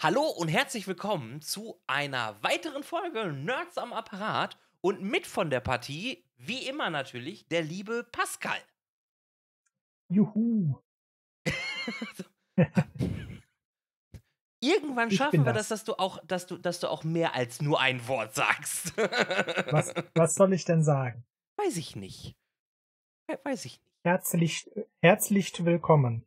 Hallo 0.00 0.22
und 0.28 0.46
herzlich 0.46 0.86
willkommen 0.86 1.42
zu 1.42 1.82
einer 1.88 2.40
weiteren 2.42 2.84
Folge 2.84 3.32
Nerds 3.32 3.76
am 3.78 3.92
Apparat 3.92 4.56
und 4.80 5.02
mit 5.02 5.26
von 5.26 5.50
der 5.50 5.58
Partie, 5.58 6.24
wie 6.36 6.68
immer 6.68 6.88
natürlich, 6.88 7.48
der 7.48 7.62
liebe 7.62 8.04
Pascal. 8.04 8.60
Juhu. 10.08 10.78
Irgendwann 14.60 15.10
schaffen 15.10 15.44
wir 15.44 15.52
das. 15.52 15.68
das, 15.68 15.80
dass 15.80 15.84
du 15.84 15.94
auch, 15.98 16.18
dass 16.26 16.46
du, 16.46 16.58
dass 16.58 16.80
du 16.80 16.88
auch 16.88 17.04
mehr 17.04 17.34
als 17.34 17.60
nur 17.62 17.80
ein 17.80 18.06
Wort 18.08 18.34
sagst. 18.34 18.96
Was, 19.70 19.94
was 20.14 20.34
soll 20.34 20.52
ich 20.52 20.64
denn 20.64 20.82
sagen? 20.82 21.24
Weiß 21.56 21.76
ich 21.76 21.94
nicht. 21.96 22.34
We- 23.28 23.38
Weiß 23.44 23.64
ich 23.66 23.80
nicht. 23.80 23.82
Herzlich, 24.04 24.70
herzlich 25.02 25.64
willkommen. 25.64 26.24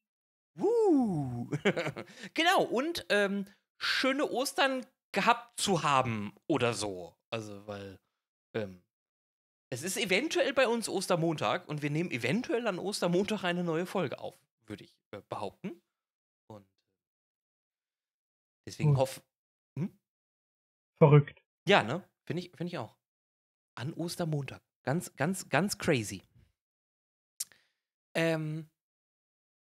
Uh. 0.60 1.50
genau, 2.34 2.64
und 2.64 3.06
ähm, 3.10 3.46
schöne 3.78 4.30
Ostern 4.30 4.86
gehabt 5.12 5.60
zu 5.60 5.84
haben 5.84 6.34
oder 6.48 6.74
so. 6.74 7.16
Also, 7.32 7.66
weil 7.68 8.00
ähm, 8.54 8.82
es 9.70 9.84
ist 9.84 9.98
eventuell 9.98 10.54
bei 10.54 10.68
uns 10.68 10.88
Ostermontag 10.90 11.68
und 11.68 11.82
wir 11.82 11.90
nehmen 11.90 12.12
eventuell 12.12 12.68
an 12.68 12.78
Ostermontag 12.80 13.44
eine 13.44 13.64
neue 13.64 13.86
Folge 13.86 14.20
auf, 14.20 14.36
würde 14.68 14.84
ich 14.84 14.96
äh, 15.12 15.22
behaupten. 15.30 15.82
Deswegen 18.66 18.98
hoffe. 18.98 19.22
Verrückt. 21.02 21.42
Ja, 21.68 21.82
ne? 21.82 22.08
Finde 22.28 22.44
ich, 22.44 22.52
find 22.56 22.70
ich 22.70 22.78
auch. 22.78 22.96
An 23.76 23.92
Ostermontag. 23.94 24.62
Ganz, 24.84 25.16
ganz, 25.16 25.50
ganz 25.50 25.80
crazy. 25.80 26.22
Ähm, 28.16 28.70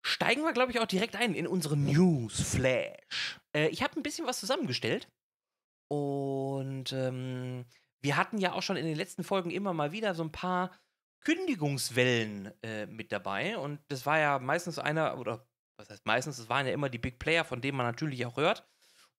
steigen 0.06 0.44
wir, 0.44 0.54
glaube 0.54 0.72
ich, 0.72 0.80
auch 0.80 0.86
direkt 0.86 1.16
ein 1.16 1.34
in 1.34 1.48
unsere 1.48 1.76
Newsflash. 1.76 3.40
Äh, 3.56 3.70
ich 3.70 3.82
habe 3.82 4.00
ein 4.00 4.04
bisschen 4.04 4.28
was 4.28 4.40
zusammengestellt. 4.40 5.12
Und 5.90 6.94
ähm, 6.94 7.66
wir 8.02 8.16
hatten 8.16 8.38
ja 8.38 8.54
auch 8.54 8.62
schon 8.62 8.78
in 8.78 8.86
den 8.86 8.96
letzten 8.96 9.24
Folgen 9.24 9.50
immer 9.50 9.74
mal 9.74 9.92
wieder 9.92 10.14
so 10.14 10.24
ein 10.24 10.32
paar 10.32 10.72
Kündigungswellen 11.22 12.52
äh, 12.62 12.86
mit 12.86 13.12
dabei. 13.12 13.58
Und 13.58 13.80
das 13.88 14.06
war 14.06 14.20
ja 14.20 14.38
meistens 14.38 14.78
einer, 14.78 15.18
oder 15.18 15.48
was 15.80 15.90
heißt 15.90 16.06
meistens, 16.06 16.38
es 16.38 16.50
waren 16.50 16.68
ja 16.68 16.74
immer 16.74 16.90
die 16.90 17.00
Big 17.00 17.18
Player, 17.18 17.44
von 17.44 17.60
denen 17.60 17.78
man 17.78 17.88
natürlich 17.88 18.24
auch 18.28 18.38
hört. 18.38 18.70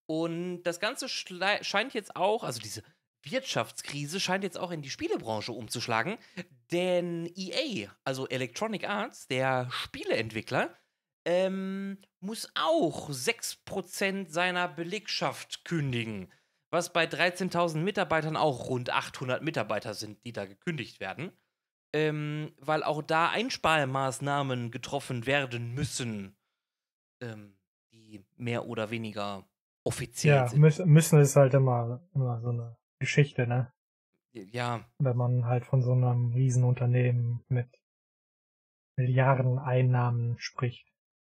Und 0.07 0.63
das 0.65 0.81
Ganze 0.81 1.09
scheint 1.09 1.95
jetzt 1.95 2.17
auch, 2.17 2.45
also 2.45 2.61
diese 2.61 2.83
Wirtschaftskrise 3.23 4.21
scheint 4.21 4.45
jetzt 4.45 4.59
auch 4.59 4.71
in 4.71 4.83
die 4.83 4.91
Spielebranche 4.91 5.53
umzuschlagen, 5.53 6.19
denn 6.71 7.31
EA, 7.35 7.91
also 8.05 8.29
Electronic 8.29 8.89
Arts, 8.89 9.27
der 9.27 9.69
Spieleentwickler, 9.71 10.77
ähm, 11.25 11.99
muss 12.21 12.51
auch 12.55 13.09
6% 13.09 14.29
seiner 14.31 14.69
Belegschaft 14.69 15.65
kündigen, 15.65 16.31
was 16.71 16.93
bei 16.93 17.07
13.000 17.07 17.79
Mitarbeitern 17.79 18.37
auch 18.37 18.69
rund 18.69 18.91
800 18.91 19.43
Mitarbeiter 19.43 19.95
sind, 19.95 20.23
die 20.25 20.33
da 20.33 20.45
gekündigt 20.45 21.01
werden, 21.01 21.33
ähm, 21.95 22.53
weil 22.59 22.83
auch 22.83 23.03
da 23.03 23.31
Einsparmaßnahmen 23.31 24.71
getroffen 24.71 25.25
werden 25.25 25.73
müssen, 25.73 26.37
ähm, 27.23 27.57
die 27.93 28.23
mehr 28.37 28.67
oder 28.67 28.91
weniger 28.91 29.49
offiziell 29.85 30.37
Ja, 30.37 30.49
sind. 30.49 30.61
müssen, 30.61 30.89
müssen 30.89 31.21
ist 31.21 31.37
halt 31.37 31.55
immer, 31.55 32.01
immer 32.15 32.41
so 32.41 32.49
eine 32.51 32.77
Geschichte, 32.99 33.47
ne? 33.47 33.73
Ja, 34.33 34.85
Wenn 34.99 35.17
man 35.17 35.45
halt 35.47 35.65
von 35.65 35.83
so 35.83 35.93
einem 35.93 36.33
Riesenunternehmen 36.33 37.45
mit 37.49 37.69
Milliarden 38.97 39.59
Einnahmen 39.59 40.39
spricht. 40.39 40.89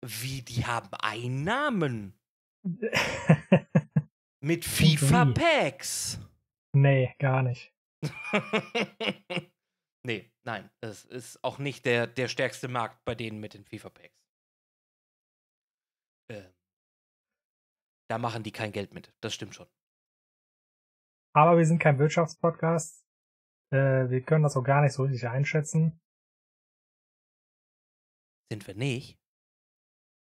wie 0.05 0.43
die 0.43 0.65
haben 0.67 0.91
Einnahmen 0.93 2.19
mit? 4.41 4.65
FIFA-Packs. 4.65 6.21
nee, 6.73 7.15
gar 7.19 7.43
nicht. 7.43 7.73
nee, 10.05 10.31
nein, 10.45 10.71
es 10.81 11.05
ist 11.05 11.43
auch 11.43 11.59
nicht 11.59 11.87
der, 11.87 12.07
der 12.07 12.29
stärkste 12.29 12.69
Markt 12.69 13.05
bei 13.05 13.15
denen 13.15 13.41
mit 13.41 13.55
den 13.55 13.65
FIFA-Packs. 13.65 14.15
Ähm, 16.31 16.53
da 18.09 18.19
machen 18.19 18.43
die 18.43 18.53
kein 18.53 18.73
Geld 18.73 18.95
mit, 18.95 19.13
das 19.21 19.35
stimmt 19.35 19.55
schon. 19.55 19.69
Aber 21.35 21.59
wir 21.59 21.67
sind 21.67 21.79
kein 21.79 21.99
Wirtschaftspodcast. 21.99 23.05
Äh, 23.73 24.09
wir 24.09 24.23
können 24.23 24.45
das 24.45 24.57
auch 24.57 24.63
gar 24.63 24.83
nicht 24.83 24.93
so 24.93 25.03
richtig 25.03 25.27
einschätzen. 25.29 26.01
Sind 28.53 28.67
wir 28.67 28.75
nicht? 28.75 29.19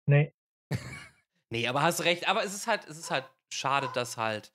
Nee, 0.06 0.34
Nee, 1.52 1.66
aber 1.66 1.82
hast 1.82 2.04
recht. 2.04 2.28
Aber 2.28 2.44
es 2.44 2.54
ist 2.54 2.66
halt, 2.66 2.86
es 2.86 2.98
ist 2.98 3.10
halt 3.10 3.28
schade, 3.52 3.90
dass 3.94 4.16
halt 4.16 4.52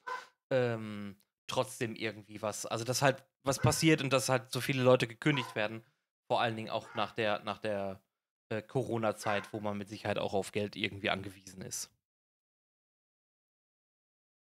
ähm, 0.50 1.22
trotzdem 1.48 1.96
irgendwie 1.96 2.42
was, 2.42 2.66
also 2.66 2.86
dass 2.86 3.02
halt 3.02 3.24
was 3.44 3.60
passiert 3.60 4.02
und 4.02 4.14
dass 4.14 4.30
halt 4.30 4.52
so 4.52 4.62
viele 4.62 4.82
Leute 4.82 5.08
gekündigt 5.08 5.56
werden. 5.56 5.84
Vor 6.32 6.42
allen 6.42 6.56
Dingen 6.56 6.70
auch 6.70 6.96
nach 6.96 7.12
der, 7.12 7.44
nach 7.44 7.60
der 7.60 8.02
äh, 8.50 8.62
Corona-Zeit, 8.62 9.52
wo 9.54 9.60
man 9.60 9.78
mit 9.78 9.90
Sicherheit 9.90 10.18
auch 10.18 10.34
auf 10.34 10.52
Geld 10.52 10.76
irgendwie 10.76 11.10
angewiesen 11.10 11.62
ist. 11.62 11.95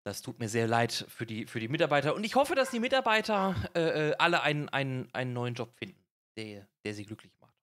Das 0.03 0.21
tut 0.21 0.39
mir 0.39 0.49
sehr 0.49 0.67
leid 0.67 1.05
für 1.09 1.25
die, 1.25 1.45
für 1.45 1.59
die 1.59 1.67
Mitarbeiter. 1.67 2.15
Und 2.15 2.23
ich 2.23 2.35
hoffe, 2.35 2.55
dass 2.55 2.71
die 2.71 2.79
Mitarbeiter 2.79 3.55
äh, 3.75 4.09
äh, 4.09 4.15
alle 4.17 4.41
einen, 4.41 4.67
einen, 4.69 5.13
einen 5.13 5.33
neuen 5.33 5.53
Job 5.53 5.73
finden, 5.75 6.03
der, 6.37 6.67
der 6.83 6.93
sie 6.93 7.05
glücklich 7.05 7.33
macht. 7.39 7.55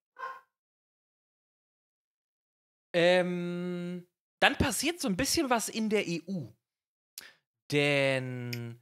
Ähm, 2.95 4.07
dann 4.41 4.57
passiert 4.57 5.01
so 5.01 5.09
ein 5.09 5.17
bisschen 5.17 5.51
was 5.51 5.69
in 5.69 5.91
der 5.91 6.05
EU. 6.07 6.47
Denn. 7.71 8.81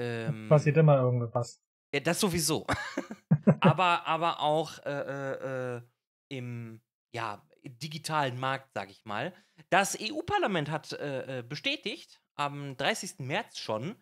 Ähm, 0.00 0.48
passiert 0.48 0.76
immer 0.78 0.96
irgendwas. 0.96 1.62
ja, 1.92 2.00
das 2.00 2.18
sowieso. 2.18 2.66
aber, 3.60 4.06
aber 4.06 4.40
auch 4.40 4.78
äh, 4.84 4.90
äh, 4.90 5.76
äh, 5.76 5.82
im 6.30 6.80
ja, 7.14 7.46
digitalen 7.64 8.38
Markt, 8.38 8.70
sag 8.74 8.90
ich 8.90 9.04
mal. 9.04 9.34
Das 9.70 9.98
EU-Parlament 10.00 10.70
hat 10.70 10.92
äh, 10.92 11.38
äh, 11.38 11.42
bestätigt, 11.42 12.20
am 12.34 12.76
30. 12.76 13.20
März 13.20 13.58
schon, 13.58 13.96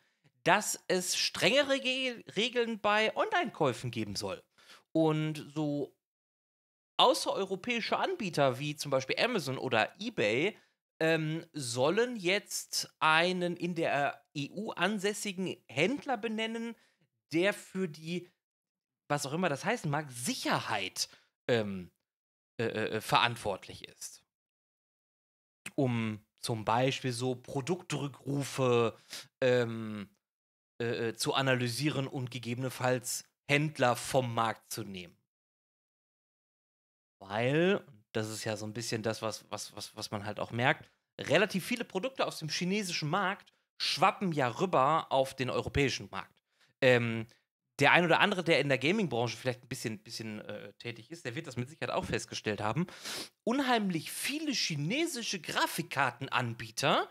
dass 0.45 0.83
es 0.89 1.17
strengere 1.17 1.79
Ge 1.81 2.25
Regeln 2.37 2.81
bei 2.81 3.15
Online-Käufen 3.17 3.91
geben 3.91 4.17
soll. 4.17 4.43
Und 4.93 5.53
so 5.55 5.97
außereuropäische 6.97 7.97
Anbieter 7.97 8.59
wie 8.59 8.77
zum 8.77 8.91
Beispiel 8.91 9.17
Amazon 9.19 9.59
oder 9.59 9.93
eBay 10.01 10.57
ähm, 11.01 11.45
sollen 11.53 12.17
jetzt 12.17 12.95
einen 13.01 13.57
in 13.57 13.75
der 13.75 14.25
EU 14.37 14.71
ansässigen 14.71 15.57
Händler 15.67 16.17
benennen, 16.17 16.77
der 17.33 17.55
für 17.55 17.89
die, 17.89 18.29
was 19.09 19.27
auch 19.27 19.33
immer 19.33 19.49
das 19.49 19.65
heißen 19.65 19.91
mag, 19.91 20.11
Sicherheit 20.13 21.09
ähm, 21.49 21.91
äh, 22.59 22.65
äh, 22.65 23.01
verantwortlich 23.01 23.89
ist. 23.89 24.23
Um 25.75 26.25
zum 26.41 26.65
Beispiel 26.65 27.13
so 27.13 27.35
Produktrückrufe 27.35 28.97
ähm, 29.41 30.11
äh, 30.81 31.09
äh, 31.09 31.15
zu 31.15 31.35
analysieren 31.35 32.07
und 32.09 32.31
gegebenenfalls 32.31 33.25
Händler 33.49 33.97
vom 33.97 34.35
Markt 34.35 34.73
zu 34.73 34.83
nehmen. 34.83 35.17
Weil, 37.21 37.87
das 38.13 38.29
ist 38.29 38.45
ja 38.45 38.57
so 38.57 38.67
ein 38.67 38.73
bisschen 38.73 39.03
das, 39.03 39.23
was, 39.23 39.49
was, 39.51 39.75
was, 39.77 39.95
was 39.95 40.11
man 40.11 40.27
halt 40.27 40.41
auch 40.41 40.51
merkt, 40.51 40.91
relativ 41.21 41.65
viele 41.65 41.85
Produkte 41.85 42.27
aus 42.27 42.41
dem 42.41 42.49
chinesischen 42.49 43.09
Markt 43.09 43.53
schwappen 43.81 44.33
ja 44.33 44.49
rüber 44.49 45.07
auf 45.11 45.35
den 45.35 45.51
europäischen 45.51 46.09
Markt. 46.11 46.43
Ähm, 46.81 47.27
der 47.83 47.93
ein 47.93 48.05
oder 48.05 48.21
andere, 48.21 48.45
der 48.45 48.61
in 48.61 48.69
der 48.69 48.79
Gaming-Branche 48.79 49.37
vielleicht 49.37 49.65
ein 49.65 49.69
bisschen, 49.69 49.99
bisschen 49.99 50.41
äh, 50.41 50.73
tätig 50.75 51.11
ist, 51.11 51.25
der 51.25 51.35
wird 51.35 51.49
das 51.49 51.57
mit 51.57 51.69
Sicherheit 51.69 51.91
auch 51.91 52.05
festgestellt 52.05 52.61
haben. 52.61 52.87
Unheimlich 53.43 54.13
viele 54.13 54.53
chinesische 54.53 55.41
Grafikkartenanbieter 55.41 57.09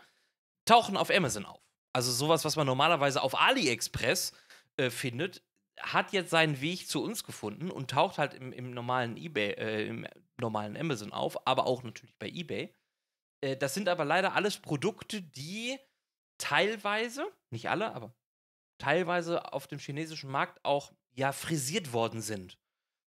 tauchen 0.64 0.96
auf 0.96 1.10
Amazon 1.10 1.44
auf. 1.44 1.60
Also 1.92 2.10
sowas, 2.10 2.46
was 2.46 2.56
man 2.56 2.66
normalerweise 2.66 3.22
auf 3.22 3.38
AliExpress 3.38 4.32
äh, 4.78 4.88
findet, 4.88 5.42
hat 5.78 6.12
jetzt 6.14 6.30
seinen 6.30 6.60
Weg 6.62 6.88
zu 6.88 7.02
uns 7.02 7.22
gefunden 7.22 7.70
und 7.70 7.90
taucht 7.90 8.16
halt 8.16 8.32
im, 8.32 8.52
im 8.52 8.70
normalen 8.70 9.18
eBay, 9.18 9.50
äh, 9.52 9.86
im 9.88 10.06
normalen 10.40 10.76
Amazon 10.78 11.12
auf, 11.12 11.46
aber 11.46 11.66
auch 11.66 11.82
natürlich 11.82 12.16
bei 12.18 12.28
eBay. 12.28 12.74
Äh, 13.42 13.58
das 13.58 13.74
sind 13.74 13.90
aber 13.90 14.06
leider 14.06 14.34
alles 14.34 14.56
Produkte, 14.56 15.20
die 15.20 15.78
teilweise, 16.38 17.26
nicht 17.50 17.68
alle, 17.68 17.94
aber 17.94 18.14
teilweise 18.82 19.52
auf 19.52 19.68
dem 19.68 19.78
chinesischen 19.78 20.30
Markt 20.30 20.64
auch 20.64 20.92
ja 21.12 21.32
frisiert 21.32 21.92
worden 21.92 22.20
sind. 22.20 22.58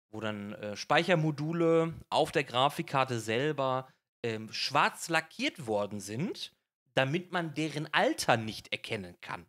Wo 0.10 0.22
dann 0.22 0.54
äh, 0.54 0.78
Speichermodule 0.78 1.94
auf 2.10 2.32
der 2.32 2.46
Grafikkarte 2.46 3.20
selber 3.20 3.90
ähm, 4.24 4.52
schwarz 4.54 5.10
lackiert 5.10 5.68
worden 5.68 6.00
sind, 6.00 6.56
damit 6.94 7.34
man 7.34 7.54
deren 7.54 7.94
Alter 7.94 8.38
nicht 8.38 8.72
erkennen 8.72 9.20
kann. 9.20 9.46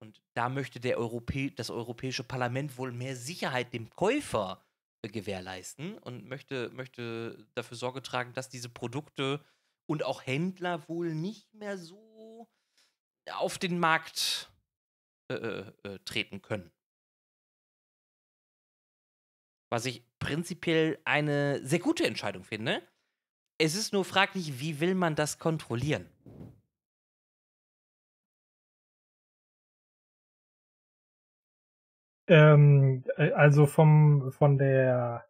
Und 0.00 0.20
da 0.34 0.50
möchte 0.50 0.80
der 0.80 0.98
Europä 0.98 1.50
das 1.50 1.70
Europäische 1.70 2.24
Parlament 2.24 2.76
wohl 2.76 2.92
mehr 2.92 3.16
Sicherheit 3.16 3.72
dem 3.72 3.88
Käufer 3.88 4.62
äh, 5.02 5.08
gewährleisten 5.08 5.96
und 5.96 6.28
möchte, 6.28 6.68
möchte 6.74 7.46
dafür 7.54 7.78
Sorge 7.78 8.02
tragen, 8.02 8.34
dass 8.34 8.50
diese 8.50 8.68
Produkte 8.68 9.42
und 9.86 10.04
auch 10.04 10.26
Händler 10.26 10.86
wohl 10.90 11.14
nicht 11.14 11.54
mehr 11.54 11.78
so 11.78 12.13
auf 13.32 13.58
den 13.58 13.78
Markt 13.78 14.52
äh, 15.30 15.34
äh, 15.34 15.72
äh 15.84 15.98
treten 16.04 16.42
können. 16.42 16.70
Was 19.70 19.86
ich 19.86 20.04
prinzipiell 20.18 20.98
eine 21.04 21.64
sehr 21.66 21.80
gute 21.80 22.06
Entscheidung 22.06 22.44
finde. 22.44 22.82
Es 23.58 23.74
ist 23.74 23.92
nur 23.92 24.04
fraglich, 24.04 24.60
wie 24.60 24.80
will 24.80 24.94
man 24.94 25.14
das 25.14 25.38
kontrollieren? 25.38 26.08
Ähm, 32.26 33.04
äh, 33.16 33.32
also 33.32 33.66
vom 33.66 34.32
von 34.32 34.58
der 34.58 35.26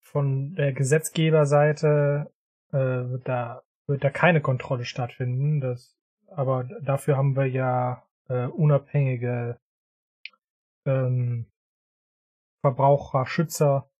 von 0.00 0.54
der 0.54 0.72
Gesetzgeberseite 0.72 2.30
äh, 2.72 3.18
da 3.24 3.62
wird 3.86 4.04
da 4.04 4.10
keine 4.10 4.40
Kontrolle 4.40 4.84
stattfinden. 4.84 5.60
Das, 5.60 5.96
aber 6.36 6.64
dafür 6.64 7.16
haben 7.16 7.36
wir 7.36 7.46
ja 7.46 8.06
äh, 8.28 8.46
unabhängige 8.46 9.58
ähm, 10.86 11.46
Verbraucherschützer 12.64 13.90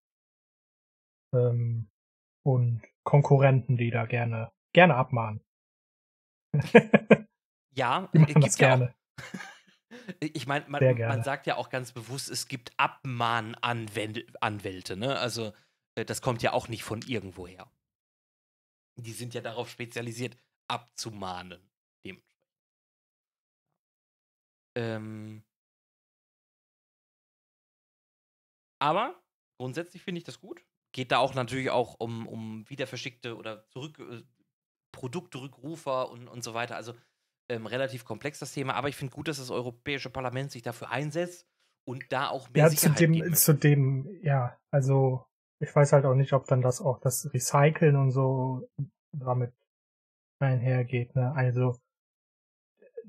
ähm, 1.35 1.89
und 2.45 2.83
Konkurrenten, 3.05 3.77
die 3.77 3.91
da 3.91 4.07
gerne 4.07 4.53
gerne 4.73 4.97
abmahnen. 4.97 5.41
ja, 7.75 8.09
die 8.13 8.19
machen 8.19 8.41
das 8.41 8.57
gerne. 8.57 8.95
Ich 10.19 10.49
meine, 10.49 10.69
man, 10.69 10.99
man, 10.99 11.23
sagt 11.23 11.47
ja 11.47 11.55
auch 11.57 11.69
ganz 11.69 11.93
bewusst, 11.93 12.29
es 12.29 12.49
gibt 12.49 12.73
Abmahnanwälte, 12.77 14.97
ne? 14.97 15.17
Also, 15.19 15.53
äh, 15.95 16.05
das 16.05 16.23
kommt 16.23 16.43
ja 16.43 16.55
auch 16.55 16.67
nicht 16.69 16.83
von 16.83 17.03
irgendwoher. 17.03 17.71
Die 18.97 19.13
sind 19.13 19.33
ja 19.35 19.43
darauf 19.43 19.71
spezialisiert, 19.71 20.37
abzumahnen. 20.67 21.71
Dementsprechend. 22.05 22.51
Ähm, 24.75 25.43
aber 28.81 29.21
grundsätzlich 29.59 30.03
finde 30.03 30.19
ich 30.19 30.25
das 30.25 30.41
gut. 30.41 30.65
Geht 30.93 31.13
da 31.13 31.19
auch 31.19 31.35
natürlich 31.35 31.71
auch 31.71 31.95
um, 31.99 32.27
um 32.27 32.69
wiederverschickte 32.69 33.37
oder 33.37 33.67
zurück 33.69 33.99
äh, 33.99 34.23
Produktrückrufer 34.93 36.11
und, 36.11 36.29
und 36.29 36.45
so 36.45 36.55
weiter. 36.55 36.77
Also 36.77 36.95
ähm, 37.49 37.67
relativ 37.67 38.05
komplex 38.05 38.39
das 38.39 38.53
Thema, 38.53 38.75
aber 38.75 38.89
ich 38.89 38.97
finde 38.97 39.15
gut, 39.15 39.29
dass 39.29 39.39
das 39.39 39.51
Europäische 39.51 40.11
Parlament 40.11 40.51
sich 40.53 40.63
dafür 40.63 40.91
einsetzt 40.91 41.47
und 41.85 42.05
da 42.11 42.29
auch 42.29 42.49
mehr 42.51 42.65
ja, 42.65 42.71
Sicherheit 42.71 42.99
zu 42.99 43.07
dem, 43.07 43.35
zu 43.35 43.53
dem, 43.55 44.19
ja, 44.23 44.59
also 44.71 45.27
ich 45.59 45.75
weiß 45.75 45.93
halt 45.93 46.05
auch 46.05 46.15
nicht, 46.15 46.33
ob 46.33 46.47
dann 46.47 46.63
das 46.63 46.81
auch 46.81 46.99
das 46.99 47.33
Recyceln 47.33 47.97
und 47.97 48.11
so 48.11 48.69
damit 49.13 49.53
einhergeht. 50.41 51.15
Ne? 51.15 51.33
Also 51.35 51.79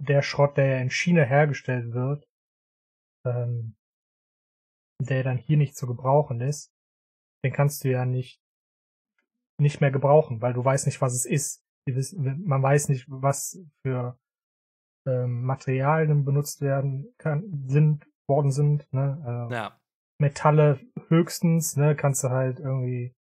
der 0.03 0.21
Schrott, 0.21 0.57
der 0.57 0.67
ja 0.67 0.77
in 0.79 0.89
China 0.89 1.23
hergestellt 1.23 1.93
wird, 1.93 2.27
ähm, 3.25 3.75
der 5.01 5.23
dann 5.23 5.37
hier 5.37 5.57
nicht 5.57 5.75
zu 5.75 5.87
gebrauchen 5.87 6.41
ist, 6.41 6.71
den 7.43 7.53
kannst 7.53 7.83
du 7.83 7.89
ja 7.89 8.05
nicht 8.05 8.43
nicht 9.59 9.81
mehr 9.81 9.91
gebrauchen, 9.91 10.41
weil 10.41 10.53
du 10.53 10.63
weißt 10.63 10.85
nicht, 10.85 11.01
was 11.01 11.13
es 11.13 11.25
ist. 11.25 11.63
Man 11.85 12.63
weiß 12.63 12.89
nicht, 12.89 13.05
was 13.09 13.59
für 13.81 14.17
ähm, 15.07 15.43
Materialien 15.43 16.25
benutzt 16.25 16.61
werden 16.61 17.13
kann, 17.17 17.67
sind, 17.67 18.07
worden 18.27 18.51
sind. 18.51 18.91
Ne? 18.93 19.49
Äh, 19.49 19.53
ja. 19.53 19.79
Metalle 20.19 20.79
höchstens, 21.07 21.75
ne, 21.75 21.95
kannst 21.95 22.23
du 22.23 22.29
halt 22.29 22.59
irgendwie 22.59 23.13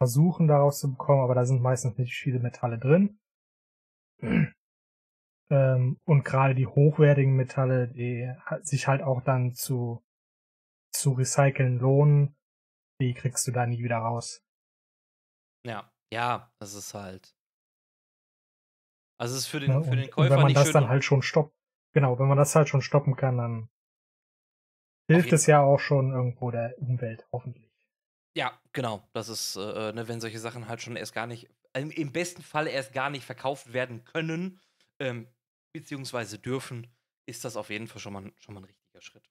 versuchen 0.00 0.48
daraus 0.48 0.80
zu 0.80 0.90
bekommen, 0.90 1.22
aber 1.22 1.34
da 1.34 1.44
sind 1.44 1.60
meistens 1.60 1.98
nicht 1.98 2.14
viele 2.14 2.38
Metalle 2.38 2.78
drin. 2.78 3.18
Ähm, 5.50 6.00
und 6.04 6.24
gerade 6.24 6.54
die 6.54 6.66
hochwertigen 6.66 7.34
Metalle, 7.34 7.88
die 7.88 8.32
sich 8.62 8.88
halt 8.88 9.02
auch 9.02 9.22
dann 9.22 9.54
zu, 9.54 10.04
zu 10.92 11.12
recyceln 11.12 11.78
lohnen, 11.78 12.36
die 13.00 13.14
kriegst 13.14 13.46
du 13.46 13.52
da 13.52 13.66
nie 13.66 13.82
wieder 13.82 13.98
raus. 13.98 14.42
Ja, 15.66 15.92
ja, 16.12 16.52
das 16.58 16.74
ist 16.74 16.94
halt. 16.94 17.34
Also 19.18 19.34
es 19.34 19.42
ist 19.42 19.46
für 19.46 19.60
den, 19.60 19.70
ja, 19.70 19.82
für 19.82 19.96
den 19.96 20.10
Käufer 20.10 20.22
und 20.22 20.30
wenn 20.30 20.42
man 20.42 20.54
das 20.54 20.72
dann 20.72 20.88
halt 20.88 21.04
schon 21.04 21.22
stoppt, 21.22 21.54
genau, 21.92 22.18
wenn 22.18 22.28
man 22.28 22.36
das 22.36 22.54
halt 22.54 22.68
schon 22.68 22.82
stoppen 22.82 23.16
kann, 23.16 23.38
dann 23.38 23.68
hilft 25.10 25.32
es 25.32 25.46
ja 25.46 25.62
auch 25.62 25.78
schon 25.78 26.12
irgendwo 26.12 26.50
der 26.50 26.76
Umwelt, 26.78 27.26
hoffentlich. 27.32 27.70
Ja, 28.36 28.60
genau. 28.72 29.08
Das 29.14 29.30
ist, 29.30 29.56
äh, 29.56 29.92
ne, 29.92 30.08
wenn 30.08 30.20
solche 30.20 30.38
Sachen 30.38 30.68
halt 30.68 30.82
schon 30.82 30.96
erst 30.96 31.14
gar 31.14 31.26
nicht, 31.26 31.48
im, 31.72 31.90
im 31.90 32.12
besten 32.12 32.42
Fall 32.42 32.66
erst 32.66 32.92
gar 32.92 33.08
nicht 33.08 33.24
verkauft 33.24 33.72
werden 33.72 34.04
können, 34.04 34.60
ähm, 34.98 35.26
beziehungsweise 35.80 36.38
dürfen, 36.38 36.86
ist 37.26 37.44
das 37.44 37.56
auf 37.56 37.70
jeden 37.70 37.88
Fall 37.88 38.00
schon 38.00 38.12
mal, 38.12 38.32
schon 38.38 38.54
mal 38.54 38.60
ein 38.60 38.64
richtiger 38.64 39.00
Schritt. 39.00 39.28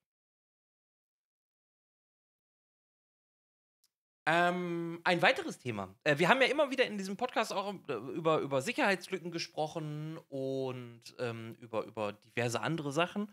Ähm, 4.28 5.00
ein 5.04 5.22
weiteres 5.22 5.58
Thema. 5.60 5.94
Äh, 6.02 6.18
wir 6.18 6.28
haben 6.28 6.42
ja 6.42 6.48
immer 6.48 6.70
wieder 6.70 6.84
in 6.84 6.98
diesem 6.98 7.16
Podcast 7.16 7.52
auch 7.52 7.72
äh, 7.88 7.92
über, 7.92 8.38
über 8.38 8.60
Sicherheitslücken 8.60 9.30
gesprochen 9.30 10.18
und 10.28 11.02
ähm, 11.20 11.54
über, 11.60 11.84
über 11.84 12.12
diverse 12.12 12.60
andere 12.60 12.90
Sachen. 12.90 13.32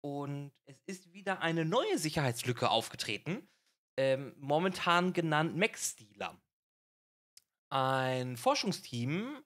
Und 0.00 0.52
es 0.66 0.80
ist 0.86 1.12
wieder 1.12 1.42
eine 1.42 1.64
neue 1.64 1.98
Sicherheitslücke 1.98 2.70
aufgetreten, 2.70 3.48
ähm, 3.96 4.32
momentan 4.38 5.12
genannt 5.12 5.56
Mac-Stealer. 5.56 6.40
Ein 7.70 8.36
Forschungsteam 8.36 9.42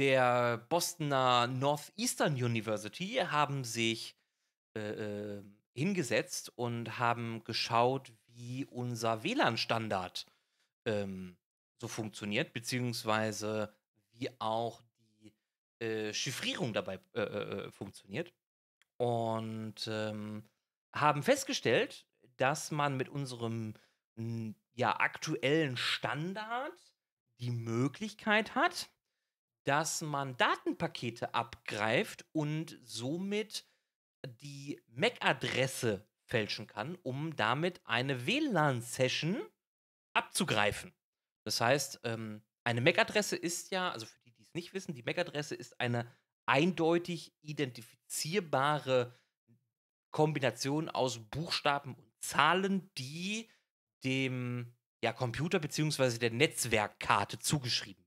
der 0.00 0.56
Bostoner 0.70 1.46
Northeastern 1.46 2.32
University 2.32 3.20
haben 3.22 3.64
sich 3.64 4.16
äh, 4.74 4.80
äh 4.80 5.42
hingesetzt 5.72 6.52
und 6.56 6.98
haben 6.98 7.44
geschaut, 7.44 8.12
wie 8.26 8.64
unser 8.66 9.22
WLAN-Standard 9.22 10.26
ähm, 10.84 11.36
so 11.80 11.86
funktioniert, 11.86 12.52
beziehungsweise 12.52 13.72
wie 14.12 14.28
auch 14.40 14.82
die 15.20 15.32
äh, 15.78 16.12
Chiffrierung 16.12 16.72
dabei 16.72 16.98
äh, 17.14 17.20
äh, 17.20 17.66
äh 17.66 17.70
funktioniert. 17.70 18.32
Und 18.96 19.86
ähm, 19.86 20.42
haben 20.92 21.22
festgestellt, 21.22 22.04
dass 22.36 22.72
man 22.72 22.96
mit 22.96 23.08
unserem 23.08 23.74
ja, 24.74 24.98
aktuellen 24.98 25.76
Standard 25.76 26.94
die 27.38 27.50
Möglichkeit 27.50 28.54
hat, 28.54 28.90
dass 29.64 30.00
man 30.00 30.36
Datenpakete 30.36 31.34
abgreift 31.34 32.24
und 32.32 32.78
somit 32.84 33.66
die 34.26 34.80
MAC-Adresse 34.88 36.06
fälschen 36.24 36.66
kann, 36.66 36.96
um 37.02 37.34
damit 37.36 37.80
eine 37.84 38.26
WLAN-Session 38.26 39.42
abzugreifen. 40.14 40.92
Das 41.44 41.60
heißt, 41.60 42.00
ähm, 42.04 42.42
eine 42.64 42.80
MAC-Adresse 42.80 43.36
ist 43.36 43.70
ja, 43.70 43.90
also 43.90 44.06
für 44.06 44.20
die, 44.20 44.32
die 44.32 44.42
es 44.42 44.54
nicht 44.54 44.74
wissen, 44.74 44.94
die 44.94 45.02
MAC-Adresse 45.02 45.54
ist 45.54 45.80
eine 45.80 46.10
eindeutig 46.46 47.34
identifizierbare 47.42 49.18
Kombination 50.10 50.88
aus 50.88 51.18
Buchstaben 51.30 51.94
und 51.94 52.12
Zahlen, 52.20 52.90
die 52.98 53.48
dem 54.04 54.74
ja, 55.02 55.12
Computer 55.12 55.58
bzw. 55.58 56.18
der 56.18 56.30
Netzwerkkarte 56.30 57.38
zugeschrieben. 57.38 57.99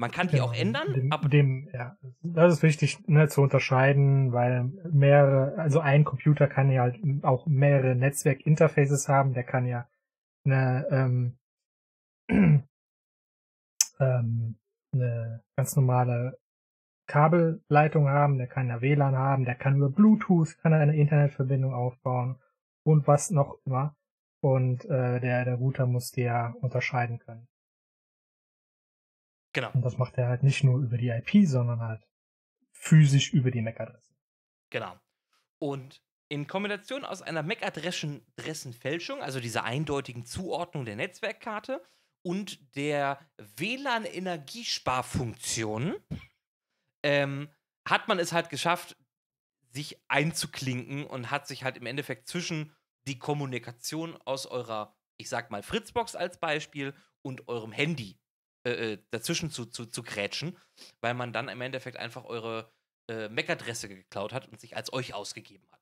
Man 0.00 0.10
kann 0.10 0.28
die 0.28 0.36
genau, 0.36 0.46
auch 0.46 0.54
ändern, 0.54 0.94
dem, 0.94 1.12
aber 1.12 1.28
dem, 1.28 1.68
ja, 1.74 1.94
das 2.22 2.54
ist 2.54 2.62
wichtig 2.62 3.06
ne, 3.06 3.28
zu 3.28 3.42
unterscheiden, 3.42 4.32
weil 4.32 4.72
mehrere, 4.90 5.58
also 5.58 5.80
ein 5.80 6.04
Computer 6.04 6.48
kann 6.48 6.70
ja 6.70 6.80
halt 6.80 6.98
auch 7.20 7.46
mehrere 7.46 7.94
Netzwerkinterfaces 7.94 9.10
haben, 9.10 9.34
der 9.34 9.44
kann 9.44 9.66
ja 9.66 9.86
eine, 10.46 10.86
ähm, 10.90 11.38
ähm, 14.00 14.56
eine 14.94 15.44
ganz 15.54 15.76
normale 15.76 16.38
Kabelleitung 17.06 18.08
haben, 18.08 18.38
der 18.38 18.46
kann 18.46 18.68
ja 18.68 18.80
WLAN 18.80 19.14
haben, 19.14 19.44
der 19.44 19.54
kann 19.54 19.76
über 19.76 19.90
Bluetooth 19.90 20.56
kann 20.62 20.72
er 20.72 20.80
eine 20.80 20.96
Internetverbindung 20.96 21.74
aufbauen 21.74 22.40
und 22.84 23.06
was 23.06 23.30
noch 23.30 23.58
immer. 23.66 23.94
Und 24.42 24.86
äh, 24.86 25.20
der, 25.20 25.44
der 25.44 25.56
Router 25.56 25.86
muss 25.86 26.10
die 26.12 26.22
ja 26.22 26.54
unterscheiden 26.62 27.18
können. 27.18 27.49
Genau. 29.52 29.70
Und 29.72 29.82
das 29.82 29.98
macht 29.98 30.16
er 30.16 30.28
halt 30.28 30.42
nicht 30.42 30.64
nur 30.64 30.80
über 30.80 30.96
die 30.96 31.08
IP, 31.08 31.46
sondern 31.46 31.80
halt 31.80 32.06
physisch 32.72 33.32
über 33.32 33.50
die 33.50 33.60
MAC-Adresse. 33.62 34.14
Genau. 34.70 34.98
Und 35.58 36.02
in 36.28 36.46
Kombination 36.46 37.04
aus 37.04 37.22
einer 37.22 37.42
MAC-Adressenfälschung, 37.42 39.20
also 39.20 39.40
dieser 39.40 39.64
eindeutigen 39.64 40.24
Zuordnung 40.24 40.84
der 40.84 40.94
Netzwerkkarte 40.96 41.82
und 42.22 42.76
der 42.76 43.18
WLAN-Energiesparfunktion 43.56 45.96
ähm, 47.02 47.48
hat 47.84 48.06
man 48.08 48.20
es 48.20 48.32
halt 48.32 48.48
geschafft, 48.50 48.96
sich 49.72 50.00
einzuklinken 50.08 51.04
und 51.04 51.30
hat 51.30 51.46
sich 51.48 51.64
halt 51.64 51.76
im 51.76 51.86
Endeffekt 51.86 52.28
zwischen 52.28 52.72
die 53.06 53.18
Kommunikation 53.18 54.16
aus 54.24 54.46
eurer, 54.46 54.96
ich 55.16 55.28
sag 55.28 55.50
mal, 55.50 55.64
Fritzbox 55.64 56.14
als 56.14 56.38
Beispiel 56.38 56.94
und 57.22 57.48
eurem 57.48 57.72
Handy 57.72 58.19
äh, 58.64 58.92
äh 58.92 58.98
dazwischen 59.10 59.50
zu, 59.50 59.66
zu, 59.66 59.86
zu 59.86 60.02
grätschen, 60.02 60.58
weil 61.00 61.14
man 61.14 61.32
dann 61.32 61.48
im 61.48 61.60
Endeffekt 61.60 61.96
einfach 61.96 62.24
eure 62.24 62.72
äh, 63.08 63.28
MAC-Adresse 63.28 63.88
geklaut 63.88 64.32
hat 64.32 64.48
und 64.48 64.60
sich 64.60 64.76
als 64.76 64.92
euch 64.92 65.14
ausgegeben 65.14 65.66
hat. 65.70 65.80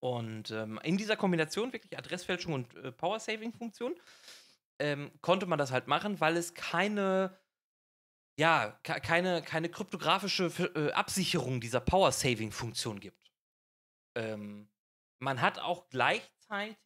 Und 0.00 0.50
ähm, 0.50 0.80
in 0.82 0.96
dieser 0.96 1.16
Kombination 1.16 1.72
wirklich 1.72 1.96
Adressfälschung 1.96 2.54
und 2.54 2.74
äh, 2.76 2.90
Power-Saving-Funktion 2.90 3.94
ähm, 4.80 5.12
konnte 5.20 5.46
man 5.46 5.58
das 5.58 5.70
halt 5.70 5.86
machen, 5.86 6.20
weil 6.20 6.36
es 6.36 6.54
keine 6.54 7.38
ja, 8.38 8.70
keine, 8.82 9.42
keine 9.42 9.68
kryptografische 9.68 10.46
äh, 10.74 10.92
Absicherung 10.92 11.60
dieser 11.60 11.80
Power-Saving-Funktion 11.80 12.98
gibt. 12.98 13.30
Ähm, 14.14 14.68
man 15.18 15.40
hat 15.40 15.58
auch 15.58 15.88
gleichzeitig, 15.90 16.76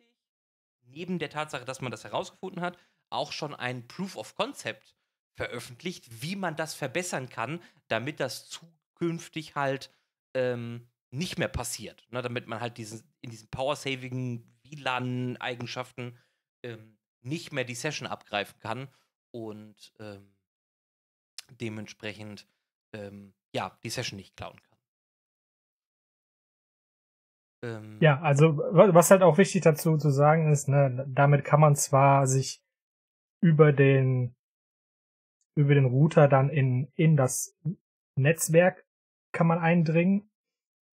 neben 0.83 1.19
der 1.19 1.31
Tatsache, 1.31 1.65
dass 1.65 1.81
man 1.81 1.91
das 1.91 2.05
herausgefunden 2.05 2.61
hat, 2.61 2.77
auch 3.11 3.33
schon 3.33 3.55
ein 3.55 3.87
Proof 3.89 4.17
of 4.17 4.35
Concept 4.35 4.97
veröffentlicht, 5.37 6.23
wie 6.23 6.37
man 6.37 6.57
das 6.57 6.75
verbessern 6.75 7.29
kann, 7.29 7.61
damit 7.89 8.21
das 8.21 8.49
zukünftig 8.49 9.55
halt 9.55 9.91
ähm, 10.35 10.89
nicht 11.11 11.39
mehr 11.39 11.49
passiert. 11.49 12.07
Ne, 12.11 12.23
damit 12.23 12.47
man 12.47 12.61
halt 12.61 12.79
diesen, 12.79 13.03
in 13.21 13.31
diesen 13.31 13.49
Power-Saving 13.49 14.45
WLAN-Eigenschaften 14.65 16.19
ähm, 16.63 16.99
nicht 17.23 17.53
mehr 17.53 17.65
die 17.65 17.75
Session 17.75 18.09
abgreifen 18.09 18.59
kann 18.61 18.89
und 19.31 19.93
ähm, 19.99 20.37
dementsprechend 21.51 22.47
ähm, 22.93 23.35
ja, 23.53 23.79
die 23.83 23.91
Session 23.91 24.17
nicht 24.17 24.37
klauen 24.37 24.61
kann. 24.63 24.79
Ähm, 27.63 27.99
ja, 28.01 28.21
also 28.21 28.59
was 28.59 29.11
halt 29.11 29.23
auch 29.23 29.39
wichtig 29.39 29.63
dazu 29.63 29.97
zu 29.97 30.11
sagen 30.11 30.51
ist, 30.51 30.69
ne, 30.69 31.07
damit 31.09 31.45
kann 31.45 31.61
man 31.61 31.77
zwar 31.77 32.27
sich 32.27 32.63
über 33.47 33.73
den 33.73 34.35
über 35.57 35.75
den 35.75 35.87
Router 35.87 36.27
dann 36.29 36.51
in 36.51 36.91
in 36.97 37.17
das 37.17 37.57
Netzwerk 38.19 38.85
kann 39.33 39.47
man 39.47 39.59
eindringen, 39.59 40.31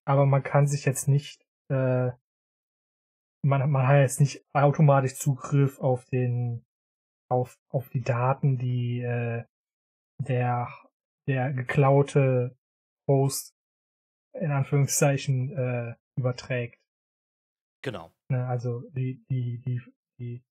aber 0.06 0.26
man 0.26 0.44
kann 0.44 0.68
sich 0.68 0.86
jetzt 0.86 1.08
nicht 1.08 1.46
äh, 1.70 2.12
man, 3.46 3.70
man 3.70 3.88
hat 3.88 4.02
jetzt 4.02 4.20
nicht 4.20 4.46
automatisch 4.54 5.16
Zugriff 5.16 5.80
auf 5.80 6.06
den 6.06 6.64
auf 7.30 7.58
auf 7.70 7.90
die 7.90 8.02
Daten, 8.02 8.58
die 8.58 9.02
äh, 9.02 9.44
der, 10.20 10.70
der 11.28 11.54
geklaute 11.54 12.56
Host 13.08 13.56
in 14.34 14.52
Anführungszeichen 14.52 15.52
äh, 15.56 15.96
überträgt. 16.18 16.80
Genau. 17.84 18.12
Ne, 18.30 18.48
also 18.48 18.82
die, 18.92 19.24
die, 19.30 19.60
die, 19.60 19.82
die, 20.20 20.44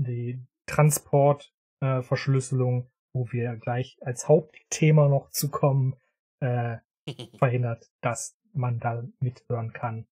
die 0.00 0.46
Transportverschlüsselung, 0.68 2.84
äh, 2.84 2.88
wo 3.12 3.32
wir 3.32 3.56
gleich 3.56 3.98
als 4.02 4.28
Hauptthema 4.28 5.08
noch 5.08 5.30
zu 5.30 5.50
kommen, 5.50 5.96
äh, 6.40 6.76
verhindert, 7.38 7.90
dass 8.00 8.38
man 8.52 8.78
da 8.78 9.02
mithören 9.20 9.72
kann. 9.72 10.06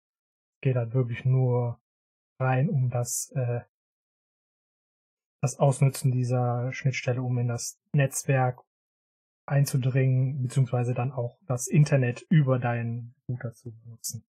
Geht 0.63 0.77
halt 0.77 0.95
wirklich 0.95 1.25
nur 1.25 1.81
rein 2.41 2.69
um 2.69 2.91
das, 2.91 3.31
äh, 3.35 3.61
das 5.43 5.59
Ausnutzen 5.59 6.11
dieser 6.11 6.73
Schnittstelle, 6.73 7.23
um 7.23 7.39
in 7.39 7.49
das 7.49 7.79
Netzwerk 7.93 8.65
einzudringen, 9.47 10.43
beziehungsweise 10.43 10.95
dann 10.95 11.13
auch 11.13 11.39
das 11.47 11.69
Internet 11.69 12.23
über 12.31 12.59
deinen 12.59 13.15
Router 13.29 13.55
zu 13.55 13.73
benutzen. 13.73 14.27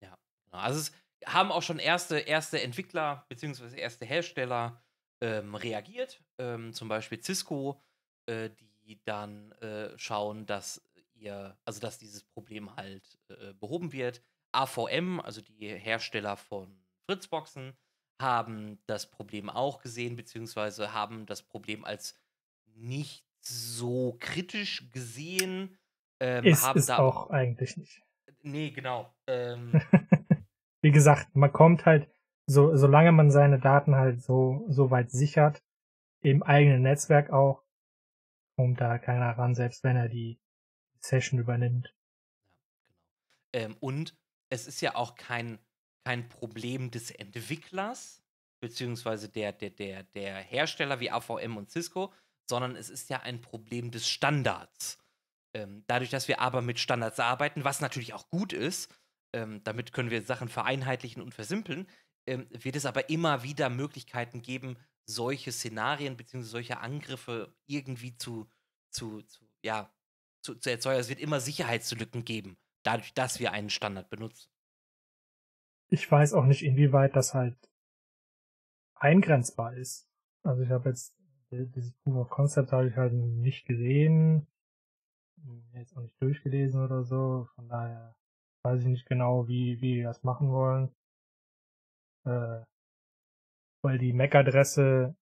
Ja, 0.00 0.16
also 0.52 0.78
es 0.78 0.92
haben 1.26 1.52
auch 1.52 1.62
schon 1.62 1.78
erste, 1.78 2.18
erste 2.18 2.60
Entwickler 2.60 3.24
beziehungsweise 3.28 3.76
erste 3.76 4.04
Hersteller 4.04 4.82
ähm, 5.20 5.54
reagiert, 5.54 6.22
ähm, 6.38 6.72
zum 6.72 6.88
Beispiel 6.88 7.22
Cisco, 7.22 7.80
äh, 8.26 8.50
die 8.84 9.00
dann 9.04 9.52
äh, 9.52 9.96
schauen, 9.98 10.46
dass 10.46 10.82
ihr, 11.14 11.56
also 11.64 11.80
dass 11.80 11.98
dieses 11.98 12.22
Problem 12.24 12.74
halt 12.76 13.18
äh, 13.28 13.52
behoben 13.54 13.92
wird. 13.92 14.22
AVM, 14.52 15.20
also 15.20 15.40
die 15.40 15.66
Hersteller 15.66 16.36
von 16.36 16.84
Fritzboxen, 17.06 17.76
haben 18.20 18.78
das 18.86 19.10
Problem 19.10 19.50
auch 19.50 19.80
gesehen, 19.80 20.16
beziehungsweise 20.16 20.92
haben 20.92 21.26
das 21.26 21.42
Problem 21.42 21.84
als 21.84 22.16
nicht 22.74 23.24
so 23.40 24.16
kritisch 24.20 24.90
gesehen. 24.90 25.76
Ähm, 26.20 26.44
ist 26.44 26.64
es 26.74 26.90
auch 26.90 27.30
eigentlich 27.30 27.76
nicht. 27.76 28.02
Nee, 28.42 28.70
genau. 28.70 29.12
Ähm, 29.26 29.72
Wie 30.84 30.90
gesagt, 30.90 31.34
man 31.34 31.50
kommt 31.50 31.86
halt, 31.86 32.10
so, 32.46 32.76
solange 32.76 33.10
man 33.10 33.30
seine 33.30 33.58
Daten 33.58 33.94
halt 33.94 34.22
so, 34.22 34.66
so 34.68 34.90
weit 34.90 35.10
sichert, 35.10 35.62
im 36.20 36.42
eigenen 36.42 36.82
Netzwerk 36.82 37.30
auch, 37.30 37.62
kommt 38.58 38.82
da 38.82 38.98
keiner 38.98 39.30
ran, 39.30 39.54
selbst 39.54 39.82
wenn 39.82 39.96
er 39.96 40.10
die 40.10 40.38
Session 40.98 41.40
übernimmt. 41.40 41.94
Genau. 43.52 43.64
Ähm, 43.64 43.76
und 43.80 44.14
es 44.50 44.66
ist 44.66 44.82
ja 44.82 44.94
auch 44.94 45.14
kein, 45.14 45.58
kein 46.04 46.28
Problem 46.28 46.90
des 46.90 47.10
Entwicklers, 47.10 48.22
beziehungsweise 48.60 49.30
der, 49.30 49.52
der, 49.52 49.70
der, 49.70 50.02
der 50.02 50.36
Hersteller 50.36 51.00
wie 51.00 51.10
AVM 51.10 51.56
und 51.56 51.70
Cisco, 51.70 52.12
sondern 52.46 52.76
es 52.76 52.90
ist 52.90 53.08
ja 53.08 53.20
ein 53.20 53.40
Problem 53.40 53.90
des 53.90 54.06
Standards. 54.06 54.98
Ähm, 55.54 55.82
dadurch, 55.86 56.10
dass 56.10 56.28
wir 56.28 56.40
aber 56.40 56.60
mit 56.60 56.78
Standards 56.78 57.20
arbeiten, 57.20 57.64
was 57.64 57.80
natürlich 57.80 58.12
auch 58.12 58.28
gut 58.28 58.52
ist, 58.52 58.94
ähm, 59.34 59.62
damit 59.64 59.92
können 59.92 60.10
wir 60.10 60.22
Sachen 60.22 60.48
vereinheitlichen 60.48 61.20
und 61.20 61.34
versimpeln, 61.34 61.88
ähm, 62.26 62.46
wird 62.50 62.76
es 62.76 62.86
aber 62.86 63.10
immer 63.10 63.42
wieder 63.42 63.68
Möglichkeiten 63.68 64.42
geben, 64.42 64.76
solche 65.06 65.52
Szenarien 65.52 66.16
bzw. 66.16 66.42
solche 66.42 66.78
Angriffe 66.78 67.54
irgendwie 67.66 68.16
zu, 68.16 68.48
zu, 68.90 69.22
zu 69.22 69.44
ja, 69.62 69.92
zu, 70.42 70.54
zu 70.54 70.70
erzeugen. 70.70 71.00
Es 71.00 71.08
wird 71.08 71.20
immer 71.20 71.40
Sicherheitslücken 71.40 72.24
geben, 72.24 72.56
dadurch, 72.84 73.12
dass 73.12 73.40
wir 73.40 73.52
einen 73.52 73.70
Standard 73.70 74.08
benutzen. 74.08 74.48
Ich 75.88 76.10
weiß 76.10 76.32
auch 76.32 76.44
nicht, 76.44 76.64
inwieweit 76.64 77.16
das 77.16 77.34
halt 77.34 77.56
eingrenzbar 78.94 79.74
ist. 79.74 80.08
Also 80.42 80.62
ich 80.62 80.70
habe 80.70 80.90
jetzt 80.90 81.14
dieses 81.50 81.92
Proof 81.98 82.16
of 82.16 82.30
Concept 82.30 82.72
habe 82.72 82.88
ich 82.88 82.96
halt 82.96 83.12
nicht 83.12 83.66
gesehen, 83.66 84.46
jetzt 85.72 85.96
auch 85.96 86.02
nicht 86.02 86.20
durchgelesen 86.20 86.82
oder 86.82 87.04
so, 87.04 87.48
von 87.54 87.68
daher 87.68 88.16
weiß 88.64 88.80
ich 88.80 88.86
nicht 88.86 89.06
genau, 89.06 89.46
wie, 89.46 89.80
wie 89.80 89.96
die 89.96 90.02
das 90.02 90.22
machen 90.22 90.50
wollen. 90.50 90.94
Äh, 92.26 92.64
weil 93.82 93.98
die 93.98 94.14
MAC-Adresse, 94.14 95.14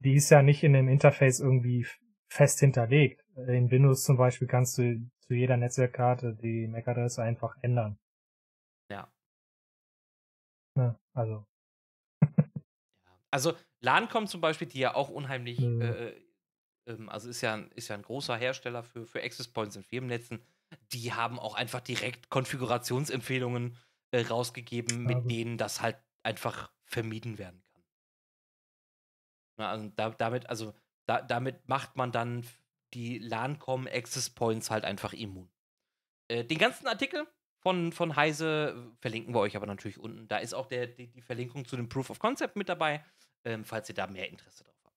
die 0.00 0.14
ist 0.14 0.30
ja 0.30 0.42
nicht 0.42 0.62
in 0.62 0.74
dem 0.74 0.88
Interface 0.88 1.40
irgendwie 1.40 1.86
fest 2.30 2.60
hinterlegt. 2.60 3.24
In 3.36 3.70
Windows 3.70 4.04
zum 4.04 4.16
Beispiel 4.16 4.46
kannst 4.46 4.76
du 4.76 5.10
zu 5.20 5.34
jeder 5.34 5.56
Netzwerkkarte 5.56 6.34
die 6.34 6.66
MAC-Adresse 6.68 7.22
einfach 7.22 7.56
ändern. 7.62 7.98
Ja. 8.90 9.10
Ne, 10.76 10.98
also. 11.14 11.46
also 13.30 13.54
Lancom 13.80 14.26
zum 14.26 14.40
Beispiel, 14.40 14.68
die 14.68 14.80
ja 14.80 14.94
auch 14.94 15.08
unheimlich, 15.08 15.60
mhm. 15.60 15.80
äh, 15.80 16.14
ähm, 16.86 17.08
also 17.08 17.30
ist 17.30 17.40
ja, 17.40 17.56
ist 17.74 17.88
ja 17.88 17.94
ein 17.94 18.02
großer 18.02 18.36
Hersteller 18.36 18.82
für, 18.82 19.06
für 19.06 19.22
Access 19.22 19.48
Points 19.48 19.76
in 19.76 19.82
Firmennetzen, 19.82 20.44
die 20.92 21.12
haben 21.12 21.38
auch 21.38 21.54
einfach 21.54 21.80
direkt 21.80 22.30
Konfigurationsempfehlungen 22.30 23.76
äh, 24.10 24.22
rausgegeben, 24.22 25.04
mit 25.04 25.30
denen 25.30 25.58
das 25.58 25.80
halt 25.80 25.96
einfach 26.22 26.70
vermieden 26.84 27.38
werden 27.38 27.62
kann. 27.72 27.82
Na, 29.58 29.70
also 29.70 29.88
da, 29.94 30.10
damit, 30.10 30.48
also 30.48 30.74
da, 31.06 31.22
damit 31.22 31.68
macht 31.68 31.96
man 31.96 32.12
dann 32.12 32.46
die 32.94 33.18
LANCOM 33.18 33.86
Access 33.86 34.30
Points 34.30 34.70
halt 34.70 34.84
einfach 34.84 35.12
immun. 35.12 35.50
Äh, 36.28 36.44
den 36.44 36.58
ganzen 36.58 36.86
Artikel 36.86 37.26
von, 37.60 37.92
von 37.92 38.16
Heise 38.16 38.92
verlinken 39.00 39.34
wir 39.34 39.40
euch 39.40 39.56
aber 39.56 39.66
natürlich 39.66 39.98
unten. 39.98 40.28
Da 40.28 40.38
ist 40.38 40.54
auch 40.54 40.66
der, 40.66 40.86
die, 40.86 41.08
die 41.08 41.22
Verlinkung 41.22 41.64
zu 41.66 41.76
dem 41.76 41.88
Proof 41.88 42.10
of 42.10 42.18
Concept 42.18 42.56
mit 42.56 42.68
dabei 42.68 43.04
ähm, 43.44 43.64
falls 43.64 43.88
ihr 43.88 43.94
da 43.94 44.06
mehr 44.06 44.28
Interesse 44.28 44.64
drauf 44.64 44.74
habt. 44.84 44.96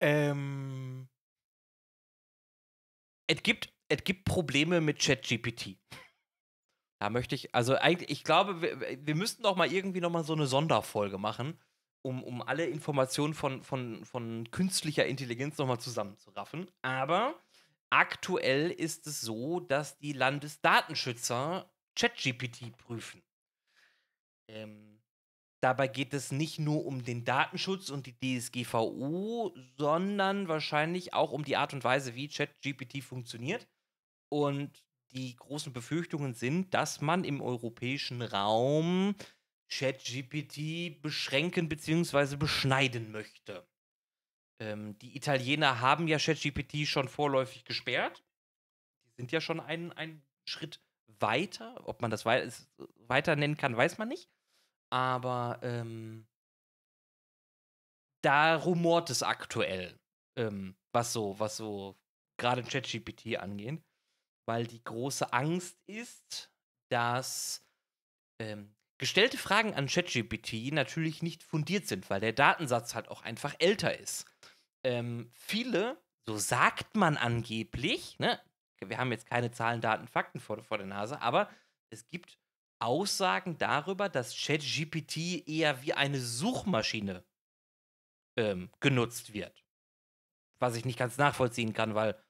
Ähm, 0.00 0.79
es 3.30 3.42
gibt, 3.44 3.72
es 3.88 4.02
gibt 4.02 4.24
Probleme 4.24 4.80
mit 4.80 4.98
ChatGPT. 4.98 5.76
Da 7.00 7.10
möchte 7.10 7.36
ich, 7.36 7.54
also 7.54 7.76
eigentlich, 7.76 8.10
ich 8.10 8.24
glaube, 8.24 8.60
wir, 8.60 9.06
wir 9.06 9.14
müssten 9.14 9.44
doch 9.44 9.56
mal 9.56 9.72
irgendwie 9.72 10.00
noch 10.00 10.10
mal 10.10 10.24
so 10.24 10.32
eine 10.32 10.46
Sonderfolge 10.46 11.16
machen, 11.16 11.58
um, 12.02 12.24
um 12.24 12.42
alle 12.42 12.66
Informationen 12.66 13.34
von, 13.34 13.62
von, 13.62 14.04
von 14.04 14.50
künstlicher 14.50 15.06
Intelligenz 15.06 15.58
noch 15.58 15.66
mal 15.66 15.78
zusammenzuraffen. 15.78 16.68
Aber 16.82 17.40
aktuell 17.88 18.70
ist 18.70 19.06
es 19.06 19.20
so, 19.20 19.60
dass 19.60 19.96
die 19.98 20.12
Landesdatenschützer 20.12 21.70
ChatGPT 21.94 22.76
prüfen. 22.76 23.22
Ähm, 24.48 24.89
dabei 25.60 25.88
geht 25.88 26.14
es 26.14 26.32
nicht 26.32 26.58
nur 26.58 26.86
um 26.86 27.04
den 27.04 27.24
Datenschutz 27.24 27.90
und 27.90 28.06
die 28.06 28.38
DSGVO, 28.38 29.54
sondern 29.76 30.48
wahrscheinlich 30.48 31.14
auch 31.14 31.32
um 31.32 31.44
die 31.44 31.56
Art 31.56 31.74
und 31.74 31.84
Weise, 31.84 32.14
wie 32.14 32.28
ChatGPT 32.28 33.02
funktioniert. 33.02 33.68
Und 34.28 34.84
die 35.12 35.34
großen 35.36 35.72
Befürchtungen 35.72 36.34
sind, 36.34 36.72
dass 36.72 37.00
man 37.00 37.24
im 37.24 37.40
europäischen 37.40 38.22
Raum 38.22 39.14
ChatGPT 39.68 41.00
beschränken 41.02 41.68
bzw. 41.68 42.36
beschneiden 42.36 43.10
möchte. 43.10 43.66
Ähm, 44.60 44.98
die 44.98 45.16
Italiener 45.16 45.80
haben 45.80 46.08
ja 46.08 46.18
ChatGPT 46.18 46.86
schon 46.86 47.08
vorläufig 47.08 47.64
gesperrt. 47.64 48.22
Die 49.04 49.12
sind 49.16 49.32
ja 49.32 49.40
schon 49.40 49.60
einen, 49.60 50.22
Schritt 50.44 50.80
weiter. 51.06 51.80
Ob 51.86 52.02
man 52.02 52.10
das 52.10 52.24
wei 52.24 52.48
weiter 53.06 53.36
nennen 53.36 53.56
kann, 53.56 53.76
weiß 53.76 53.98
man 53.98 54.08
nicht. 54.08 54.28
Aber 54.92 55.60
ähm, 55.62 56.26
da 58.22 58.56
rumort 58.56 59.10
es 59.10 59.22
aktuell, 59.22 59.98
ähm, 60.36 60.76
was 60.92 61.12
so, 61.12 61.38
was 61.38 61.56
so 61.56 61.96
gerade 62.38 62.62
ChatGPT 62.62 63.38
angeht. 63.38 63.82
Weil 64.46 64.66
die 64.66 64.82
große 64.82 65.32
Angst 65.32 65.78
ist, 65.86 66.52
dass 66.90 67.64
ähm, 68.40 68.74
gestellte 68.98 69.38
Fragen 69.38 69.74
an 69.74 69.86
ChatGPT 69.86 70.72
natürlich 70.72 71.22
nicht 71.22 71.42
fundiert 71.42 71.86
sind, 71.86 72.10
weil 72.10 72.20
der 72.20 72.32
Datensatz 72.32 72.94
halt 72.94 73.08
auch 73.08 73.22
einfach 73.22 73.54
älter 73.58 73.98
ist. 73.98 74.26
Ähm, 74.84 75.30
viele, 75.32 76.02
so 76.26 76.36
sagt 76.36 76.96
man 76.96 77.16
angeblich, 77.16 78.18
ne, 78.18 78.40
wir 78.84 78.98
haben 78.98 79.12
jetzt 79.12 79.26
keine 79.26 79.50
Zahlen, 79.50 79.80
Daten, 79.80 80.08
Fakten 80.08 80.40
vor, 80.40 80.62
vor 80.64 80.78
der 80.78 80.86
Nase, 80.86 81.20
aber 81.20 81.50
es 81.90 82.08
gibt 82.08 82.39
Aussagen 82.80 83.58
darüber, 83.58 84.08
dass 84.08 84.34
ChatGPT 84.34 85.46
eher 85.46 85.82
wie 85.82 85.92
eine 85.92 86.20
Suchmaschine 86.20 87.24
ähm, 88.36 88.70
genutzt 88.80 89.32
wird. 89.32 89.64
Was 90.60 90.76
ich 90.76 90.84
nicht 90.84 90.98
ganz 90.98 91.18
nachvollziehen 91.18 91.72
kann, 91.72 91.94
weil 91.94 92.22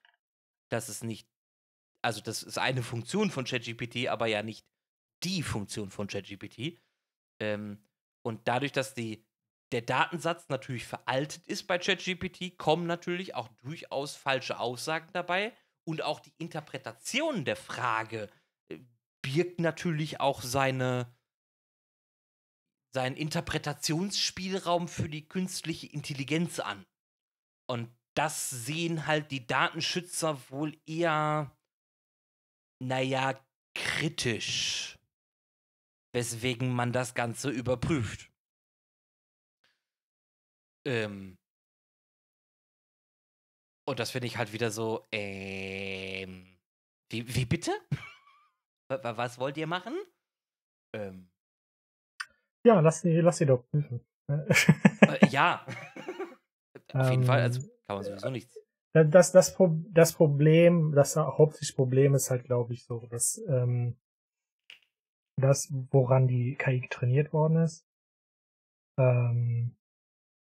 das 0.70 0.88
ist 0.88 1.04
nicht, 1.04 1.28
also 2.02 2.20
das 2.20 2.42
ist 2.42 2.58
eine 2.58 2.82
Funktion 2.82 3.30
von 3.30 3.44
ChatGPT, 3.44 4.08
aber 4.08 4.26
ja 4.26 4.42
nicht 4.42 4.66
die 5.22 5.42
Funktion 5.42 5.90
von 5.90 6.06
ChatGPT. 6.06 6.78
Ähm, 7.40 7.84
und 8.22 8.46
dadurch, 8.48 8.72
dass 8.72 8.94
die, 8.94 9.26
der 9.72 9.82
Datensatz 9.82 10.48
natürlich 10.48 10.84
veraltet 10.84 11.46
ist 11.46 11.66
bei 11.66 11.78
ChatGPT, 11.78 12.56
kommen 12.58 12.86
natürlich 12.86 13.34
auch 13.34 13.48
durchaus 13.62 14.16
falsche 14.16 14.58
Aussagen 14.58 15.08
dabei 15.12 15.54
und 15.84 16.02
auch 16.02 16.20
die 16.20 16.34
Interpretation 16.38 17.44
der 17.44 17.56
Frage 17.56 18.30
birgt 19.22 19.60
natürlich 19.60 20.20
auch 20.20 20.42
seine, 20.42 21.14
seinen 22.94 23.16
Interpretationsspielraum 23.16 24.88
für 24.88 25.08
die 25.08 25.28
künstliche 25.28 25.86
Intelligenz 25.86 26.58
an. 26.60 26.86
Und 27.68 27.94
das 28.14 28.50
sehen 28.50 29.06
halt 29.06 29.30
die 29.30 29.46
Datenschützer 29.46 30.50
wohl 30.50 30.80
eher, 30.86 31.56
naja, 32.80 33.40
kritisch. 33.74 34.98
Weswegen 36.12 36.74
man 36.74 36.92
das 36.92 37.14
Ganze 37.14 37.50
überprüft. 37.50 38.32
Ähm, 40.84 41.38
und 43.86 43.98
das 43.98 44.10
finde 44.10 44.26
ich 44.26 44.36
halt 44.36 44.52
wieder 44.52 44.70
so, 44.70 45.06
ähm, 45.12 46.58
wie, 47.10 47.34
wie 47.34 47.44
bitte? 47.44 47.72
Was 48.90 49.38
wollt 49.38 49.56
ihr 49.56 49.66
machen? 49.66 49.94
Ähm. 50.92 51.30
Ja, 52.64 52.80
lass 52.80 53.00
sie, 53.00 53.20
lass 53.20 53.38
sie 53.38 53.46
doch 53.46 53.64
prüfen. 53.70 54.04
äh, 54.28 55.26
ja. 55.30 55.64
Auf 56.92 57.10
jeden 57.10 57.24
Fall, 57.24 57.40
also 57.40 57.60
ähm, 57.60 57.70
kann 57.86 57.96
man 57.96 58.04
sowieso 58.04 58.30
nichts. 58.30 58.58
Das, 58.92 59.30
das, 59.30 59.56
das 59.56 60.12
Problem, 60.12 60.92
das 60.92 61.14
hauptsächliche 61.14 61.76
Problem 61.76 62.14
ist 62.16 62.30
halt, 62.30 62.44
glaube 62.44 62.72
ich, 62.72 62.84
so, 62.84 63.06
dass 63.06 63.40
ähm, 63.46 63.96
das, 65.36 65.72
woran 65.92 66.26
die 66.26 66.56
KI 66.56 66.88
trainiert 66.90 67.32
worden 67.32 67.58
ist, 67.58 67.86
ähm, 68.98 69.76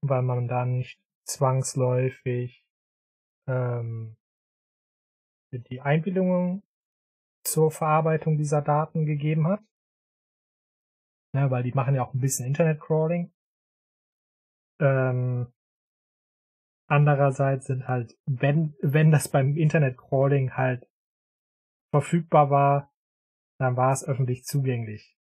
weil 0.02 0.24
man 0.24 0.48
da 0.48 0.66
nicht 0.66 1.00
zwangsläufig 1.26 2.66
ähm, 3.48 4.18
die 5.52 5.82
Einwilligung 5.82 6.64
zur 7.44 7.72
Verarbeitung 7.72 8.38
dieser 8.38 8.62
Daten 8.62 9.06
gegeben 9.06 9.48
hat. 9.48 9.62
Ja, 11.36 11.50
weil 11.50 11.64
die 11.64 11.74
machen 11.74 11.96
ja 11.96 12.04
auch 12.04 12.14
ein 12.14 12.20
bisschen 12.20 12.46
Internet-Crawling. 12.46 13.34
Ähm, 14.80 15.52
andererseits 16.88 17.66
sind 17.66 17.88
halt, 17.88 18.18
wenn, 18.26 18.76
wenn 18.82 19.12
das 19.12 19.30
beim 19.30 19.58
Internet-Crawling 19.58 20.56
halt 20.56 20.88
verfügbar 21.92 22.50
war, 22.50 22.94
dann 23.60 23.78
war 23.78 23.94
es 23.94 24.04
öffentlich 24.04 24.44
zugänglich. 24.44 25.18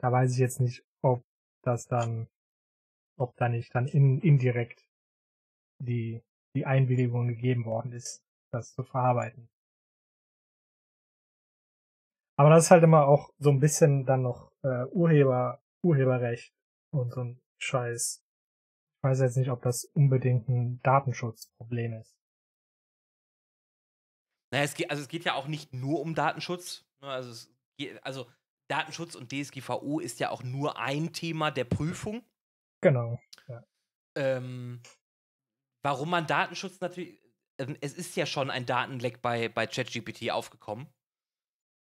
Da 0.00 0.10
weiß 0.10 0.32
ich 0.32 0.38
jetzt 0.38 0.60
nicht, 0.60 0.84
ob 1.02 1.24
das 1.64 1.86
dann, 1.86 2.28
ob 3.18 3.36
da 3.36 3.48
nicht 3.48 3.74
dann 3.74 3.86
in, 3.86 4.20
indirekt 4.20 4.84
die, 5.80 6.22
die 6.56 6.66
Einwilligung 6.66 7.28
gegeben 7.28 7.64
worden 7.64 7.92
ist, 7.92 8.24
das 8.52 8.72
zu 8.74 8.82
verarbeiten. 8.82 9.48
Aber 12.36 12.50
das 12.50 12.64
ist 12.64 12.70
halt 12.70 12.82
immer 12.82 13.06
auch 13.06 13.30
so 13.38 13.50
ein 13.50 13.60
bisschen 13.60 14.06
dann 14.06 14.22
noch 14.22 14.52
äh, 14.62 14.84
Urheber, 14.86 15.62
Urheberrecht 15.82 16.54
und 16.92 17.12
so 17.12 17.24
ein 17.24 17.40
Scheiß. 17.58 18.24
Ich 18.98 19.04
weiß 19.04 19.20
jetzt 19.20 19.36
nicht, 19.36 19.50
ob 19.50 19.62
das 19.62 19.84
unbedingt 19.84 20.48
ein 20.48 20.80
Datenschutzproblem 20.82 21.94
ist. 21.94 22.16
Naja, 24.52 24.64
es 24.64 24.74
geht, 24.74 24.90
also 24.90 25.02
es 25.02 25.08
geht 25.08 25.24
ja 25.24 25.34
auch 25.34 25.46
nicht 25.46 25.72
nur 25.72 26.00
um 26.00 26.14
Datenschutz. 26.14 26.84
Ne? 27.00 27.08
Also, 27.08 27.30
es 27.30 27.50
geht, 27.78 28.04
also 28.04 28.30
Datenschutz 28.68 29.14
und 29.14 29.32
DSGVO 29.32 29.98
ist 29.98 30.20
ja 30.20 30.30
auch 30.30 30.42
nur 30.42 30.78
ein 30.78 31.12
Thema 31.12 31.50
der 31.50 31.64
Prüfung. 31.64 32.22
Genau. 32.82 33.18
Ja. 33.48 33.64
Ähm, 34.16 34.82
warum 35.82 36.10
man 36.10 36.26
Datenschutz 36.26 36.80
natürlich. 36.80 37.20
Ähm, 37.58 37.76
es 37.80 37.94
ist 37.94 38.16
ja 38.16 38.26
schon 38.26 38.50
ein 38.50 38.66
Datenleck 38.66 39.20
bei, 39.22 39.48
bei 39.48 39.66
ChatGPT 39.66 40.30
aufgekommen, 40.30 40.86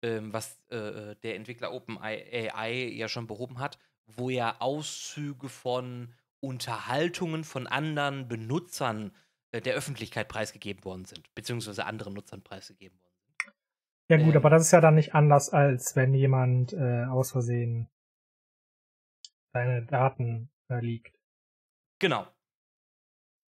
ähm, 0.03 0.33
was 0.33 0.61
äh, 0.71 0.77
äh 0.77 1.15
der 1.17 1.37
Entwickler 1.37 1.73
OpenAI 1.73 2.93
ja 2.95 3.09
schon 3.09 3.27
behoben 3.27 3.59
hat, 3.59 3.79
wo 4.07 4.31
ja 4.31 4.57
Auszüge 4.61 5.49
von 5.49 6.15
Unterhaltungen 6.41 7.45
von 7.45 7.67
anderen 7.67 8.29
Benutzern 8.29 9.13
äh, 9.53 9.61
der 9.61 9.75
Öffentlichkeit 9.75 10.29
preisgegeben 10.29 10.85
worden 10.85 11.05
sind, 11.05 11.35
beziehungsweise 11.35 11.87
anderen 11.87 12.15
Nutzern 12.15 12.43
preisgegeben 12.43 12.99
worden 13.01 13.15
sind. 13.25 13.53
Ja 14.11 14.17
gut, 14.19 14.35
ähm, 14.35 14.37
aber 14.37 14.51
das 14.51 14.63
ist 14.63 14.73
ja 14.73 14.81
dann 14.81 14.95
nicht 14.95 15.15
anders, 15.15 15.51
als 15.51 15.97
wenn 15.97 16.15
jemand 16.15 16.73
äh, 16.73 17.05
aus 17.05 17.33
Versehen 17.33 17.89
seine 19.53 19.85
Daten 19.85 20.51
äh, 20.69 20.81
liegt. 20.81 21.19
Genau. 21.99 22.27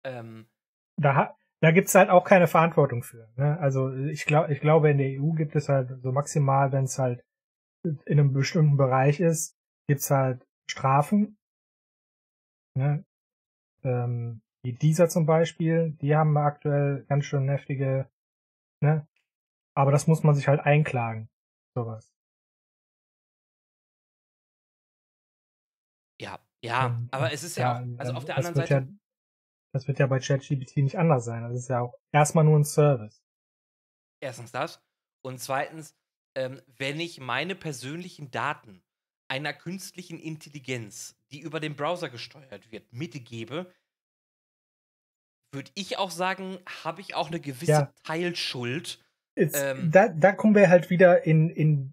Ähm, 0.05 0.49
da 0.97 1.37
da 1.61 1.73
gibt's 1.73 1.95
halt 1.95 2.11
auch 2.11 2.25
keine 2.25 2.47
Verantwortung 2.47 3.03
für. 3.03 3.29
Ne? 3.37 3.59
Also 3.59 3.93
ich 3.93 4.27
glaube, 4.27 4.53
ich 4.53 4.61
glaube, 4.61 4.91
in 4.91 4.99
der 4.99 5.09
EU 5.09 5.33
gibt 5.33 5.57
es 5.57 5.69
halt 5.69 6.01
so 6.03 6.13
maximal, 6.13 6.73
wenn 6.73 6.85
es 6.85 6.99
halt 6.99 7.25
in 7.85 7.99
einem 8.07 8.33
bestimmten 8.33 8.77
Bereich 8.77 9.21
ist, 9.21 9.57
gibt's 9.89 10.11
halt 10.11 10.47
Strafen. 10.71 11.37
Ne? 12.77 13.05
Ähm, 13.83 14.43
wie 14.63 14.73
dieser 14.73 15.09
zum 15.09 15.27
Beispiel, 15.27 15.97
die 16.01 16.15
haben 16.15 16.37
aktuell 16.37 17.05
ganz 17.09 17.25
schön 17.25 17.49
heftige, 17.49 18.09
ne? 18.81 19.07
Aber 19.75 19.93
das 19.93 20.07
muss 20.09 20.25
man 20.25 20.35
sich 20.35 20.49
halt 20.49 20.61
einklagen. 20.61 21.29
Sowas. 21.75 22.13
Ja, 26.21 26.41
ja, 26.61 26.87
und, 26.87 27.09
aber 27.13 27.33
es 27.33 27.45
ist 27.45 27.57
ja, 27.57 27.81
ja 27.81 27.85
auch, 27.85 27.99
also 27.99 28.13
auf 28.15 28.25
der 28.25 28.37
anderen 28.37 28.55
Seite. 28.57 28.75
Ja, 28.75 28.87
das 29.73 29.87
wird 29.87 29.99
ja 29.99 30.07
bei 30.07 30.19
ChatGPT 30.19 30.79
nicht 30.79 30.99
anders 30.99 31.25
sein. 31.25 31.43
Das 31.43 31.55
ist 31.55 31.69
ja 31.69 31.81
auch 31.81 31.95
erstmal 32.13 32.45
nur 32.45 32.59
ein 32.59 32.65
Service. 32.65 33.23
Erstens 34.21 34.53
das. 34.53 34.83
Und 35.23 35.41
zweitens, 35.41 35.95
ähm, 36.35 36.61
wenn 36.79 37.01
ich 37.01 37.21
meine 37.21 37.55
persönlichen 37.55 38.31
Daten 38.31 38.83
einer 39.29 39.53
künstlichen 39.53 40.19
Intelligenz, 40.19 41.17
die 41.31 41.41
über 41.41 41.61
den 41.61 41.77
Browser 41.77 42.09
gesteuert 42.09 42.73
wird, 42.73 42.93
mitgebe, 42.93 43.73
würde 45.53 45.71
ich 45.75 45.99
auch 45.99 46.11
sagen, 46.11 46.59
habe 46.85 47.01
ich 47.01 47.15
auch 47.15 47.29
eine 47.29 47.41
gewisse 47.41 47.71
ja. 47.71 47.95
Teilschuld. 48.05 49.05
Ähm, 49.37 49.91
da, 49.91 50.09
da 50.09 50.33
kommen 50.33 50.55
wir 50.55 50.69
halt 50.69 50.91
wieder 50.91 51.25
in, 51.25 51.51
in, 51.51 51.93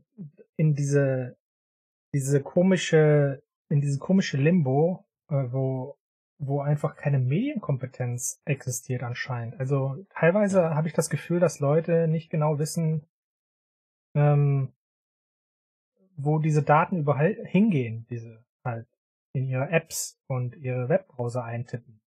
in 0.55 0.75
diese, 0.75 1.37
diese 2.13 2.41
komische, 2.41 3.43
in 3.69 3.81
diese 3.81 3.99
komische 3.99 4.37
Limbo, 4.37 5.05
äh, 5.29 5.45
wo 5.51 5.97
wo 6.37 6.61
einfach 6.61 6.95
keine 6.95 7.19
Medienkompetenz 7.19 8.41
existiert 8.45 9.03
anscheinend. 9.03 9.59
Also 9.59 10.05
teilweise 10.09 10.75
habe 10.75 10.87
ich 10.87 10.93
das 10.93 11.09
Gefühl, 11.09 11.39
dass 11.39 11.59
Leute 11.59 12.07
nicht 12.07 12.29
genau 12.29 12.59
wissen, 12.59 13.07
ähm, 14.15 14.73
wo 16.17 16.39
diese 16.39 16.63
Daten 16.63 16.97
überall 16.97 17.35
hingehen, 17.45 18.05
diese 18.09 18.43
halt 18.63 18.87
in 19.33 19.47
ihre 19.47 19.69
Apps 19.69 20.19
und 20.27 20.55
ihre 20.55 20.89
Webbrowser 20.89 21.43
eintippen. 21.43 22.01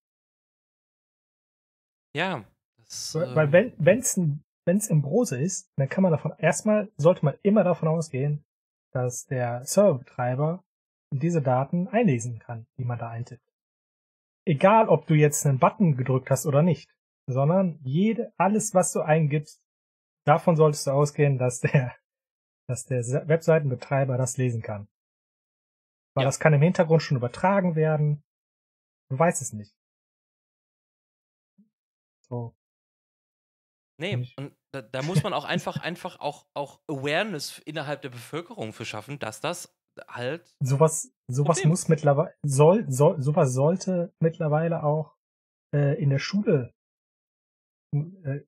Ja. 2.13 2.43
Das, 2.77 3.15
Weil 3.15 3.45
ähm, 3.45 3.51
wenn 3.51 3.73
wenn's 3.77 4.19
wenn's 4.65 4.87
im 4.87 5.01
Browser 5.01 5.39
ist, 5.39 5.71
dann 5.77 5.89
kann 5.89 6.03
man 6.03 6.11
davon 6.11 6.33
erstmal 6.37 6.91
sollte 6.97 7.25
man 7.25 7.35
immer 7.43 7.63
davon 7.63 7.87
ausgehen, 7.87 8.43
dass 8.91 9.25
der 9.25 9.63
Serverbetreiber 9.65 10.63
diese 11.11 11.41
Daten 11.41 11.87
einlesen 11.87 12.39
kann, 12.39 12.67
die 12.77 12.85
man 12.85 12.99
da 12.99 13.09
eintippt. 13.09 13.48
Egal, 14.45 14.89
ob 14.89 15.05
du 15.07 15.13
jetzt 15.13 15.45
einen 15.45 15.59
Button 15.59 15.97
gedrückt 15.97 16.29
hast 16.29 16.45
oder 16.45 16.63
nicht, 16.63 16.89
sondern 17.27 17.79
jede 17.83 18.33
alles, 18.37 18.73
was 18.73 18.91
du 18.91 19.01
eingibst, 19.01 19.61
davon 20.25 20.55
solltest 20.55 20.87
du 20.87 20.91
ausgehen, 20.91 21.37
dass 21.37 21.59
der 21.61 21.95
dass 22.67 22.85
der 22.85 23.03
Webseitenbetreiber 23.27 24.17
das 24.17 24.37
lesen 24.37 24.61
kann. 24.61 24.87
Weil 26.15 26.23
Ja. 26.23 26.27
das 26.27 26.39
kann 26.39 26.53
im 26.53 26.61
Hintergrund 26.61 27.01
schon 27.01 27.17
übertragen 27.17 27.75
werden. 27.75 28.23
Du 29.09 29.17
weißt 29.17 29.41
es 29.41 29.53
nicht. 29.53 29.73
So. 32.29 32.55
Nee, 33.99 34.31
und 34.37 34.55
da, 34.71 34.81
da 34.81 35.01
muss 35.01 35.23
man 35.23 35.33
auch 35.33 35.45
einfach, 35.45 35.77
einfach 35.77 36.19
auch, 36.19 36.47
auch 36.53 36.79
Awareness 36.87 37.57
innerhalb 37.59 38.01
der 38.01 38.09
Bevölkerung 38.09 38.71
für 38.71 38.85
schaffen, 38.85 39.19
dass 39.19 39.41
das 39.41 39.75
halt. 40.07 40.55
Sowas, 40.61 41.11
sowas 41.29 41.63
muss 41.65 41.87
mittlerweile, 41.87 42.33
soll, 42.45 42.89
soll, 42.91 43.21
sowas 43.21 43.53
sollte 43.53 44.13
mittlerweile 44.21 44.83
auch 44.83 45.15
äh, 45.75 46.01
in 46.01 46.09
der 46.09 46.19
Schule 46.19 46.73
äh, 47.95 48.41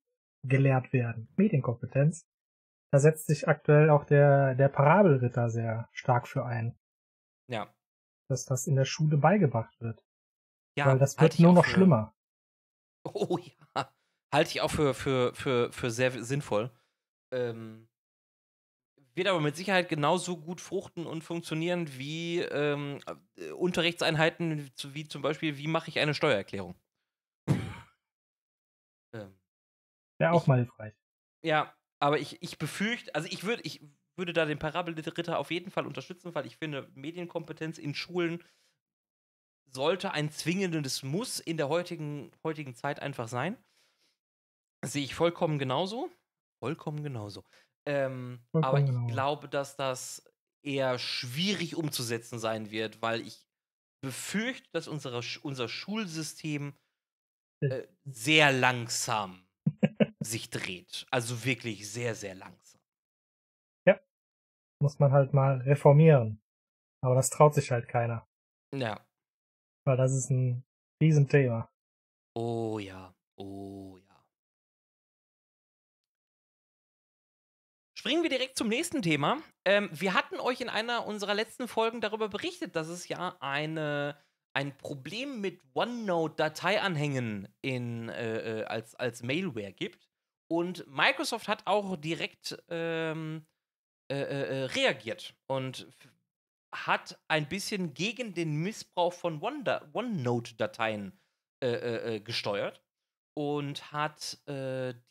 gelehrt 0.48 0.94
werden. 0.94 1.28
Medienkompetenz. 1.38 2.26
Da 2.94 3.00
setzt 3.00 3.28
sich 3.28 3.48
aktuell 3.48 3.90
auch 3.90 4.04
der, 4.06 4.56
der 4.56 4.68
Parabelritter 4.70 5.50
sehr 5.50 5.88
stark 5.94 6.28
für 6.28 6.46
ein, 6.46 6.78
Ja. 7.50 7.74
dass 8.30 8.46
das 8.46 8.68
in 8.68 8.76
der 8.76 8.86
Schule 8.86 9.18
beigebracht 9.18 9.80
wird. 9.80 10.04
ja 10.78 10.86
Weil 10.88 11.00
das 11.00 11.20
wird 11.20 11.34
ich 11.36 11.40
nur 11.40 11.54
noch 11.54 11.66
für- 11.66 11.72
schlimmer. 11.72 12.14
Oh 13.04 13.38
ja. 13.38 13.92
Halte 14.34 14.50
ich 14.52 14.62
auch 14.62 14.70
für, 14.72 14.94
für, 14.94 15.34
für, 15.34 15.72
für 15.74 15.90
sehr 15.90 16.12
sinnvoll. 16.24 16.72
Ähm, 17.34 17.88
wird 19.16 19.28
aber 19.28 19.42
mit 19.42 19.56
Sicherheit 19.56 19.90
genauso 19.90 20.38
gut 20.38 20.62
fruchten 20.62 21.06
und 21.06 21.24
funktionieren 21.24 21.98
wie 21.98 22.40
ähm, 22.40 23.00
äh, 23.38 23.52
Unterrichtseinheiten, 23.52 24.72
wie 24.94 25.08
zum 25.08 25.22
Beispiel, 25.22 25.58
wie 25.58 25.68
mache 25.68 25.90
ich 25.90 26.00
eine 26.00 26.14
Steuererklärung. 26.14 26.76
ähm, 29.14 29.40
Wäre 30.20 30.32
auch 30.34 30.44
Ich- 30.44 30.48
mal 30.48 30.60
hilfreich. 30.60 30.94
Ja, 31.44 31.76
aber 32.00 32.20
ich, 32.20 32.42
ich 32.42 32.58
befürchte, 32.60 33.16
also 33.16 33.28
ich 33.32 33.44
würde, 33.44 33.64
ich 33.64 33.82
würde 34.18 34.34
da 34.34 34.46
den 34.46 34.60
Parabelritter 34.60 35.40
auf 35.40 35.52
jeden 35.52 35.72
Fall 35.72 35.88
unterstützen, 35.88 36.36
weil 36.36 36.46
ich 36.46 36.58
finde, 36.58 36.92
Medienkompetenz 36.96 37.78
in 37.78 37.96
Schulen 37.96 38.44
sollte 39.66 40.12
ein 40.12 40.30
zwingendes 40.32 41.02
Muss 41.02 41.40
in 41.40 41.58
der 41.58 41.68
heutigen, 41.70 42.32
heutigen 42.44 42.76
Zeit 42.76 43.00
einfach 43.02 43.28
sein. 43.28 43.58
Das 44.82 44.94
sehe 44.94 45.04
ich 45.04 45.16
vollkommen 45.16 45.58
genauso. 45.60 46.12
Vollkommen 46.60 47.04
genauso. 47.04 47.44
Ähm, 47.88 48.40
aber 48.54 48.80
ich 48.80 48.86
genauso. 48.86 49.08
glaube, 49.08 49.50
dass 49.50 49.76
das 49.76 50.24
eher 50.64 51.00
schwierig 51.00 51.76
umzusetzen 51.76 52.40
sein 52.40 52.72
wird, 52.72 53.02
weil 53.02 53.22
ich 53.22 53.48
befürchte, 54.04 54.70
dass 54.72 54.88
unsere, 54.88 55.22
unser 55.42 55.68
Schulsystem 55.68 56.74
äh, 57.62 57.88
sehr 58.06 58.52
langsam 58.52 59.48
sich 60.20 60.50
dreht. 60.50 61.06
Also 61.12 61.44
wirklich 61.46 61.92
sehr, 61.92 62.16
sehr 62.16 62.36
langsam. 62.36 62.82
Muss 64.82 64.98
man 64.98 65.12
halt 65.12 65.32
mal 65.32 65.60
reformieren. 65.60 66.42
Aber 67.04 67.14
das 67.14 67.30
traut 67.30 67.54
sich 67.54 67.70
halt 67.70 67.88
keiner. 67.88 68.28
Ja. 68.74 69.06
Weil 69.86 69.96
das 69.96 70.12
ist 70.12 70.32
ein 70.32 70.64
Riesenthema. 71.02 71.72
Oh 72.36 72.80
ja. 72.80 73.14
Oh 73.38 73.98
ja. 73.98 74.01
Springen 78.02 78.24
wir 78.24 78.32
direkt 78.32 78.58
zum 78.58 78.68
nächsten 78.68 79.04
Thema. 79.04 79.38
Ähm, 79.64 79.88
wir 79.94 80.16
hatten 80.16 80.40
euch 80.40 80.60
in 80.60 80.70
einer 80.70 81.06
unserer 81.06 81.36
letzten 81.36 81.68
Folgen 81.68 82.02
darüber 82.02 82.30
berichtet, 82.30 82.76
dass 82.76 82.88
es 82.88 83.08
ja 83.08 83.38
eine, 83.42 84.18
ein 84.54 84.76
Problem 84.76 85.40
mit 85.40 85.62
OneNote-Dateianhängen 85.76 87.48
äh, 87.64 88.62
äh, 88.62 88.64
als, 88.64 88.96
als 88.96 89.22
Mailware 89.22 89.72
gibt. 89.72 90.10
Und 90.48 90.88
Microsoft 90.88 91.48
hat 91.48 91.68
auch 91.68 91.96
direkt 91.96 92.58
ähm, 92.70 93.46
äh, 94.12 94.20
äh, 94.20 94.62
äh, 94.62 94.64
reagiert 94.64 95.36
und 95.46 95.88
hat 96.74 97.20
ein 97.28 97.48
bisschen 97.48 97.94
gegen 97.94 98.34
den 98.34 98.64
Missbrauch 98.64 99.14
von 99.14 99.44
One- 99.44 99.92
OneNote-Dateien 99.94 101.20
äh, 101.60 102.20
gesteuert 102.20 102.82
und 103.38 103.92
hat 103.92 104.40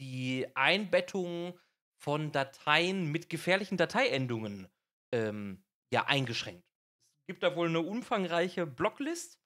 die 0.00 0.48
Einbettung 0.56 1.56
von 2.00 2.32
Dateien 2.32 3.06
mit 3.12 3.28
gefährlichen 3.28 3.76
Dateiendungen 3.76 4.68
ähm, 5.12 5.62
ja 5.92 6.06
eingeschränkt. 6.06 6.64
Es 7.22 7.26
gibt 7.34 7.42
da 7.42 7.54
wohl 7.54 7.68
eine 7.68 7.80
umfangreiche 7.80 8.66
Blocklist, 8.66 9.38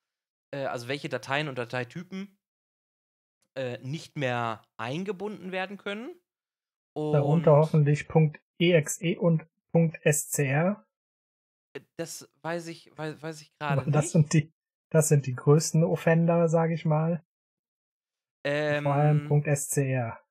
äh, 0.53 0.64
also 0.64 0.88
welche 0.88 1.09
Dateien 1.09 1.49
und 1.49 1.59
Dateitypen 1.59 2.38
äh, 3.57 3.79
nicht 3.79 4.17
mehr 4.17 4.62
eingebunden 4.77 5.53
werden 5.53 5.77
können. 5.79 6.14
Darunter 6.95 7.57
hoffentlich 7.57 8.09
.exe 8.59 9.19
und 9.19 9.47
.scr. 10.11 10.87
Das 11.97 12.31
weiß 12.43 12.69
ich, 12.69 12.97
weiß, 12.97 13.21
weiß 13.21 13.40
ich 13.43 13.53
gerade 13.59 13.83
Aber 13.83 13.90
das 13.90 14.05
nicht. 14.05 14.12
sind 14.12 14.33
die, 14.33 14.53
das 14.90 15.09
sind 15.09 15.27
die 15.27 15.35
größten 15.35 15.83
Offender, 15.83 16.49
sage 16.49 16.75
ich 16.75 16.85
mal. 16.85 17.25
ähm, 18.45 18.85
Vor 18.85 18.95
allem 18.95 19.57
.scr. 19.57 20.23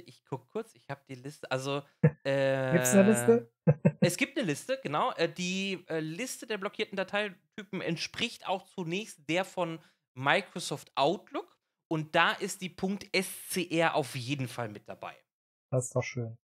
Warte, 0.00 0.10
ich 0.10 0.24
guck 0.24 0.48
kurz. 0.50 0.74
Ich 0.74 0.88
habe 0.88 1.00
die 1.08 1.14
Liste. 1.14 1.50
Also 1.50 1.82
äh, 2.24 2.72
Gibt's 2.72 2.94
eine 2.94 3.10
Liste? 3.10 3.52
es 4.00 4.16
gibt 4.16 4.36
eine 4.36 4.46
Liste, 4.46 4.78
genau. 4.82 5.12
Äh, 5.12 5.28
die 5.28 5.84
äh, 5.88 6.00
Liste 6.00 6.46
der 6.46 6.58
blockierten 6.58 6.96
Dateitypen 6.96 7.80
entspricht 7.80 8.46
auch 8.46 8.66
zunächst 8.66 9.28
der 9.28 9.44
von 9.44 9.78
Microsoft 10.14 10.90
Outlook. 10.94 11.58
Und 11.88 12.14
da 12.14 12.32
ist 12.32 12.62
die 12.62 12.74
.scr 12.74 13.94
auf 13.94 14.14
jeden 14.14 14.48
Fall 14.48 14.68
mit 14.68 14.88
dabei. 14.88 15.14
Das 15.70 15.86
ist 15.86 15.96
doch 15.96 16.02
schön. 16.02 16.38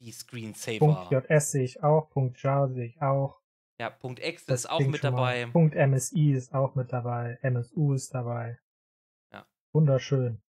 Die 0.00 0.12
Screensaver. 0.12 1.08
.js 1.10 1.50
sehe 1.50 1.64
ich 1.64 1.82
auch, 1.82 2.10
.jar 2.36 2.68
sehe 2.68 2.86
ich 2.86 3.02
auch. 3.02 3.40
Ja, 3.78 3.96
.exe 4.02 4.46
Das 4.46 4.60
ist 4.60 4.70
auch 4.70 4.80
mit 4.80 5.02
dabei. 5.02 5.46
Mal. 5.46 5.88
.msi 5.88 6.32
ist 6.32 6.54
auch 6.54 6.74
mit 6.74 6.92
dabei. 6.92 7.38
MSU 7.42 7.94
ist 7.94 8.14
dabei. 8.14 8.58
Ja. 9.32 9.46
Wunderschön. 9.72 10.42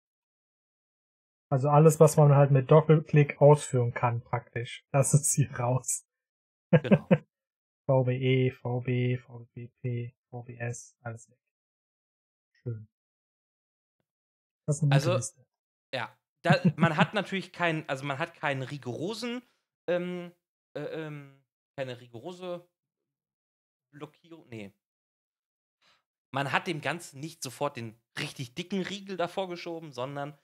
Also 1.52 1.68
alles, 1.68 1.98
was 1.98 2.16
man 2.16 2.34
halt 2.36 2.52
mit 2.52 2.70
Doppelklick 2.70 3.40
ausführen 3.40 3.92
kann, 3.92 4.22
praktisch. 4.22 4.86
Das 4.92 5.14
ist 5.14 5.34
hier 5.34 5.50
raus. 5.58 6.06
Genau. 6.70 7.08
VBE, 7.86 8.52
VB, 8.52 9.18
VBP, 9.18 10.14
VBS, 10.30 10.96
alles 11.02 11.28
weg. 11.28 11.38
Schön. 12.62 12.88
Also, 14.90 15.16
Liste. 15.16 15.44
Ja, 15.92 16.16
da, 16.42 16.60
man 16.76 16.96
hat 16.96 17.14
natürlich 17.14 17.52
keinen, 17.52 17.88
also 17.88 18.04
man 18.04 18.20
hat 18.20 18.34
keinen 18.34 18.62
rigorosen, 18.62 19.42
ähm, 19.88 20.32
äh, 20.76 20.82
ähm, 20.82 21.44
keine 21.76 22.00
rigorose 22.00 22.70
Blockierung, 23.92 24.48
nee. 24.48 24.72
Man 26.32 26.52
hat 26.52 26.68
dem 26.68 26.80
Ganzen 26.80 27.18
nicht 27.18 27.42
sofort 27.42 27.76
den 27.76 28.00
richtig 28.20 28.54
dicken 28.54 28.82
Riegel 28.82 29.16
davor 29.16 29.48
geschoben, 29.48 29.90
sondern 29.90 30.38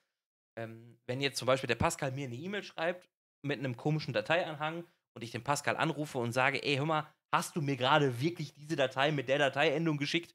ähm, 0.57 0.99
wenn 1.07 1.21
jetzt 1.21 1.39
zum 1.39 1.47
Beispiel 1.47 1.69
der 1.69 1.75
Pascal 1.77 2.13
mir 2.13 2.27
eine 2.27 2.35
E-Mail 2.35 2.63
schreibt 2.63 3.09
mit 3.43 3.59
einem 3.59 3.77
komischen 3.77 4.13
Dateianhang 4.13 4.85
und 5.15 5.23
ich 5.23 5.31
den 5.31 5.45
Pascal 5.45 5.77
anrufe 5.77 6.19
und 6.19 6.33
sage, 6.33 6.63
ey, 6.63 6.77
hör 6.77 6.87
mal, 6.87 7.07
hast 7.33 7.57
du 7.57 7.61
mir 7.61 7.77
gerade 7.77 8.21
wirklich 8.21 8.53
diese 8.55 8.77
Datei 8.77 9.13
mit 9.13 9.29
der 9.29 9.39
Dateiendung 9.39 9.99
geschickt? 9.99 10.35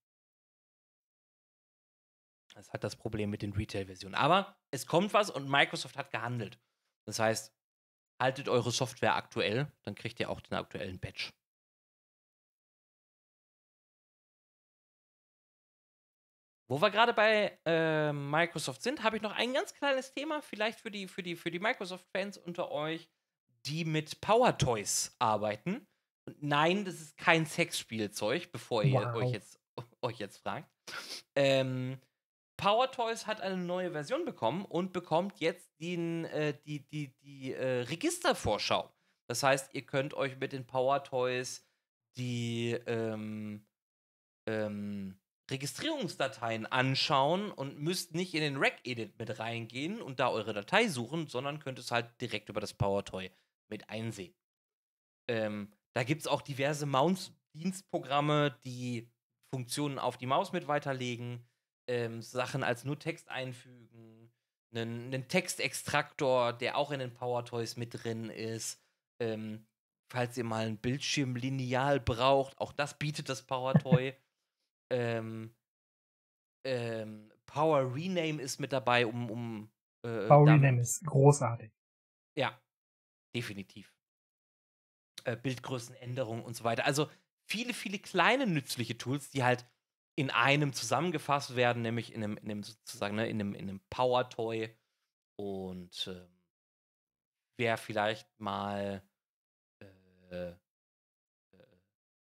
Das 2.55 2.73
hat 2.73 2.85
das 2.85 2.97
Problem 2.97 3.31
mit 3.31 3.43
den 3.43 3.53
Retail-Versionen. 3.53 4.15
Aber 4.15 4.57
es 4.71 4.87
kommt 4.87 5.13
was 5.13 5.29
und 5.29 5.49
Microsoft 5.49 5.97
hat 5.97 6.11
gehandelt. 6.11 6.59
Das 7.05 7.19
heißt, 7.19 7.53
haltet 8.21 8.49
eure 8.49 8.71
Software 8.71 9.17
aktuell, 9.17 9.71
dann 9.83 9.95
kriegt 9.95 10.21
ihr 10.21 10.31
auch 10.31 10.41
den 10.41 10.55
aktuellen 10.55 11.01
Patch. 11.01 11.33
Wo 16.71 16.81
wir 16.81 16.91
gerade 16.91 17.13
bei 17.13 17.59
äh, 17.67 18.13
Microsoft 18.13 18.83
sind, 18.83 19.03
habe 19.03 19.17
ich 19.17 19.23
noch 19.23 19.33
ein 19.33 19.53
ganz 19.53 19.75
kleines 19.75 20.13
Thema, 20.13 20.41
vielleicht 20.41 20.81
für 20.81 20.91
die, 20.91 21.09
für 21.09 21.23
die, 21.23 21.37
für 21.37 21.51
die 21.51 21.59
Microsoft-Fans 21.59 22.39
unter 22.39 22.71
euch, 22.71 23.11
die 23.67 23.85
mit 23.85 24.21
Power 24.21 24.57
Toys 24.57 25.15
arbeiten. 25.19 25.87
Und 26.27 26.43
nein, 26.43 26.85
das 26.87 26.95
ist 26.95 27.19
kein 27.19 27.45
Sexspielzeug, 27.45 28.51
bevor 28.51 28.83
ihr 28.83 28.95
wow. 28.95 29.15
euch, 29.17 29.33
jetzt, 29.33 29.61
euch 30.03 30.19
jetzt 30.19 30.39
fragt. 30.39 30.71
Ähm, 31.37 32.01
Power 32.57 32.91
Toys 32.91 33.27
hat 33.27 33.41
eine 33.41 33.57
neue 33.57 33.93
Version 33.93 34.25
bekommen 34.25 34.65
und 34.65 34.93
bekommt 34.93 35.41
jetzt 35.41 35.71
den, 35.81 36.25
äh, 36.27 36.57
die, 36.65 36.87
die, 36.89 37.15
die 37.19 37.53
äh, 37.53 37.83
Registervorschau. 37.83 38.93
Das 39.29 39.43
heißt, 39.43 39.75
ihr 39.75 39.87
könnt 39.87 40.15
euch 40.15 40.39
mit 40.39 40.53
den 40.53 40.67
Power 40.67 41.03
Toys 41.03 41.67
die 42.17 42.73
ähm, 42.87 43.67
ähm, 44.47 45.19
Registrierungsdateien 45.51 46.67
anschauen 46.67 47.51
und 47.51 47.79
müsst 47.79 48.15
nicht 48.15 48.35
in 48.35 48.41
den 48.41 48.57
Rack-Edit 48.57 49.19
mit 49.19 49.39
reingehen 49.39 50.01
und 50.01 50.21
da 50.21 50.31
eure 50.31 50.55
Datei 50.55 50.89
suchen, 50.89 51.27
sondern 51.27 51.59
könnt 51.59 51.79
es 51.79 51.91
halt 51.91 52.21
direkt 52.21 52.49
über 52.49 52.61
das 52.61 52.73
Power 52.73 53.05
Toy 53.05 53.31
mit 53.69 53.91
einsehen. 53.91 54.35
Ähm, 55.29 55.73
da 55.95 56.03
gibt 56.03 56.23
es 56.23 56.27
auch 56.27 56.43
diverse 56.43 56.87
Mounts-Dienstprogramme, 56.87 58.59
die 58.65 59.11
Funktionen 59.53 59.99
auf 59.99 60.17
die 60.17 60.27
Maus 60.27 60.53
mit 60.53 60.67
weiterlegen, 60.67 61.47
ähm, 61.89 62.23
Sachen 62.23 62.63
als 62.63 62.85
nur 62.85 62.99
Text 62.99 63.29
einfügen, 63.29 64.33
einen, 64.75 65.13
einen 65.15 65.29
Textextraktor, 65.29 66.53
der 66.53 66.77
auch 66.77 66.91
in 66.91 67.01
den 67.01 67.15
Power 67.15 67.45
Toys 67.45 67.77
mit 67.77 68.03
drin 68.03 68.31
ist. 68.31 68.83
Ähm, 69.21 69.67
falls 70.11 70.37
ihr 70.37 70.45
mal 70.45 70.67
ein 70.67 70.79
Bildschirmlineal 70.79 72.01
braucht, 72.01 72.59
auch 72.59 72.73
das 72.73 72.99
bietet 72.99 73.29
das 73.29 73.43
Power 73.43 73.75
Toy. 73.75 74.15
ähm, 74.91 75.55
ähm, 76.67 77.33
Power 77.47 77.95
Rename 77.95 78.41
ist 78.43 78.59
mit 78.59 78.73
dabei, 78.73 79.07
um. 79.07 79.31
um 79.31 79.71
äh, 80.03 80.27
Power 80.27 80.47
Rename 80.47 80.81
ist 80.81 81.05
großartig. 81.07 81.71
Ja, 82.37 82.61
definitiv 83.35 83.95
äh, 85.25 85.37
Bildgrößenänderungen 85.37 86.45
und 86.45 86.55
so 86.55 86.65
weiter. 86.65 86.85
Also 86.85 87.11
viele, 87.49 87.75
viele 87.75 87.99
kleine 87.99 88.47
nützliche 88.47 88.97
Tools, 88.97 89.31
die 89.31 89.45
halt 89.45 89.67
in 90.17 90.31
einem 90.31 90.73
zusammengefasst 90.73 91.57
werden, 91.57 91.83
nämlich 91.83 92.13
in 92.13 92.23
einem, 92.23 92.37
in 92.39 92.51
einem 92.51 92.63
sozusagen, 92.63 93.17
ne, 93.17 93.29
in 93.29 93.41
einem, 93.41 93.55
in 93.55 93.69
einem 93.69 93.81
Power 93.91 94.29
Toy. 94.31 94.77
Und 95.37 96.07
äh, 96.07 96.29
wer 97.59 97.77
vielleicht 97.77 98.29
mal 98.39 99.03
äh, 99.81 100.51
äh, 100.51 100.57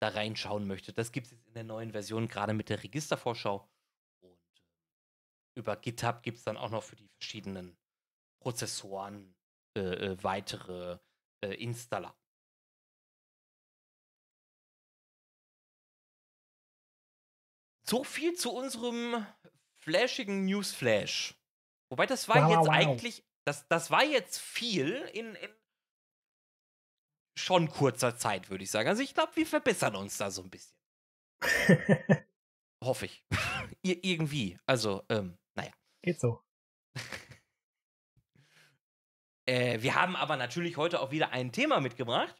da 0.02 0.10
reinschauen 0.10 0.68
möchte, 0.68 0.92
das 0.92 1.12
gibt 1.12 1.28
es 1.28 1.32
jetzt 1.32 1.48
in 1.48 1.54
der 1.54 1.64
neuen 1.64 1.92
Version, 1.92 2.28
gerade 2.28 2.54
mit 2.54 2.70
der 2.70 2.84
Registervorschau. 2.84 3.70
Und 4.22 4.62
äh, 4.62 5.60
über 5.60 5.78
GitHub 5.78 6.24
gibt 6.24 6.40
es 6.40 6.44
dann 6.44 6.58
auch 6.58 6.70
noch 6.70 6.84
für 6.84 6.98
die 6.98 7.08
verschiedenen 7.08 7.78
Prozessoren 8.42 9.36
äh, 9.78 9.82
äh, 9.82 10.24
weitere 10.24 11.00
Installer. 11.42 12.18
So 17.90 18.04
viel 18.04 18.34
zu 18.34 18.52
unserem 18.52 19.26
flashigen 19.76 20.46
Newsflash. 20.46 21.36
Wobei 21.90 22.06
das 22.06 22.28
war 22.28 22.44
wow, 22.44 22.52
jetzt 22.52 22.68
wow. 22.68 22.70
eigentlich, 22.70 23.26
das, 23.46 23.66
das 23.70 23.92
war 23.92 24.04
jetzt 24.04 24.40
viel 24.40 24.94
in, 25.14 25.36
in 25.36 25.50
schon 27.38 27.70
kurzer 27.70 28.18
Zeit, 28.18 28.50
würde 28.50 28.66
ich 28.66 28.72
sagen. 28.72 28.90
Also 28.90 29.02
ich 29.02 29.14
glaube, 29.14 29.36
wir 29.36 29.46
verbessern 29.46 29.96
uns 29.96 30.18
da 30.18 30.32
so 30.32 30.44
ein 30.44 30.50
bisschen. 30.50 30.76
Hoffe 32.84 33.06
ich. 33.06 33.24
Ir 33.84 34.04
irgendwie. 34.04 34.60
Also, 34.66 35.06
ähm, 35.10 35.38
naja. 35.56 35.72
Geht 36.04 36.20
so. 36.20 36.44
äh, 39.46 39.82
wir 39.82 39.96
haben 39.96 40.16
aber 40.16 40.36
natürlich 40.36 40.76
heute 40.76 41.00
auch 41.00 41.12
wieder 41.12 41.32
ein 41.32 41.54
Thema 41.54 41.80
mitgebracht. 41.80 42.36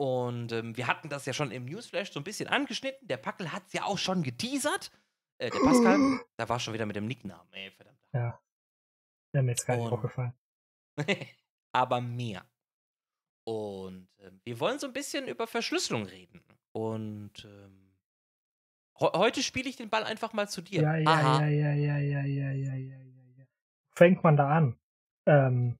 Und 0.00 0.52
ähm, 0.52 0.76
wir 0.76 0.86
hatten 0.86 1.08
das 1.08 1.26
ja 1.26 1.32
schon 1.32 1.50
im 1.50 1.64
Newsflash 1.64 2.12
so 2.12 2.20
ein 2.20 2.24
bisschen 2.24 2.48
angeschnitten. 2.48 3.08
Der 3.08 3.16
Packel 3.16 3.52
hat 3.52 3.66
es 3.66 3.72
ja 3.72 3.82
auch 3.84 3.98
schon 3.98 4.22
geteasert. 4.22 4.92
Äh, 5.38 5.50
der 5.50 5.58
Pascal, 5.58 6.20
da 6.36 6.48
war 6.48 6.60
schon 6.60 6.72
wieder 6.74 6.86
mit 6.86 6.96
dem 6.96 7.06
Nicknamen, 7.06 7.52
ey, 7.52 7.70
verdammt. 7.72 7.98
Ja. 8.12 8.40
Der 9.34 9.42
mir 9.42 9.50
jetzt 9.50 9.66
gar 9.66 9.76
nicht 9.76 9.90
aufgefallen. 9.90 10.32
aber 11.72 12.00
mehr. 12.00 12.46
Und 13.44 14.08
äh, 14.18 14.30
wir 14.44 14.60
wollen 14.60 14.78
so 14.78 14.86
ein 14.86 14.92
bisschen 14.92 15.26
über 15.26 15.46
Verschlüsselung 15.46 16.04
reden. 16.04 16.42
Und 16.72 17.44
ähm, 17.44 17.92
he 18.98 19.06
heute 19.14 19.42
spiele 19.42 19.68
ich 19.68 19.76
den 19.76 19.90
Ball 19.90 20.04
einfach 20.04 20.32
mal 20.32 20.48
zu 20.48 20.62
dir. 20.62 20.82
Ja, 20.82 20.96
ja, 20.96 21.08
Aha. 21.08 21.40
ja, 21.42 21.48
ja, 21.48 21.72
ja, 21.72 21.98
ja, 21.98 22.24
ja, 22.24 22.52
ja, 22.52 22.74
ja, 22.74 22.94
ja. 23.36 23.44
Fängt 23.96 24.22
man 24.22 24.36
da 24.36 24.48
an? 24.48 24.78
Ähm, 25.26 25.78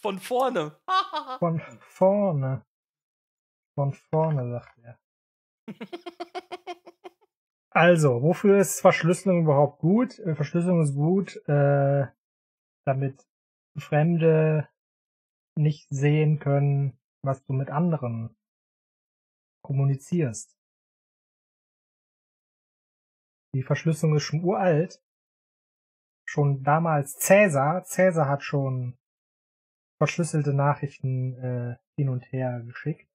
von 0.00 0.18
vorne. 0.18 0.78
von 1.38 1.60
vorne. 1.80 2.64
Von 3.78 3.92
vorne, 3.92 4.50
sagt 4.50 4.76
er. 4.78 4.98
also, 7.70 8.22
wofür 8.22 8.58
ist 8.58 8.80
Verschlüsselung 8.80 9.42
überhaupt 9.42 9.78
gut? 9.78 10.18
Äh, 10.18 10.34
Verschlüsselung 10.34 10.82
ist 10.82 10.96
gut, 10.96 11.36
äh, 11.46 12.08
damit 12.84 13.24
Fremde 13.76 14.68
nicht 15.56 15.88
sehen 15.90 16.40
können, 16.40 16.98
was 17.22 17.44
du 17.44 17.52
mit 17.52 17.70
anderen 17.70 18.36
kommunizierst. 19.62 20.58
Die 23.54 23.62
Verschlüsselung 23.62 24.16
ist 24.16 24.24
schon 24.24 24.42
uralt. 24.42 25.00
Schon 26.28 26.64
damals 26.64 27.16
Cäsar, 27.20 27.84
Cäsar 27.84 28.28
hat 28.28 28.42
schon 28.42 28.98
verschlüsselte 30.02 30.52
Nachrichten 30.52 31.34
äh, 31.34 31.76
hin 31.96 32.08
und 32.08 32.32
her 32.32 32.60
geschickt 32.66 33.07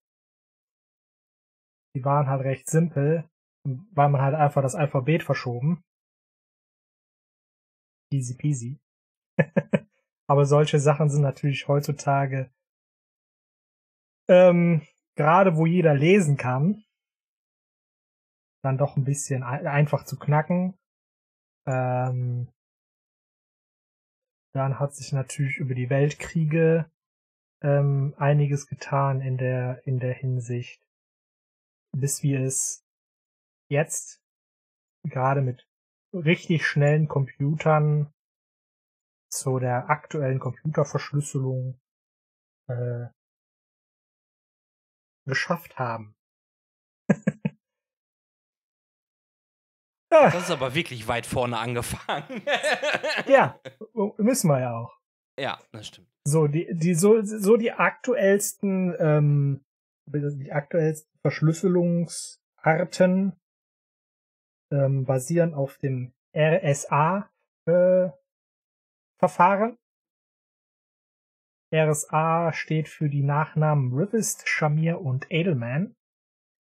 die 1.95 2.03
waren 2.03 2.27
halt 2.27 2.43
recht 2.43 2.67
simpel, 2.67 3.29
weil 3.63 4.09
man 4.09 4.21
halt 4.21 4.35
einfach 4.35 4.61
das 4.61 4.75
Alphabet 4.75 5.23
verschoben. 5.23 5.83
Easy 8.11 8.35
peasy. 8.35 8.79
Aber 10.27 10.45
solche 10.45 10.79
Sachen 10.79 11.09
sind 11.09 11.21
natürlich 11.21 11.67
heutzutage 11.67 12.51
ähm, 14.29 14.81
gerade 15.15 15.55
wo 15.57 15.65
jeder 15.65 15.93
lesen 15.93 16.37
kann, 16.37 16.83
dann 18.63 18.77
doch 18.77 18.95
ein 18.95 19.03
bisschen 19.03 19.43
einfach 19.43 20.05
zu 20.05 20.17
knacken. 20.17 20.77
Ähm, 21.67 22.49
dann 24.53 24.79
hat 24.79 24.95
sich 24.95 25.11
natürlich 25.11 25.57
über 25.57 25.75
die 25.75 25.89
Weltkriege 25.89 26.89
ähm, 27.61 28.13
einiges 28.17 28.67
getan 28.67 29.21
in 29.21 29.37
der 29.37 29.85
in 29.85 29.99
der 29.99 30.13
Hinsicht 30.13 30.82
bis 31.95 32.23
wir 32.23 32.41
es 32.41 32.85
jetzt 33.69 34.21
gerade 35.03 35.41
mit 35.41 35.67
richtig 36.13 36.65
schnellen 36.65 37.07
Computern 37.07 38.13
zu 39.31 39.59
der 39.59 39.89
aktuellen 39.89 40.39
Computerverschlüsselung 40.39 41.79
äh, 42.69 43.07
geschafft 45.25 45.77
haben. 45.77 46.15
Das 50.09 50.35
ist 50.35 50.51
aber 50.51 50.75
wirklich 50.75 51.07
weit 51.07 51.25
vorne 51.25 51.57
angefangen. 51.57 52.43
ja, 53.27 53.59
müssen 54.17 54.47
wir 54.47 54.59
ja 54.59 54.77
auch. 54.77 54.95
Ja, 55.39 55.59
das 55.71 55.87
stimmt. 55.87 56.07
So, 56.23 56.47
die, 56.47 56.67
die, 56.71 56.93
so, 56.93 57.23
so 57.23 57.57
die 57.57 57.71
aktuellsten, 57.71 58.95
ähm, 58.99 59.65
die 60.05 60.51
aktuellsten 60.51 61.12
Verschlüsselungsarten 61.23 63.39
ähm, 64.71 65.05
basieren 65.05 65.53
auf 65.53 65.77
dem 65.77 66.13
RSA 66.35 67.29
äh. 67.65 68.09
RSA 71.73 72.51
steht 72.53 72.89
für 72.89 73.09
die 73.09 73.23
Nachnamen 73.23 73.93
Rivest, 73.93 74.47
Shamir 74.47 75.01
und 75.01 75.31
Edelman. 75.31 75.95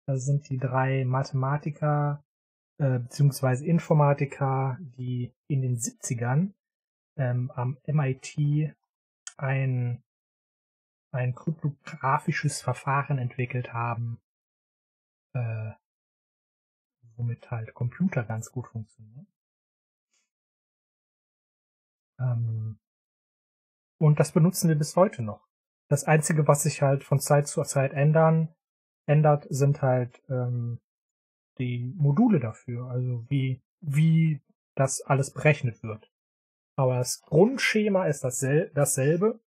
Das 0.07 0.25
sind 0.25 0.49
die 0.49 0.57
drei 0.57 1.05
Mathematiker 1.05 2.25
äh, 2.79 3.01
beziehungsweise 3.01 3.67
Informatiker, 3.67 4.79
die 4.81 5.35
in 5.49 5.63
den 5.63 5.77
70ern 5.77 6.55
ähm, 7.19 7.51
am 7.51 7.77
MIT 7.87 8.75
ein, 9.37 10.03
ein 11.13 11.35
kryptografisches 11.35 12.63
Verfahren 12.63 13.19
entwickelt 13.19 13.73
haben, 13.73 14.21
äh, 15.39 15.75
womit 17.17 17.51
halt 17.51 17.75
Computer 17.75 18.25
ganz 18.25 18.51
gut 18.51 18.69
funktionieren. 18.69 19.27
Ähm, 22.21 22.79
und 24.01 24.21
das 24.21 24.33
benutzen 24.33 24.69
wir 24.69 24.77
bis 24.77 24.97
heute 24.97 25.23
noch. 25.23 25.47
Das 25.91 26.05
Einzige, 26.05 26.47
was 26.47 26.63
sich 26.63 26.83
halt 26.83 27.03
von 27.03 27.19
Zeit 27.21 27.49
zu 27.49 27.63
Zeit 27.63 27.93
ändern, 27.93 28.55
ändert, 29.07 29.47
sind 29.51 29.83
halt 29.83 30.23
ähm, 30.29 30.81
die 31.59 31.93
Module 31.97 32.41
dafür, 32.41 32.91
also 32.91 33.25
wie, 33.29 33.63
wie 33.81 34.41
das 34.77 35.01
alles 35.01 35.33
berechnet 35.33 35.83
wird. 35.83 36.13
Aber 36.77 36.99
das 36.99 37.21
Grundschema 37.23 38.07
ist 38.07 38.23
dassel 38.23 38.71
dasselbe. 38.75 39.41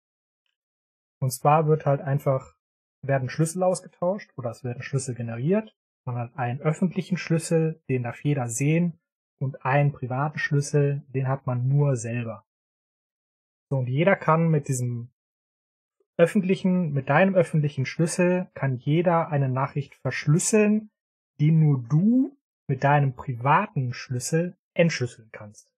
Und 1.22 1.32
zwar 1.32 1.68
wird 1.68 1.86
halt 1.86 2.02
einfach, 2.02 2.56
werden 3.06 3.30
Schlüssel 3.30 3.62
ausgetauscht 3.62 4.32
oder 4.38 4.50
es 4.50 4.64
werden 4.64 4.82
Schlüssel 4.82 5.14
generiert. 5.14 5.78
Man 6.10 6.18
hat 6.18 6.38
einen 6.40 6.60
öffentlichen 6.60 7.18
Schlüssel, 7.18 7.84
den 7.88 8.02
darf 8.02 8.24
jeder 8.24 8.48
sehen, 8.48 9.00
und 9.40 9.64
einen 9.64 9.92
privaten 9.92 10.40
Schlüssel, 10.40 11.04
den 11.10 11.28
hat 11.28 11.46
man 11.46 11.68
nur 11.68 11.98
selber. 11.98 12.48
So, 13.70 13.78
und 13.78 13.88
jeder 13.88 14.16
kann 14.16 14.50
mit 14.50 14.70
diesem 14.70 15.12
öffentlichen, 16.18 16.94
mit 16.94 17.10
deinem 17.10 17.36
öffentlichen 17.36 17.86
Schlüssel 17.86 18.50
kann 18.56 18.78
jeder 18.78 19.28
eine 19.28 19.50
Nachricht 19.50 19.94
verschlüsseln, 19.94 20.90
die 21.40 21.52
nur 21.52 21.84
du 21.88 22.36
mit 22.68 22.84
deinem 22.84 23.16
privaten 23.16 23.94
Schlüssel 23.94 24.58
entschlüsseln 24.74 25.30
kannst. 25.32 25.72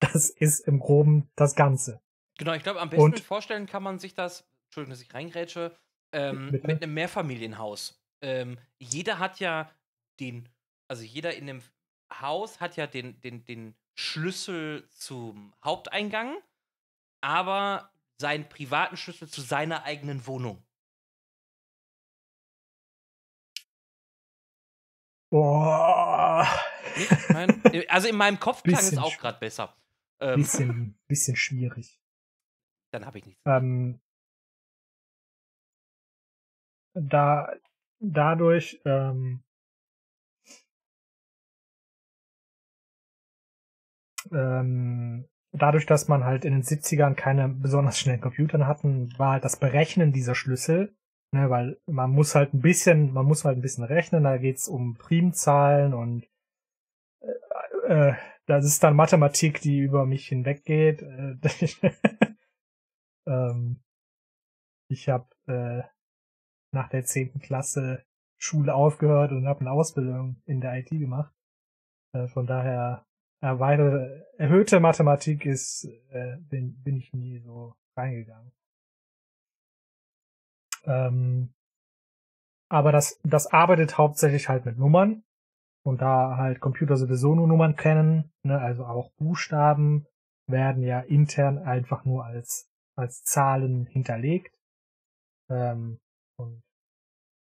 Das 0.00 0.30
ist 0.30 0.60
im 0.60 0.78
Groben 0.78 1.30
das 1.36 1.54
Ganze. 1.54 2.00
Genau, 2.38 2.54
ich 2.54 2.62
glaube, 2.62 2.80
am 2.80 2.88
besten 2.88 3.04
Und, 3.04 3.20
vorstellen 3.20 3.66
kann 3.66 3.82
man 3.82 3.98
sich 3.98 4.14
das, 4.14 4.48
Entschuldigung, 4.68 4.92
dass 4.92 5.02
ich 5.02 5.12
reingrätsche, 5.12 5.76
ähm, 6.16 6.50
mit 6.50 6.64
einem 6.64 6.94
Mehrfamilienhaus. 6.94 8.02
Ähm, 8.22 8.58
jeder 8.78 9.18
hat 9.18 9.38
ja 9.38 9.70
den, 10.18 10.48
also 10.88 11.02
jeder 11.02 11.34
in 11.34 11.46
dem 11.46 11.62
Haus 12.12 12.60
hat 12.60 12.76
ja 12.76 12.86
den, 12.86 13.20
den, 13.20 13.44
den 13.44 13.74
Schlüssel 13.98 14.88
zum 14.90 15.52
Haupteingang, 15.62 16.36
aber 17.22 17.92
seinen 18.20 18.48
privaten 18.48 18.96
Schlüssel 18.96 19.28
zu 19.28 19.42
seiner 19.42 19.84
eigenen 19.84 20.26
Wohnung. 20.26 20.62
Boah. 25.30 26.46
also 27.88 28.08
in 28.08 28.16
meinem 28.16 28.40
Kopf 28.40 28.62
klang 28.62 28.78
es 28.78 28.96
auch 28.96 29.18
gerade 29.18 29.38
besser. 29.38 29.76
Ähm, 30.20 30.40
bisschen, 30.40 30.98
bisschen 31.08 31.36
schwierig. 31.36 32.00
Dann 32.92 33.04
habe 33.04 33.18
ich 33.18 33.26
nichts. 33.26 33.42
Ähm, 33.44 34.00
da, 36.96 37.52
dadurch, 38.00 38.80
ähm, 38.84 39.42
ähm, 44.32 45.28
dadurch, 45.52 45.86
dass 45.86 46.08
man 46.08 46.24
halt 46.24 46.44
in 46.44 46.54
den 46.54 46.62
70ern 46.62 47.14
keine 47.14 47.48
besonders 47.48 47.98
schnellen 47.98 48.20
Computer 48.20 48.66
hatten, 48.66 49.08
war 49.18 49.32
halt 49.32 49.44
das 49.44 49.58
Berechnen 49.58 50.12
dieser 50.12 50.34
Schlüssel 50.34 50.96
Ne, 51.32 51.50
weil 51.50 51.78
man 51.86 52.10
muss 52.12 52.34
halt 52.34 52.54
ein 52.54 52.60
bisschen, 52.60 53.12
man 53.12 53.26
muss 53.26 53.44
halt 53.44 53.58
ein 53.58 53.62
bisschen 53.62 53.84
rechnen, 53.84 54.24
da 54.24 54.38
geht's 54.38 54.68
um 54.68 54.94
Primzahlen 54.96 55.92
und 55.92 56.26
äh, 57.88 58.10
äh, 58.10 58.14
das 58.46 58.64
ist 58.64 58.82
dann 58.84 58.96
Mathematik, 58.96 59.60
die 59.60 59.78
über 59.78 60.06
mich 60.06 60.28
hinweggeht. 60.28 61.02
Äh, 61.02 61.36
ähm, 63.26 63.82
ich 64.88 65.08
habe 65.08 65.26
äh, 65.46 65.82
nach 66.76 66.88
der 66.88 67.04
zehnten 67.04 67.40
Klasse 67.40 68.04
Schule 68.38 68.74
aufgehört 68.74 69.32
und 69.32 69.46
habe 69.46 69.60
eine 69.60 69.72
Ausbildung 69.72 70.40
in 70.44 70.60
der 70.60 70.74
IT 70.74 70.90
gemacht. 70.90 71.34
Äh, 72.12 72.28
von 72.28 72.46
daher 72.46 73.04
erweiterte, 73.40 74.26
erhöhte 74.36 74.78
Mathematik 74.78 75.46
ist, 75.46 75.84
äh, 76.10 76.36
bin, 76.38 76.80
bin 76.82 76.96
ich 76.96 77.12
nie 77.12 77.40
so 77.40 77.74
reingegangen. 77.96 78.52
Ähm, 80.84 81.54
aber 82.68 82.92
das, 82.92 83.18
das 83.24 83.46
arbeitet 83.46 83.98
hauptsächlich 83.98 84.48
halt 84.48 84.66
mit 84.66 84.78
Nummern. 84.78 85.22
Und 85.82 86.02
da 86.02 86.36
halt 86.36 86.60
Computer 86.60 86.96
sowieso 86.96 87.34
nur 87.36 87.46
Nummern 87.46 87.76
kennen, 87.76 88.32
ne, 88.42 88.58
also 88.58 88.84
auch 88.84 89.12
Buchstaben 89.18 90.06
werden 90.48 90.82
ja 90.82 91.00
intern 91.00 91.58
einfach 91.58 92.04
nur 92.04 92.24
als, 92.24 92.68
als 92.96 93.22
Zahlen 93.22 93.86
hinterlegt. 93.86 94.52
Ähm, 95.48 96.00
und 96.36 96.65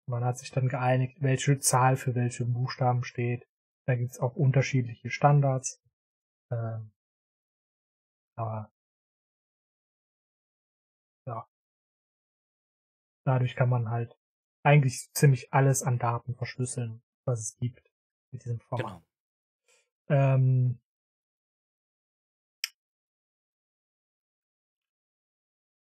man 0.08 0.24
hat 0.24 0.38
sich 0.38 0.52
dann 0.52 0.70
geeinigt, 0.70 1.22
welche 1.22 1.60
Zahl 1.60 1.98
für 1.98 2.16
welche 2.16 2.46
Buchstaben 2.46 3.04
steht. 3.04 3.48
Da 3.86 3.96
gibt's 3.96 4.20
auch 4.20 4.36
unterschiedliche 4.36 5.10
Standards. 5.10 5.82
Ähm, 6.52 6.92
aber 8.36 8.72
ja, 11.26 11.48
dadurch 13.26 13.56
kann 13.56 13.70
man 13.70 13.90
halt 13.90 14.18
eigentlich 14.64 15.12
ziemlich 15.14 15.54
alles 15.54 15.84
an 15.84 16.00
Daten 16.00 16.36
verschlüsseln, 16.36 17.02
was 17.26 17.40
es 17.40 17.58
gibt 17.58 17.92
mit 18.32 18.44
diesem 18.46 18.60
Format. 18.60 19.04
Genau. 20.08 20.34
Ähm, 20.36 20.80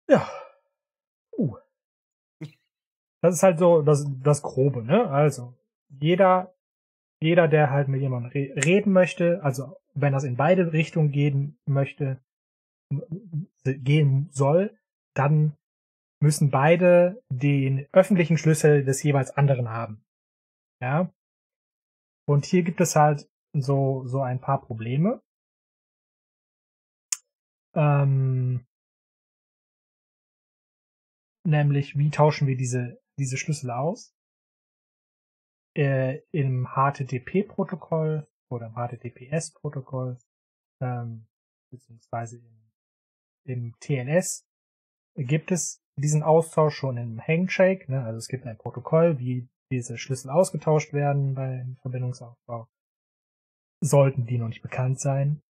ja. 0.08 0.45
Das 3.22 3.34
ist 3.34 3.42
halt 3.42 3.58
so 3.58 3.82
das, 3.82 4.06
das 4.22 4.42
Grobe, 4.42 4.82
ne? 4.82 5.08
Also, 5.08 5.54
jeder, 5.88 6.54
jeder, 7.20 7.48
der 7.48 7.70
halt 7.70 7.88
mit 7.88 8.00
jemandem 8.00 8.30
re 8.30 8.54
reden 8.64 8.92
möchte, 8.92 9.42
also 9.42 9.76
wenn 9.94 10.12
das 10.12 10.24
in 10.24 10.36
beide 10.36 10.72
Richtungen 10.72 11.10
gehen 11.10 11.58
möchte, 11.66 12.20
gehen 13.64 14.28
soll, 14.30 14.78
dann 15.14 15.56
müssen 16.20 16.50
beide 16.50 17.22
den 17.30 17.86
öffentlichen 17.92 18.38
Schlüssel 18.38 18.84
des 18.84 19.02
jeweils 19.02 19.30
anderen 19.30 19.68
haben. 19.68 20.04
Ja. 20.80 21.10
Und 22.28 22.44
hier 22.44 22.62
gibt 22.62 22.80
es 22.80 22.96
halt 22.96 23.28
so, 23.52 24.06
so 24.06 24.20
ein 24.20 24.40
paar 24.40 24.60
Probleme. 24.60 25.22
Ähm, 27.74 28.66
nämlich, 31.44 31.96
wie 31.98 32.10
tauschen 32.10 32.46
wir 32.46 32.56
diese, 32.56 32.98
diese 33.18 33.36
Schlüssel 33.36 33.70
aus? 33.70 34.14
Äh, 35.76 36.20
Im 36.32 36.68
HTTP-Protokoll 36.68 38.26
oder 38.50 38.66
im 38.66 38.74
HTTPS-Protokoll, 38.74 40.18
ähm, 40.80 41.26
beziehungsweise 41.70 42.38
im, 42.38 42.72
im 43.44 43.74
TLS 43.80 44.46
gibt 45.16 45.50
es 45.50 45.82
diesen 45.98 46.22
Austausch 46.22 46.76
schon 46.76 46.96
im 46.96 47.20
Handshake. 47.20 47.90
Ne? 47.90 48.04
Also 48.04 48.18
es 48.18 48.28
gibt 48.28 48.46
ein 48.46 48.58
Protokoll, 48.58 49.18
wie 49.18 49.48
diese 49.70 49.98
Schlüssel 49.98 50.30
ausgetauscht 50.30 50.92
werden 50.92 51.34
beim 51.34 51.76
Verbindungsaufbau. 51.82 52.68
Sollten 53.82 54.26
die 54.26 54.38
noch 54.38 54.48
nicht 54.48 54.62
bekannt 54.62 55.00
sein. 55.00 55.42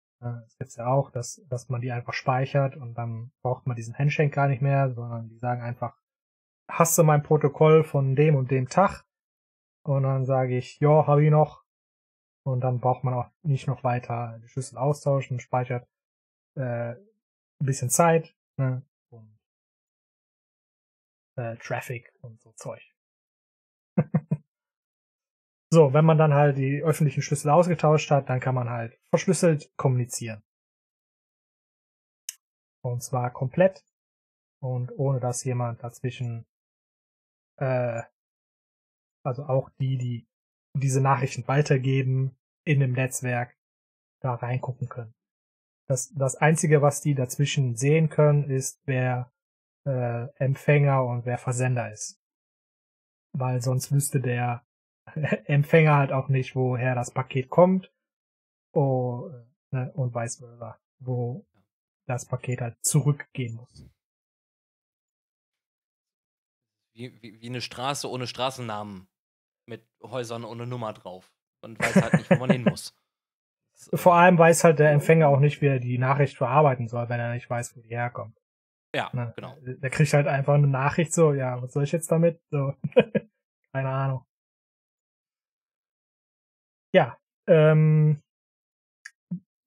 Es 0.47 0.57
gibt 0.57 0.75
ja 0.77 0.87
auch, 0.87 1.11
dass, 1.11 1.45
dass 1.49 1.69
man 1.69 1.83
die 1.83 1.93
einfach 1.93 2.15
speichert 2.15 2.77
und 2.77 2.95
dann 2.95 3.33
braucht 3.43 3.67
man 3.67 3.77
diesen 3.77 3.95
Handshake 3.95 4.31
gar 4.31 4.49
nicht 4.49 4.63
mehr, 4.63 4.95
sondern 4.95 5.29
die 5.29 5.39
sagen 5.39 5.61
einfach, 5.61 5.99
hast 6.69 6.97
du 6.99 7.03
mein 7.05 7.23
Protokoll 7.23 7.85
von 7.85 8.17
dem 8.17 8.37
und 8.37 8.51
dem 8.51 8.69
Tag? 8.69 9.05
Und 9.85 10.05
dann 10.05 10.25
sage 10.25 10.57
ich, 10.57 10.81
ja, 10.81 11.07
habe 11.07 11.25
ich 11.25 11.31
noch. 11.31 11.65
Und 12.47 12.61
dann 12.61 12.81
braucht 12.81 13.05
man 13.05 13.15
auch 13.15 13.31
nicht 13.43 13.67
noch 13.67 13.85
weiter 13.85 14.39
die 14.43 14.49
Schlüssel 14.49 14.77
austauschen, 14.79 15.41
speichert 15.41 15.89
äh, 16.57 16.93
ein 16.93 17.07
bisschen 17.59 17.91
Zeit 17.91 18.35
ne? 18.57 18.83
und 19.11 19.39
äh, 21.37 21.57
Traffic 21.57 22.13
und 22.21 22.41
so 22.43 22.53
Zeug. 22.53 22.83
so, 25.71 25.93
wenn 25.93 26.05
man 26.05 26.19
dann 26.19 26.35
halt 26.35 26.59
die 26.59 26.83
öffentlichen 26.83 27.23
Schlüssel 27.23 27.51
ausgetauscht 27.51 28.11
hat, 28.11 28.29
dann 28.29 28.41
kann 28.41 28.55
man 28.55 28.69
halt 28.69 28.99
verschlüsselt 29.09 29.75
kommunizieren. 29.77 30.43
Und 32.83 33.03
zwar 33.03 33.31
komplett 33.31 33.83
und 34.61 34.93
ohne 34.99 35.21
dass 35.21 35.45
jemand 35.45 35.83
dazwischen, 35.83 36.47
äh, 37.57 38.03
also 39.25 39.45
auch 39.45 39.71
die, 39.81 39.97
die 39.97 40.27
diese 40.77 41.01
Nachrichten 41.01 41.47
weitergeben 41.47 42.37
in 42.65 42.81
dem 42.81 42.93
Netzwerk, 42.93 43.57
da 44.21 44.35
reingucken 44.35 44.89
können. 44.89 45.15
Das, 45.87 46.13
das 46.15 46.35
Einzige, 46.37 46.83
was 46.83 47.01
die 47.01 47.15
dazwischen 47.15 47.77
sehen 47.77 48.09
können, 48.09 48.51
ist, 48.51 48.81
wer 48.87 49.31
äh, 49.87 50.29
Empfänger 50.37 51.05
und 51.05 51.27
wer 51.27 51.39
Versender 51.39 51.93
ist. 51.93 52.19
Weil 53.33 53.61
sonst 53.61 53.93
wüsste 53.93 54.21
der 54.21 54.65
Empfänger 55.45 55.97
halt 55.97 56.13
auch 56.13 56.29
nicht, 56.29 56.57
woher 56.57 56.95
das 56.95 57.11
Paket 57.11 57.51
kommt 57.51 57.93
oh, 58.75 59.31
ne, 59.71 59.93
und 59.95 60.15
vice 60.15 60.39
versa, 60.39 60.79
wo 61.01 61.47
das 62.07 62.27
Paket 62.27 62.61
halt 62.61 62.77
zurückgehen 62.85 63.57
muss. 63.57 63.87
Wie, 66.95 67.21
wie, 67.23 67.41
wie 67.41 67.49
eine 67.49 67.61
Straße 67.61 68.09
ohne 68.09 68.27
Straßennamen 68.27 69.09
mit 69.67 69.87
Häusern 70.03 70.45
ohne 70.45 70.67
Nummer 70.67 70.93
drauf. 70.93 71.33
Man 71.63 71.79
weiß 71.79 71.97
halt 71.97 72.15
nicht, 72.15 72.31
wo 72.31 72.37
man 72.37 72.51
hin 72.51 72.65
muss. 72.65 72.95
Vor 73.95 74.15
allem 74.15 74.39
weiß 74.39 74.65
halt 74.65 74.79
der 74.79 74.93
Empfänger 74.93 75.29
auch 75.29 75.41
nicht, 75.41 75.61
wie 75.61 75.67
er 75.67 75.81
die 75.81 75.99
Nachricht 75.99 76.37
verarbeiten 76.37 76.87
soll, 76.87 77.09
wenn 77.09 77.19
er 77.19 77.35
nicht 77.35 77.51
weiß, 77.51 77.77
wo 77.77 77.81
die 77.81 77.89
herkommt. 77.89 78.39
Ja, 78.95 79.11
ne? 79.13 79.33
genau. 79.35 79.57
Der 79.61 79.91
kriegt 79.91 80.13
halt 80.13 80.29
einfach 80.29 80.55
eine 80.55 80.69
Nachricht 80.69 81.13
so, 81.13 81.33
ja, 81.33 81.61
was 81.61 81.73
soll 81.73 81.83
ich 81.83 81.93
jetzt 81.93 82.11
damit? 82.13 82.41
So. 82.51 82.75
Keine 83.73 83.89
Ahnung. 83.89 84.25
Ja. 86.95 87.19
Ähm, 87.49 88.23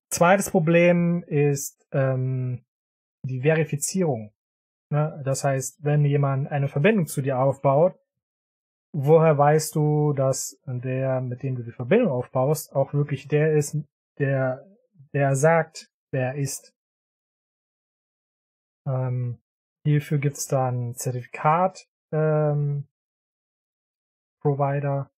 zweites 0.10 0.50
Problem 0.50 1.24
ist 1.24 1.86
ähm, 1.92 2.64
die 3.24 3.42
Verifizierung. 3.42 4.34
Ne? 4.90 5.22
Das 5.26 5.44
heißt, 5.44 5.84
wenn 5.84 6.06
jemand 6.06 6.50
eine 6.50 6.68
Verbindung 6.68 7.08
zu 7.08 7.22
dir 7.22 7.40
aufbaut, 7.40 8.00
woher 8.94 9.38
weißt 9.38 9.76
du, 9.76 10.14
dass 10.14 10.62
der, 10.66 11.22
mit 11.22 11.44
dem 11.44 11.56
du 11.56 11.64
die 11.64 11.72
Verbindung 11.72 12.12
aufbaust, 12.12 12.74
auch 12.76 12.94
wirklich 12.94 13.28
der 13.28 13.54
ist, 13.54 13.78
der, 14.18 14.66
der 15.14 15.36
sagt, 15.36 15.92
wer 16.12 16.36
ist? 16.36 16.74
Ähm, 18.88 19.40
hierfür 19.84 20.18
gibt's 20.18 20.48
dann 20.48 20.96
Zertifikat, 20.96 21.88
ähm, 22.12 22.88
Provider, 24.42 25.12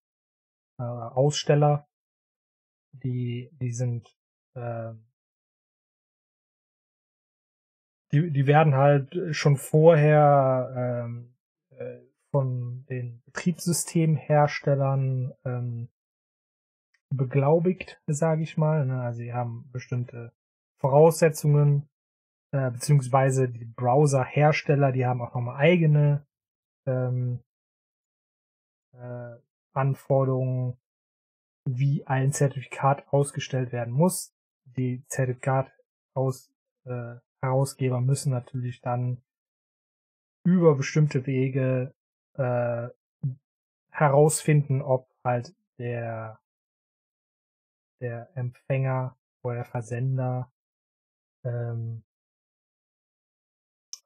äh, 0.79 0.83
Aussteller, 0.83 1.87
die, 2.91 3.49
die 3.61 3.71
sind, 3.71 4.07
äh, 4.55 4.93
die, 8.11 8.31
die 8.31 8.47
werden 8.47 8.75
halt 8.75 9.35
schon 9.35 9.57
vorher 9.57 11.03
ähm, 11.05 11.35
äh, 11.71 11.99
von 12.31 12.85
den 12.89 13.21
Betriebssystemherstellern 13.25 15.33
ähm, 15.45 15.89
beglaubigt, 17.09 18.01
sage 18.07 18.43
ich 18.43 18.57
mal. 18.57 18.85
Ne? 18.85 19.01
Also 19.01 19.19
sie 19.19 19.33
haben 19.33 19.69
bestimmte 19.71 20.31
Voraussetzungen, 20.79 21.89
äh, 22.51 22.71
beziehungsweise 22.71 23.49
die 23.49 23.65
Browser-Hersteller, 23.65 24.91
die 24.91 25.05
haben 25.05 25.21
auch 25.21 25.33
nochmal 25.33 25.57
eigene 25.57 26.25
ähm, 26.85 27.43
äh, 28.93 29.35
Anforderungen, 29.73 30.77
wie 31.65 32.05
ein 32.07 32.31
Zertifikat 32.31 33.07
ausgestellt 33.09 33.71
werden 33.71 33.93
muss. 33.93 34.33
Die 34.65 35.03
Zertifikat 35.07 35.71
aus, 36.15 36.51
äh, 36.85 37.15
Herausgeber 37.41 38.01
müssen 38.01 38.31
natürlich 38.31 38.81
dann 38.81 39.21
über 40.43 40.75
bestimmte 40.75 41.25
Wege 41.25 41.93
äh, 42.33 42.89
herausfinden, 43.91 44.81
ob 44.81 45.09
halt 45.23 45.55
der 45.77 46.39
der 48.01 48.29
Empfänger 48.35 49.17
oder 49.41 49.55
der 49.55 49.65
Versender 49.65 50.51
ähm, 51.43 52.03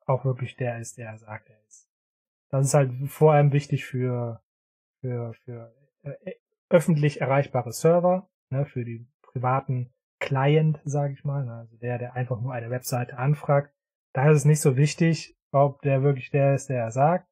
auch 0.05 0.25
wirklich 0.25 0.55
der 0.55 0.79
ist, 0.79 0.97
der 0.97 1.09
er 1.09 1.17
sagt, 1.17 1.49
er 1.49 1.59
ist. 1.67 1.87
Das 2.49 2.65
ist 2.65 2.73
halt 2.73 2.91
vor 3.09 3.33
allem 3.33 3.51
wichtig 3.51 3.85
für 3.85 4.41
für 5.01 5.33
für 5.45 5.75
äh, 6.03 6.33
öffentlich 6.69 7.21
erreichbare 7.21 7.71
Server, 7.71 8.29
ne, 8.49 8.65
für 8.65 8.83
die 8.83 9.07
privaten 9.21 9.93
Client, 10.23 10.79
sage 10.85 11.13
ich 11.13 11.25
mal, 11.25 11.45
ne, 11.45 11.53
also 11.53 11.75
der, 11.77 11.97
der 11.97 12.13
einfach 12.13 12.39
nur 12.39 12.53
eine 12.53 12.69
Webseite 12.69 13.17
anfragt. 13.17 13.73
Da 14.13 14.31
ist 14.31 14.37
es 14.37 14.45
nicht 14.45 14.61
so 14.61 14.77
wichtig, 14.77 15.37
ob 15.51 15.81
der 15.81 16.01
wirklich 16.01 16.31
der 16.31 16.55
ist, 16.55 16.69
der 16.69 16.79
er 16.79 16.91
sagt. 16.91 17.27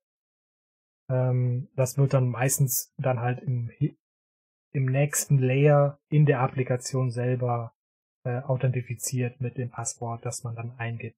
Ähm, 1.09 1.69
das 1.75 1.97
wird 1.97 2.13
dann 2.13 2.27
meistens 2.27 2.93
dann 2.97 3.19
halt 3.19 3.39
im, 3.39 3.71
im 4.73 4.85
nächsten 4.85 5.37
Layer 5.37 5.99
in 6.09 6.25
der 6.25 6.41
Applikation 6.41 7.11
selber 7.11 7.73
äh, 8.25 8.41
authentifiziert 8.41 9.39
mit 9.39 9.57
dem 9.57 9.69
Passwort, 9.69 10.25
das 10.25 10.43
man 10.43 10.55
dann 10.55 10.77
eingibt 10.77 11.17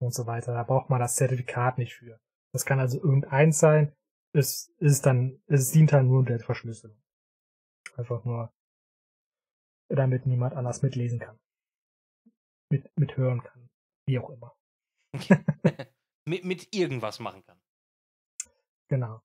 und 0.00 0.12
so 0.12 0.26
weiter. 0.26 0.52
Da 0.52 0.62
braucht 0.62 0.90
man 0.90 1.00
das 1.00 1.16
Zertifikat 1.16 1.78
nicht 1.78 1.94
für. 1.94 2.20
Das 2.52 2.66
kann 2.66 2.80
also 2.80 2.98
irgendeins 3.02 3.58
sein. 3.58 3.92
Es 4.34 4.74
ist 4.78 5.06
dann, 5.06 5.40
es 5.46 5.72
dient 5.72 5.92
dann 5.92 6.08
nur 6.08 6.22
der 6.24 6.38
Verschlüsselung. 6.38 7.00
Einfach 7.96 8.24
nur, 8.26 8.52
damit 9.88 10.26
niemand 10.26 10.54
anders 10.54 10.82
mitlesen 10.82 11.18
kann. 11.18 11.38
Mit, 12.70 12.90
mithören 12.96 13.42
kann. 13.42 13.68
Wie 14.06 14.18
auch 14.18 14.30
immer. 14.30 14.54
mit, 16.26 16.44
mit 16.44 16.74
irgendwas 16.74 17.18
machen 17.18 17.42
kann. 17.44 17.58
Genau. 18.88 19.20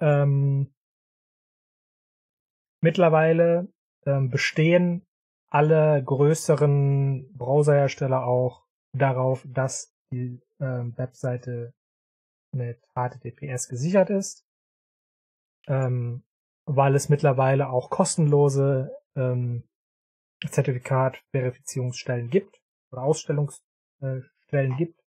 Ähm, 0.00 0.72
mittlerweile 2.82 3.72
ähm, 4.06 4.30
bestehen 4.30 5.06
alle 5.50 6.02
größeren 6.02 7.32
Browserhersteller 7.36 8.24
auch 8.24 8.66
darauf, 8.92 9.46
dass 9.46 9.94
die 10.12 10.40
ähm, 10.60 10.96
Webseite 10.96 11.74
mit 12.54 12.80
HTTPS 12.94 13.68
gesichert 13.68 14.10
ist, 14.10 14.46
ähm, 15.66 16.22
weil 16.66 16.94
es 16.94 17.08
mittlerweile 17.08 17.70
auch 17.70 17.90
kostenlose 17.90 18.94
ähm, 19.18 19.68
Zertifikat-Verifizierungsstellen 20.46 22.30
gibt 22.30 22.62
oder 22.92 23.02
Ausstellungsstellen 23.02 24.76
gibt, 24.76 25.00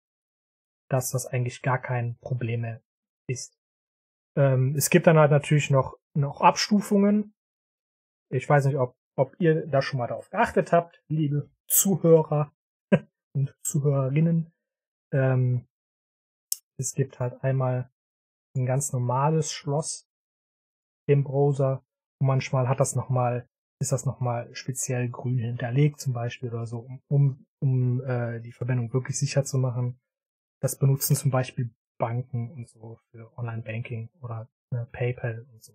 dass 0.89 1.11
das 1.11 1.27
eigentlich 1.27 1.61
gar 1.61 1.79
kein 1.79 2.17
Problem 2.19 2.61
mehr 2.61 2.81
ist. 3.27 3.57
Ähm, 4.35 4.75
es 4.75 4.89
gibt 4.89 5.07
dann 5.07 5.17
halt 5.17 5.31
natürlich 5.31 5.69
noch, 5.69 5.97
noch 6.15 6.41
Abstufungen. 6.41 7.35
Ich 8.31 8.49
weiß 8.49 8.65
nicht, 8.65 8.77
ob, 8.77 8.95
ob 9.15 9.35
ihr 9.39 9.67
da 9.67 9.81
schon 9.81 9.99
mal 9.99 10.07
darauf 10.07 10.29
geachtet 10.29 10.71
habt, 10.71 11.01
liebe 11.07 11.49
Zuhörer 11.67 12.51
und 13.35 13.55
Zuhörerinnen. 13.61 14.51
Ähm, 15.13 15.67
es 16.77 16.93
gibt 16.93 17.19
halt 17.19 17.43
einmal 17.43 17.91
ein 18.55 18.65
ganz 18.65 18.91
normales 18.91 19.51
Schloss 19.51 20.07
im 21.07 21.23
Browser 21.23 21.83
manchmal 22.19 22.67
hat 22.67 22.79
das 22.79 22.95
nochmal, 22.95 23.47
ist 23.79 23.93
das 23.93 24.05
nochmal 24.05 24.53
speziell 24.53 25.09
grün 25.09 25.37
hinterlegt 25.37 25.99
zum 25.99 26.13
Beispiel 26.13 26.49
oder 26.49 26.65
so, 26.65 26.87
um, 27.07 27.45
um, 27.59 28.01
äh, 28.03 28.41
die 28.41 28.51
Verbindung 28.51 28.91
wirklich 28.93 29.17
sicher 29.17 29.45
zu 29.45 29.57
machen. 29.57 29.99
Das 30.61 30.77
benutzen 30.77 31.15
zum 31.15 31.31
Beispiel 31.31 31.73
Banken 31.97 32.51
und 32.51 32.67
so 32.67 32.99
für 33.11 33.37
Online-Banking 33.37 34.09
oder 34.21 34.49
ne, 34.71 34.87
PayPal 34.91 35.45
und 35.51 35.63
so. 35.63 35.73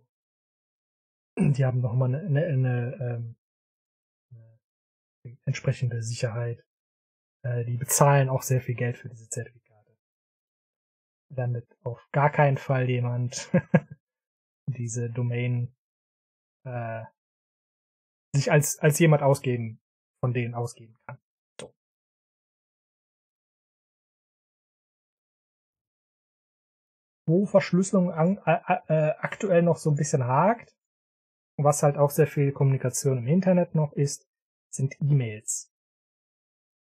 Die 1.38 1.64
haben 1.64 1.80
nochmal 1.80 2.14
eine, 2.14 2.26
eine, 2.26 2.46
eine, 2.46 2.96
ähm, 3.00 3.36
eine 5.24 5.38
entsprechende 5.46 6.02
Sicherheit. 6.02 6.64
Äh, 7.42 7.64
die 7.64 7.76
bezahlen 7.76 8.28
auch 8.28 8.42
sehr 8.42 8.60
viel 8.60 8.74
Geld 8.74 8.98
für 8.98 9.08
diese 9.08 9.28
Zertifikate. 9.28 9.96
Damit 11.30 11.66
auf 11.82 12.06
gar 12.12 12.30
keinen 12.30 12.58
Fall 12.58 12.88
jemand 12.88 13.50
diese 14.66 15.10
Domain 15.10 15.74
äh, 16.64 17.04
sich 18.34 18.50
als, 18.52 18.78
als 18.78 18.98
jemand 18.98 19.22
ausgeben, 19.22 19.80
von 20.20 20.32
denen 20.32 20.54
ausgeben 20.54 20.96
kann. 21.06 21.18
wo 27.26 27.46
Verschlüsselung 27.46 28.10
an, 28.10 28.38
äh, 28.44 28.58
äh, 28.88 29.14
aktuell 29.18 29.62
noch 29.62 29.76
so 29.76 29.90
ein 29.90 29.96
bisschen 29.96 30.26
hakt, 30.26 30.76
was 31.56 31.82
halt 31.82 31.96
auch 31.96 32.10
sehr 32.10 32.26
viel 32.26 32.52
Kommunikation 32.52 33.18
im 33.18 33.26
Internet 33.26 33.74
noch 33.74 33.92
ist, 33.92 34.26
sind 34.70 34.94
E-Mails. 35.00 35.70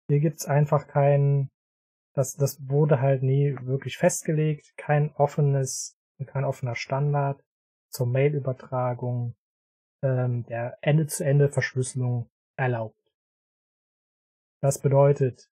Hier 0.09 0.19
gibt's 0.19 0.45
einfach 0.45 0.87
kein, 0.87 1.49
das, 2.13 2.35
das 2.35 2.57
wurde 2.67 3.01
halt 3.01 3.23
nie 3.23 3.55
wirklich 3.61 3.97
festgelegt, 3.97 4.73
kein 4.77 5.13
offenes, 5.15 5.97
kein 6.25 6.45
offener 6.45 6.75
Standard 6.75 7.43
zur 7.89 8.07
Mailübertragung, 8.07 9.35
ähm, 10.03 10.45
der 10.45 10.77
Ende-zu-Ende-Verschlüsselung 10.81 12.29
erlaubt. 12.57 12.95
Das 14.61 14.81
bedeutet, 14.81 15.49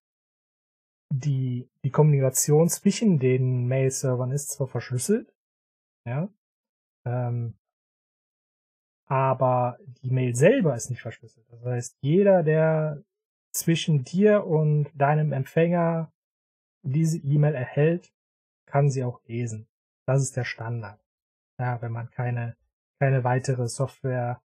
die, 1.12 1.68
die 1.84 1.90
Kommunikation 1.90 2.68
zwischen 2.68 3.18
den 3.18 3.66
Mail-Servern 3.66 4.32
ist 4.32 4.50
zwar 4.50 4.66
verschlüsselt, 4.66 5.32
ja, 6.04 6.28
ähm, 7.04 7.54
aber 9.08 9.78
die 10.02 10.10
Mail 10.10 10.34
selber 10.34 10.74
ist 10.74 10.90
nicht 10.90 11.02
verschlüsselt. 11.02 11.46
Das 11.50 11.64
heißt, 11.64 11.98
jeder, 12.00 12.42
der 12.42 13.04
zwischen 13.52 14.02
dir 14.02 14.44
und 14.44 14.90
deinem 14.94 15.32
Empfänger 15.32 16.12
diese 16.82 17.18
E-Mail 17.18 17.54
erhält, 17.54 18.12
kann 18.66 18.90
sie 18.90 19.04
auch 19.04 19.22
lesen. 19.26 19.68
Das 20.06 20.22
ist 20.22 20.36
der 20.36 20.44
Standard. 20.44 21.00
Ja, 21.58 21.80
wenn 21.82 21.92
man 21.92 22.10
keine, 22.10 22.56
keine 22.98 23.24
weitere 23.24 23.68
Software, 23.68 24.42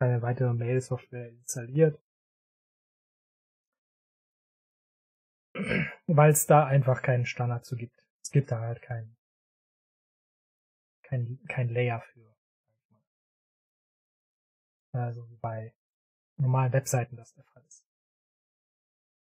keine 0.00 0.22
weitere 0.22 0.52
Mail-Software 0.52 1.28
installiert. 1.28 2.00
Weil 6.06 6.32
es 6.32 6.46
da 6.46 6.66
einfach 6.66 7.02
keinen 7.02 7.26
Standard 7.26 7.64
zu 7.64 7.76
gibt. 7.76 8.04
Es 8.22 8.30
gibt 8.30 8.50
da 8.50 8.60
halt 8.60 8.82
keinen 8.82 9.16
kein, 11.04 11.38
kein 11.48 11.68
Layer 11.68 12.00
für. 12.00 12.34
Also 14.92 15.28
wie 15.28 15.36
bei 15.36 15.74
normalen 16.36 16.72
Webseiten 16.72 17.16
das 17.16 17.32
der 17.34 17.44
Fall 17.44 17.64
ist. 17.66 17.84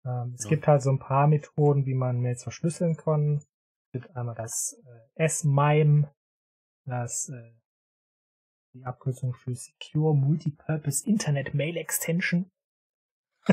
Ähm, 0.06 0.34
es 0.36 0.44
ja. 0.44 0.50
gibt 0.50 0.68
halt 0.68 0.82
so 0.82 0.92
ein 0.92 1.00
paar 1.00 1.28
Methoden, 1.28 1.86
wie 1.86 1.96
man 1.96 2.22
Mails 2.22 2.44
verschlüsseln 2.44 2.96
kann. 2.96 3.38
Es 3.38 3.92
gibt 3.92 4.16
einmal 4.16 4.36
das 4.36 4.80
äh, 4.86 5.24
S-MIME, 5.24 6.14
das 6.86 7.30
äh, 7.30 7.54
die 8.74 8.86
Abkürzung 8.86 9.34
für 9.34 9.56
Secure 9.56 10.16
Multipurpose 10.16 11.08
Internet 11.08 11.54
Mail 11.54 11.78
Extension. 11.78 12.52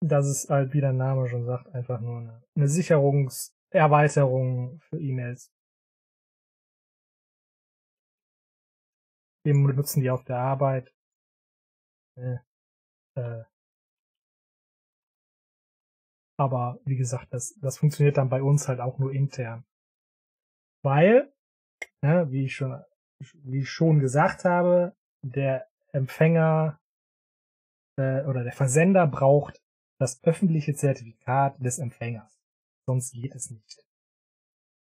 das 0.00 0.26
ist 0.26 0.50
halt, 0.50 0.72
wie 0.72 0.80
der 0.80 0.92
Name 0.92 1.28
schon 1.28 1.44
sagt, 1.44 1.72
einfach 1.74 2.00
nur 2.00 2.18
eine, 2.18 2.42
eine 2.56 2.68
Sicherungserweiterung 2.68 4.80
für 4.80 4.98
E-Mails. 4.98 5.52
Wir 9.44 9.54
benutzen 9.54 10.00
die 10.00 10.10
auf 10.10 10.24
der 10.24 10.38
Arbeit. 10.38 10.92
Äh, 12.16 12.38
äh, 13.16 13.44
aber 16.38 16.80
wie 16.84 16.96
gesagt, 16.96 17.32
das, 17.32 17.54
das 17.60 17.78
funktioniert 17.78 18.16
dann 18.16 18.28
bei 18.28 18.42
uns 18.42 18.66
halt 18.66 18.80
auch 18.80 18.98
nur 18.98 19.12
intern. 19.12 19.64
Weil, 20.82 21.32
ne, 22.02 22.30
wie 22.30 22.44
ich 22.44 22.54
schon, 22.54 22.82
wie 23.18 23.60
ich 23.60 23.70
schon 23.70 24.00
gesagt 24.00 24.44
habe, 24.44 24.94
der 25.22 25.66
Empfänger 25.92 26.80
äh, 27.98 28.24
oder 28.24 28.44
der 28.44 28.52
Versender 28.52 29.06
braucht 29.06 29.60
das 29.98 30.22
öffentliche 30.24 30.74
Zertifikat 30.74 31.62
des 31.62 31.78
Empfängers. 31.78 32.40
Sonst 32.86 33.12
geht 33.12 33.34
es 33.34 33.50
nicht. 33.50 33.84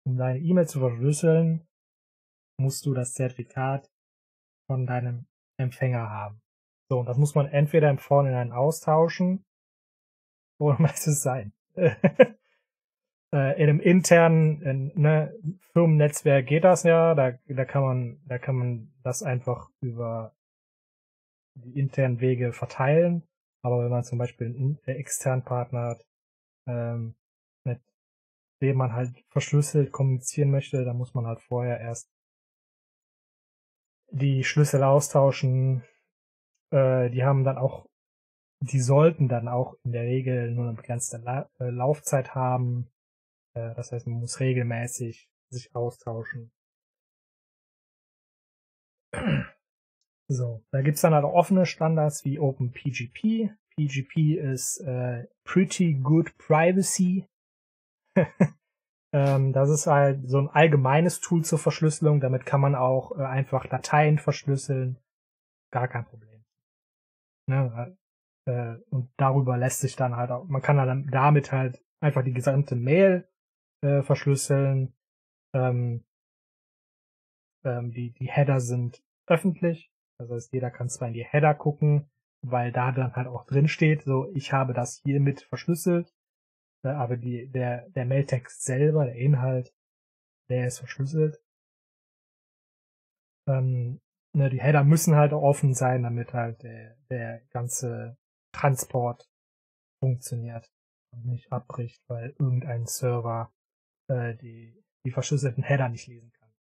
Um 0.06 0.16
deine 0.16 0.38
E-Mail 0.38 0.66
zu 0.66 0.80
verschlüsseln, 0.80 1.66
musst 2.58 2.86
du 2.86 2.94
das 2.94 3.14
Zertifikat 3.14 3.90
von 4.66 4.86
deinem 4.86 5.26
Empfänger 5.58 6.08
haben. 6.08 6.40
So, 6.88 7.00
und 7.00 7.06
das 7.06 7.18
muss 7.18 7.34
man 7.34 7.46
entweder 7.46 7.90
im 7.90 7.98
Vorhinein 7.98 8.52
austauschen 8.52 9.44
oder 10.60 10.78
muss 10.80 11.06
es 11.06 11.22
sein. 11.22 11.52
Äh, 13.34 13.60
in 13.60 13.68
einem 13.68 13.80
internen 13.80 14.62
in, 14.62 14.92
ne, 14.94 15.36
Firmennetzwerk 15.72 16.46
geht 16.46 16.62
das 16.62 16.84
ja, 16.84 17.16
da, 17.16 17.32
da 17.48 17.64
kann 17.64 17.82
man, 17.82 18.20
da 18.26 18.38
kann 18.38 18.54
man 18.54 18.92
das 19.02 19.24
einfach 19.24 19.70
über 19.80 20.36
die 21.54 21.76
internen 21.76 22.20
Wege 22.20 22.52
verteilen. 22.52 23.24
Aber 23.62 23.82
wenn 23.82 23.90
man 23.90 24.04
zum 24.04 24.18
Beispiel 24.18 24.46
einen 24.46 24.78
externen 24.86 25.44
Partner 25.44 25.80
hat, 25.80 26.06
ähm, 26.68 27.16
mit 27.64 27.80
dem 28.62 28.76
man 28.76 28.92
halt 28.92 29.24
verschlüsselt 29.30 29.90
kommunizieren 29.90 30.52
möchte, 30.52 30.84
dann 30.84 30.96
muss 30.96 31.14
man 31.14 31.26
halt 31.26 31.40
vorher 31.40 31.80
erst 31.80 32.08
die 34.12 34.44
Schlüssel 34.44 34.84
austauschen. 34.84 35.82
Äh, 36.70 37.10
die 37.10 37.24
haben 37.24 37.42
dann 37.42 37.58
auch, 37.58 37.86
die 38.60 38.80
sollten 38.80 39.28
dann 39.28 39.48
auch 39.48 39.74
in 39.82 39.90
der 39.90 40.04
Regel 40.04 40.52
nur 40.52 40.66
eine 40.66 40.76
begrenzte 40.76 41.16
La 41.18 41.50
äh, 41.58 41.70
Laufzeit 41.70 42.36
haben. 42.36 42.93
Äh, 43.54 43.74
das 43.74 43.92
heißt, 43.92 44.06
man 44.06 44.20
muss 44.20 44.40
regelmäßig 44.40 45.28
sich 45.50 45.74
austauschen. 45.74 46.52
So, 50.28 50.64
da 50.72 50.82
gibt's 50.82 51.02
dann 51.02 51.14
halt 51.14 51.24
auch 51.24 51.34
offene 51.34 51.66
Standards 51.66 52.24
wie 52.24 52.38
OpenPGP. 52.38 53.50
PGP 53.76 54.38
ist 54.38 54.80
äh, 54.80 55.26
Pretty 55.44 55.94
Good 55.94 56.36
Privacy. 56.38 57.26
Ähm, 59.14 59.52
das 59.52 59.70
ist 59.70 59.86
halt 59.86 60.28
so 60.28 60.38
ein 60.38 60.48
allgemeines 60.48 61.20
Tool 61.20 61.44
zur 61.44 61.60
Verschlüsselung. 61.60 62.18
Damit 62.18 62.46
kann 62.46 62.60
man 62.60 62.74
auch 62.74 63.16
äh, 63.16 63.22
einfach 63.22 63.64
Dateien 63.64 64.18
verschlüsseln. 64.18 64.98
Gar 65.70 65.86
kein 65.86 66.04
Problem. 66.04 66.44
Ne? 67.48 67.96
Äh, 68.48 68.74
und 68.90 69.12
darüber 69.16 69.56
lässt 69.56 69.82
sich 69.82 69.94
dann 69.94 70.16
halt 70.16 70.32
auch, 70.32 70.46
man 70.48 70.62
kann 70.62 70.78
dann 70.78 71.06
damit 71.12 71.52
halt 71.52 71.80
einfach 72.02 72.24
die 72.24 72.32
gesamte 72.32 72.74
Mail 72.74 73.28
äh, 73.84 74.02
verschlüsseln. 74.02 74.94
Ähm, 75.52 76.04
ähm, 77.64 77.92
die, 77.92 78.12
die 78.12 78.30
Header 78.30 78.60
sind 78.60 79.02
öffentlich. 79.26 79.90
Das 80.18 80.30
heißt, 80.30 80.52
jeder 80.52 80.70
kann 80.70 80.88
zwar 80.88 81.08
in 81.08 81.14
die 81.14 81.24
Header 81.24 81.54
gucken, 81.54 82.10
weil 82.42 82.72
da 82.72 82.92
dann 82.92 83.14
halt 83.14 83.26
auch 83.26 83.46
drin 83.46 83.68
steht, 83.68 84.02
so 84.02 84.30
ich 84.32 84.52
habe 84.52 84.72
das 84.72 85.00
hiermit 85.04 85.42
verschlüsselt. 85.42 86.12
Ne, 86.82 86.96
aber 86.96 87.16
die, 87.16 87.50
der, 87.50 87.88
der 87.90 88.04
Mailtext 88.04 88.62
selber, 88.62 89.06
der 89.06 89.16
Inhalt, 89.16 89.74
der 90.50 90.66
ist 90.66 90.78
verschlüsselt. 90.78 91.40
Ähm, 93.48 94.00
ne, 94.34 94.50
die 94.50 94.60
Header 94.60 94.84
müssen 94.84 95.14
halt 95.14 95.32
offen 95.32 95.74
sein, 95.74 96.02
damit 96.02 96.32
halt 96.32 96.62
der, 96.62 96.96
der 97.10 97.40
ganze 97.50 98.16
Transport 98.52 99.28
funktioniert 100.00 100.70
und 101.12 101.26
nicht 101.26 101.50
abbricht, 101.52 102.02
weil 102.08 102.34
irgendein 102.38 102.86
Server 102.86 103.52
äh, 104.08 104.34
die, 104.36 104.82
die 105.04 105.10
verschlüsselten 105.10 105.62
Header 105.62 105.88
nicht 105.88 106.06
lesen 106.06 106.32
kann 106.32 106.54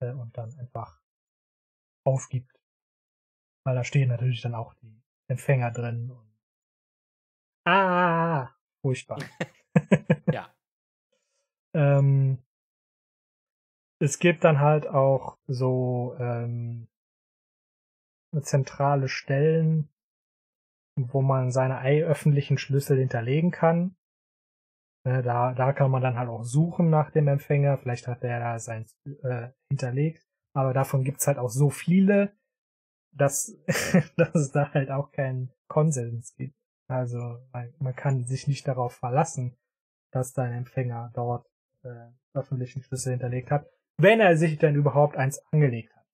äh, 0.00 0.12
und 0.12 0.36
dann 0.36 0.52
einfach 0.58 1.00
aufgibt. 2.04 2.58
Weil 3.64 3.74
da 3.74 3.84
stehen 3.84 4.08
natürlich 4.08 4.40
dann 4.40 4.54
auch 4.54 4.74
die 4.74 5.02
Empfänger 5.28 5.70
drin 5.70 6.10
und 6.10 6.38
ah, 7.66 8.54
Furchtbar. 8.82 9.18
ja. 10.32 10.52
ähm, 11.74 12.38
es 14.00 14.18
gibt 14.18 14.44
dann 14.44 14.60
halt 14.60 14.86
auch 14.86 15.38
so 15.46 16.16
ähm, 16.18 16.88
zentrale 18.40 19.08
Stellen, 19.08 19.90
wo 20.96 21.20
man 21.20 21.50
seine 21.50 21.80
öffentlichen 22.04 22.56
Schlüssel 22.56 22.98
hinterlegen 22.98 23.50
kann. 23.50 23.96
Ne, 25.04 25.22
da, 25.22 25.54
da 25.54 25.72
kann 25.72 25.90
man 25.90 26.02
dann 26.02 26.18
halt 26.18 26.28
auch 26.28 26.42
suchen 26.42 26.90
nach 26.90 27.10
dem 27.10 27.28
Empfänger. 27.28 27.78
Vielleicht 27.78 28.06
hat 28.06 28.22
er 28.22 28.40
da 28.40 28.58
sein 28.58 28.86
äh, 29.22 29.48
hinterlegt. 29.70 30.26
Aber 30.52 30.74
davon 30.74 31.04
gibt's 31.04 31.26
halt 31.26 31.38
auch 31.38 31.48
so 31.48 31.70
viele, 31.70 32.32
dass, 33.12 33.56
dass 34.16 34.34
es 34.34 34.52
da 34.52 34.72
halt 34.72 34.90
auch 34.90 35.10
keinen 35.12 35.52
Konsens 35.68 36.34
gibt. 36.34 36.56
Also 36.88 37.38
man, 37.52 37.72
man 37.78 37.94
kann 37.94 38.24
sich 38.24 38.46
nicht 38.46 38.66
darauf 38.66 38.94
verlassen, 38.94 39.56
dass 40.10 40.32
dein 40.32 40.52
Empfänger 40.52 41.10
dort 41.14 41.46
äh, 41.82 42.10
öffentlichen 42.34 42.82
Schlüssel 42.82 43.12
hinterlegt 43.12 43.50
hat, 43.50 43.66
wenn 43.96 44.20
er 44.20 44.36
sich 44.36 44.58
denn 44.58 44.74
überhaupt 44.74 45.16
eins 45.16 45.40
angelegt 45.52 45.94
hat. 45.94 46.06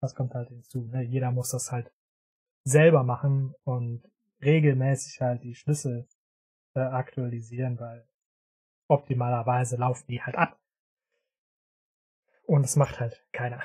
Das 0.00 0.14
kommt 0.14 0.34
halt 0.34 0.48
hinzu. 0.48 0.86
Ne? 0.86 1.02
Jeder 1.02 1.30
muss 1.30 1.50
das 1.50 1.70
halt 1.70 1.92
selber 2.64 3.02
machen 3.02 3.54
und 3.64 4.02
regelmäßig 4.40 5.20
halt 5.20 5.42
die 5.42 5.54
Schlüssel 5.54 6.08
äh, 6.78 6.94
aktualisieren, 6.94 7.78
weil 7.78 8.08
optimalerweise 8.88 9.76
laufen 9.76 10.06
die 10.08 10.22
halt 10.22 10.36
ab. 10.36 10.60
Und 12.44 12.62
das 12.62 12.76
macht 12.76 13.00
halt 13.00 13.26
keiner. 13.32 13.62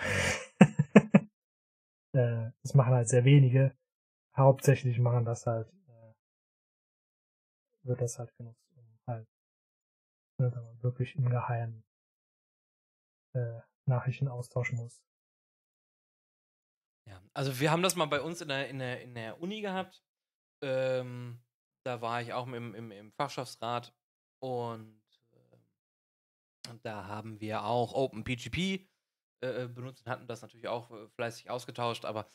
äh, 2.13 2.51
das 2.61 2.73
machen 2.73 2.93
halt 2.93 3.07
sehr 3.07 3.23
wenige. 3.23 3.75
Hauptsächlich 4.35 4.99
machen 4.99 5.25
das 5.25 5.45
halt 5.45 5.71
wird 7.83 8.01
das 8.01 8.17
halt 8.17 8.35
genutzt, 8.37 8.71
um 8.75 8.99
halt 9.07 9.27
ne, 10.39 10.77
wirklich 10.81 11.15
im 11.15 11.29
Geheimen 11.29 11.83
äh, 13.33 13.61
Nachrichten 13.85 14.27
austauschen 14.27 14.77
muss. 14.77 15.03
Ja, 17.05 17.21
also 17.33 17.59
wir 17.59 17.71
haben 17.71 17.83
das 17.83 17.95
mal 17.95 18.05
bei 18.05 18.21
uns 18.21 18.41
in 18.41 18.47
der, 18.47 18.69
in 18.69 18.79
der, 18.79 19.01
in 19.01 19.13
der 19.13 19.41
Uni 19.41 19.61
gehabt. 19.61 20.03
Ähm, 20.61 21.43
da 21.83 22.01
war 22.01 22.21
ich 22.21 22.33
auch 22.33 22.47
im, 22.47 22.73
im, 22.73 22.91
im 22.91 23.11
Fachschaftsrat 23.11 23.93
und 24.39 25.01
äh, 25.33 26.69
da 26.81 27.05
haben 27.07 27.39
wir 27.39 27.63
auch 27.63 27.93
OpenPGP 27.93 28.87
äh, 29.41 29.67
benutzt 29.67 30.05
und 30.05 30.11
hatten 30.11 30.27
das 30.27 30.41
natürlich 30.41 30.67
auch 30.67 30.91
äh, 30.91 31.07
fleißig 31.15 31.49
ausgetauscht, 31.49 32.05
aber 32.05 32.27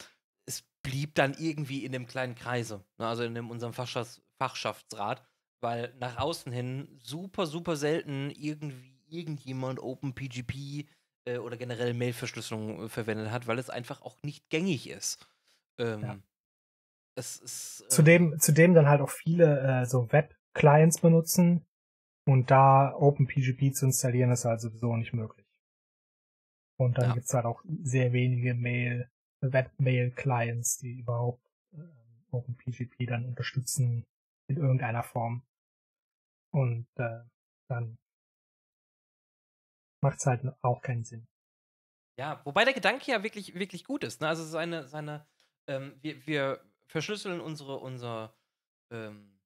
es 0.46 0.62
blieb 0.82 1.14
dann 1.14 1.34
irgendwie 1.34 1.84
in 1.84 1.92
dem 1.92 2.06
kleinen 2.06 2.34
Kreise, 2.34 2.84
ne, 2.98 3.06
also 3.06 3.22
in 3.22 3.34
dem, 3.34 3.50
unserem 3.50 3.72
Fachschafts 3.72 4.22
Fachschaftsrat, 4.38 5.26
weil 5.60 5.92
nach 5.98 6.16
außen 6.16 6.52
hin 6.52 6.96
super, 7.02 7.46
super 7.46 7.76
selten 7.76 8.30
irgendwie 8.30 8.98
irgendjemand 9.08 9.80
OpenPGP 9.80 10.86
äh, 11.24 11.38
oder 11.38 11.56
generell 11.56 11.94
Mailverschlüsselung 11.94 12.84
äh, 12.84 12.88
verwendet 12.88 13.30
hat, 13.30 13.46
weil 13.46 13.58
es 13.58 13.70
einfach 13.70 14.02
auch 14.02 14.22
nicht 14.22 14.48
gängig 14.50 14.88
ist. 14.88 15.26
Ähm, 15.78 16.02
ja. 16.02 16.18
Es 17.18 17.36
ist 17.38 17.80
äh, 17.82 17.88
zudem, 17.88 18.38
zudem 18.38 18.74
dann 18.74 18.88
halt 18.88 19.00
auch 19.00 19.10
viele 19.10 19.60
äh, 19.60 19.86
so 19.86 20.10
Web-Clients 20.12 21.00
benutzen 21.00 21.66
und 22.26 22.50
da 22.50 22.94
OpenPGP 22.94 23.74
zu 23.74 23.86
installieren 23.86 24.30
ist 24.30 24.44
halt 24.44 24.60
sowieso 24.60 24.96
nicht 24.96 25.12
möglich. 25.12 25.46
Und 26.78 26.96
dann 26.98 27.08
ja. 27.08 27.14
gibt's 27.14 27.34
halt 27.34 27.44
auch 27.44 27.62
sehr 27.82 28.12
wenige 28.12 28.54
Mail, 28.54 29.10
Web-Mail-Clients, 29.40 30.78
die 30.78 31.00
überhaupt 31.00 31.44
äh, 31.72 31.80
OpenPGP 32.30 33.06
dann 33.06 33.24
unterstützen 33.24 34.06
in 34.46 34.56
irgendeiner 34.56 35.02
Form. 35.02 35.42
Und 36.52 36.86
äh, 36.96 37.24
dann 37.68 37.98
macht 40.00 40.18
es 40.18 40.26
halt 40.26 40.42
auch 40.62 40.80
keinen 40.82 41.04
Sinn. 41.04 41.26
Ja, 42.16 42.40
wobei 42.44 42.64
der 42.64 42.74
Gedanke 42.74 43.10
ja 43.10 43.22
wirklich, 43.22 43.54
wirklich 43.54 43.84
gut 43.84 44.04
ist. 44.04 44.20
Ne? 44.20 44.28
Also 44.28 44.44
seine, 44.44 44.86
seine, 44.88 45.26
ähm, 45.66 45.98
wir, 46.00 46.26
wir 46.26 46.67
verschlüsseln 46.88 47.40
unsere, 47.40 47.76
unser 47.76 48.34
ähm, 48.90 49.38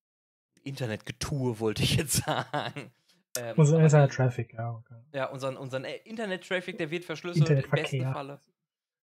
Internetgetue, 0.62 1.58
wollte 1.60 1.82
ich 1.82 1.96
jetzt 1.96 2.24
sagen. 2.24 2.92
Ähm, 3.36 3.54
unser 3.56 3.80
Internet-Traffic, 3.80 4.54
ja. 4.54 4.74
Okay. 4.74 4.94
Ja, 5.12 5.26
unseren, 5.26 5.56
unseren 5.56 5.84
äh, 5.84 5.96
Internet-Traffic, 6.04 6.78
der 6.78 6.90
wird 6.90 7.04
verschlüsselt 7.04 7.64
im 7.64 7.70
besten 7.70 8.12
Falle. 8.12 8.40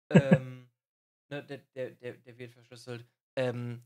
ähm, 0.09 0.69
ne, 1.29 1.43
der, 1.43 1.59
der, 1.75 1.91
der, 1.91 2.13
der, 2.13 2.37
wird 2.37 2.51
verschlüsselt. 2.51 3.05
Ähm, 3.35 3.83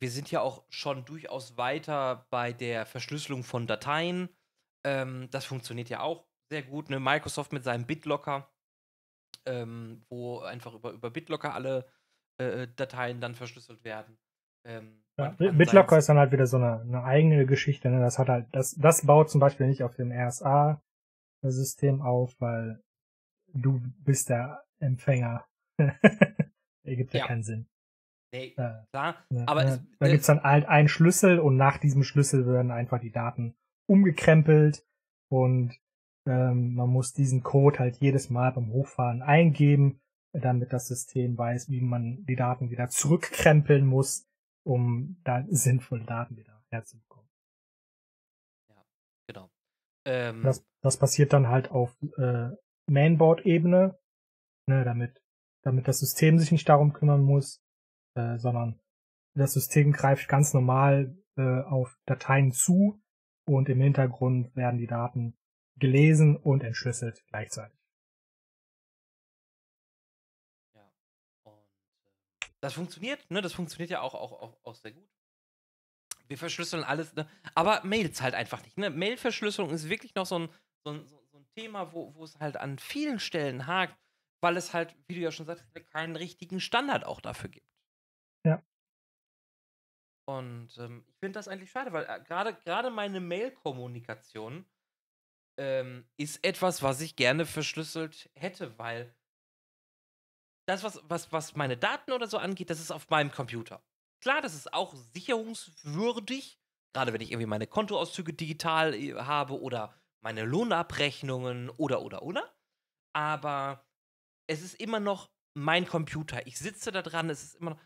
wir 0.00 0.10
sind 0.10 0.30
ja 0.30 0.40
auch 0.40 0.64
schon 0.70 1.04
durchaus 1.04 1.56
weiter 1.56 2.26
bei 2.30 2.52
der 2.52 2.86
Verschlüsselung 2.86 3.44
von 3.44 3.66
Dateien. 3.66 4.28
Ähm, 4.84 5.28
das 5.30 5.44
funktioniert 5.44 5.90
ja 5.90 6.00
auch 6.00 6.24
sehr 6.48 6.62
gut. 6.62 6.90
Ne? 6.90 6.98
Microsoft 6.98 7.52
mit 7.52 7.62
seinem 7.62 7.86
BitLocker, 7.86 8.50
ähm, 9.46 10.02
wo 10.08 10.40
einfach 10.40 10.74
über, 10.74 10.90
über 10.92 11.10
BitLocker 11.10 11.54
alle 11.54 11.86
äh, 12.38 12.68
Dateien 12.76 13.20
dann 13.20 13.34
verschlüsselt 13.34 13.84
werden. 13.84 14.18
Ähm, 14.64 15.02
ja, 15.18 15.30
BitLocker 15.30 15.98
ist 15.98 16.08
dann 16.08 16.18
halt 16.18 16.32
wieder 16.32 16.46
so 16.46 16.56
eine, 16.56 16.80
eine 16.80 17.04
eigene 17.04 17.46
Geschichte. 17.46 17.90
Ne? 17.90 18.00
Das 18.00 18.18
hat 18.18 18.28
halt, 18.28 18.46
das, 18.52 18.74
das 18.74 19.06
baut 19.06 19.30
zum 19.30 19.40
Beispiel 19.40 19.66
nicht 19.66 19.82
auf 19.82 19.94
dem 19.94 20.10
RSA-System 20.12 22.00
auf, 22.00 22.34
weil 22.40 22.82
du 23.52 23.80
bist 23.98 24.30
der 24.30 24.64
Empfänger. 24.80 25.46
Ergibt 26.84 27.12
ja, 27.12 27.20
ja 27.20 27.26
keinen 27.26 27.42
Sinn. 27.42 27.68
Nee, 28.34 28.54
äh, 28.56 28.84
klar. 28.90 29.24
Ne, 29.30 29.46
aber 29.46 29.64
ne, 29.64 29.70
es, 29.70 29.80
da 29.98 30.08
gibt's 30.08 30.26
dann 30.26 30.42
halt 30.42 30.66
einen 30.66 30.88
Schlüssel 30.88 31.38
und 31.38 31.56
nach 31.56 31.78
diesem 31.78 32.02
Schlüssel 32.02 32.46
werden 32.46 32.70
einfach 32.70 32.98
die 32.98 33.12
Daten 33.12 33.54
umgekrempelt 33.86 34.86
und 35.30 35.76
ähm, 36.26 36.74
man 36.74 36.88
muss 36.88 37.12
diesen 37.12 37.42
Code 37.42 37.78
halt 37.78 37.96
jedes 37.96 38.30
Mal 38.30 38.52
beim 38.52 38.72
Hochfahren 38.72 39.22
eingeben, 39.22 40.00
damit 40.32 40.72
das 40.72 40.88
System 40.88 41.36
weiß, 41.36 41.68
wie 41.68 41.80
man 41.80 42.24
die 42.24 42.36
Daten 42.36 42.70
wieder 42.70 42.88
zurückkrempeln 42.88 43.86
muss, 43.86 44.26
um 44.64 45.20
da 45.24 45.44
sinnvolle 45.48 46.04
Daten 46.04 46.36
wieder 46.36 46.62
herzubekommen. 46.68 47.28
Ja, 48.68 48.84
genau. 49.26 49.50
Ähm, 50.06 50.42
das, 50.42 50.64
das 50.80 50.98
passiert 50.98 51.32
dann 51.32 51.48
halt 51.48 51.70
auf 51.70 51.94
äh, 52.16 52.50
Mainboard-Ebene, 52.86 53.98
ne, 54.66 54.84
damit, 54.84 55.22
damit 55.62 55.86
das 55.88 55.98
System 55.98 56.38
sich 56.38 56.50
nicht 56.50 56.68
darum 56.68 56.92
kümmern 56.92 57.22
muss, 57.22 57.62
äh, 58.14 58.38
sondern 58.38 58.80
das 59.34 59.52
System 59.52 59.92
greift 59.92 60.28
ganz 60.28 60.54
normal 60.54 61.16
äh, 61.36 61.60
auf 61.62 61.96
Dateien 62.06 62.52
zu 62.52 63.02
und 63.46 63.68
im 63.68 63.80
Hintergrund 63.80 64.54
werden 64.54 64.78
die 64.78 64.86
Daten 64.86 65.36
gelesen 65.76 66.36
und 66.36 66.62
entschlüsselt 66.62 67.24
gleichzeitig. 67.28 67.81
Das 72.62 72.74
funktioniert, 72.74 73.28
ne? 73.30 73.42
Das 73.42 73.52
funktioniert 73.52 73.90
ja 73.90 74.00
auch, 74.00 74.14
auch, 74.14 74.32
auch, 74.40 74.56
auch 74.62 74.74
sehr 74.76 74.92
gut. 74.92 75.08
Wir 76.28 76.38
verschlüsseln 76.38 76.84
alles, 76.84 77.14
ne? 77.14 77.28
Aber 77.54 77.82
Mails 77.84 78.22
halt 78.22 78.34
einfach 78.34 78.62
nicht. 78.62 78.78
Ne? 78.78 78.88
Mailverschlüsselung 78.88 79.70
ist 79.70 79.88
wirklich 79.88 80.14
noch 80.14 80.26
so 80.26 80.38
ein, 80.38 80.48
so 80.84 80.92
ein, 80.92 81.06
so 81.06 81.38
ein 81.38 81.46
Thema, 81.56 81.92
wo, 81.92 82.14
wo 82.14 82.24
es 82.24 82.38
halt 82.38 82.56
an 82.56 82.78
vielen 82.78 83.18
Stellen 83.18 83.66
hakt, 83.66 83.98
weil 84.40 84.56
es 84.56 84.72
halt, 84.72 84.96
wie 85.08 85.16
du 85.16 85.20
ja 85.20 85.32
schon 85.32 85.46
sagst, 85.46 85.64
keinen 85.90 86.14
richtigen 86.14 86.60
Standard 86.60 87.04
auch 87.04 87.20
dafür 87.20 87.50
gibt. 87.50 87.66
Ja. 88.46 88.62
Und 90.28 90.70
ähm, 90.78 91.04
ich 91.08 91.16
finde 91.18 91.32
das 91.32 91.48
eigentlich 91.48 91.72
schade, 91.72 91.92
weil 91.92 92.04
äh, 92.04 92.22
gerade 92.22 92.90
meine 92.90 93.20
Mail-Kommunikation 93.20 94.64
ähm, 95.58 96.08
ist 96.16 96.44
etwas, 96.44 96.82
was 96.82 97.00
ich 97.00 97.16
gerne 97.16 97.44
verschlüsselt 97.44 98.30
hätte, 98.34 98.78
weil 98.78 99.12
das, 100.66 100.82
was, 100.82 101.00
was, 101.04 101.32
was 101.32 101.56
meine 101.56 101.76
Daten 101.76 102.12
oder 102.12 102.26
so 102.26 102.38
angeht, 102.38 102.70
das 102.70 102.80
ist 102.80 102.90
auf 102.90 103.08
meinem 103.10 103.30
Computer. 103.30 103.82
Klar, 104.20 104.40
das 104.40 104.54
ist 104.54 104.72
auch 104.72 104.94
sicherungswürdig, 104.94 106.60
gerade 106.94 107.12
wenn 107.12 107.20
ich 107.20 107.32
irgendwie 107.32 107.46
meine 107.46 107.66
Kontoauszüge 107.66 108.32
digital 108.32 108.94
äh, 108.94 109.14
habe 109.14 109.60
oder 109.60 109.94
meine 110.22 110.44
Lohnabrechnungen 110.44 111.70
oder, 111.70 112.02
oder, 112.02 112.22
oder. 112.22 112.54
Aber 113.14 113.84
es 114.46 114.62
ist 114.62 114.80
immer 114.80 115.00
noch 115.00 115.30
mein 115.54 115.86
Computer. 115.86 116.46
Ich 116.46 116.58
sitze 116.58 116.92
da 116.92 117.02
dran, 117.02 117.28
es 117.30 117.42
ist 117.42 117.54
immer 117.56 117.72
noch 117.72 117.80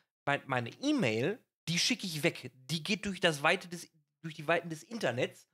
meine 0.46 0.70
E-Mail, 0.82 1.42
die 1.68 1.78
schicke 1.78 2.06
ich 2.06 2.22
weg. 2.22 2.52
Die 2.54 2.82
geht 2.82 3.06
durch 3.06 3.20
das 3.20 3.42
Weite 3.42 3.68
des, 3.68 3.90
durch 4.22 4.34
die 4.34 4.46
Weiten 4.46 4.68
des 4.68 4.82
Internets 4.82 5.48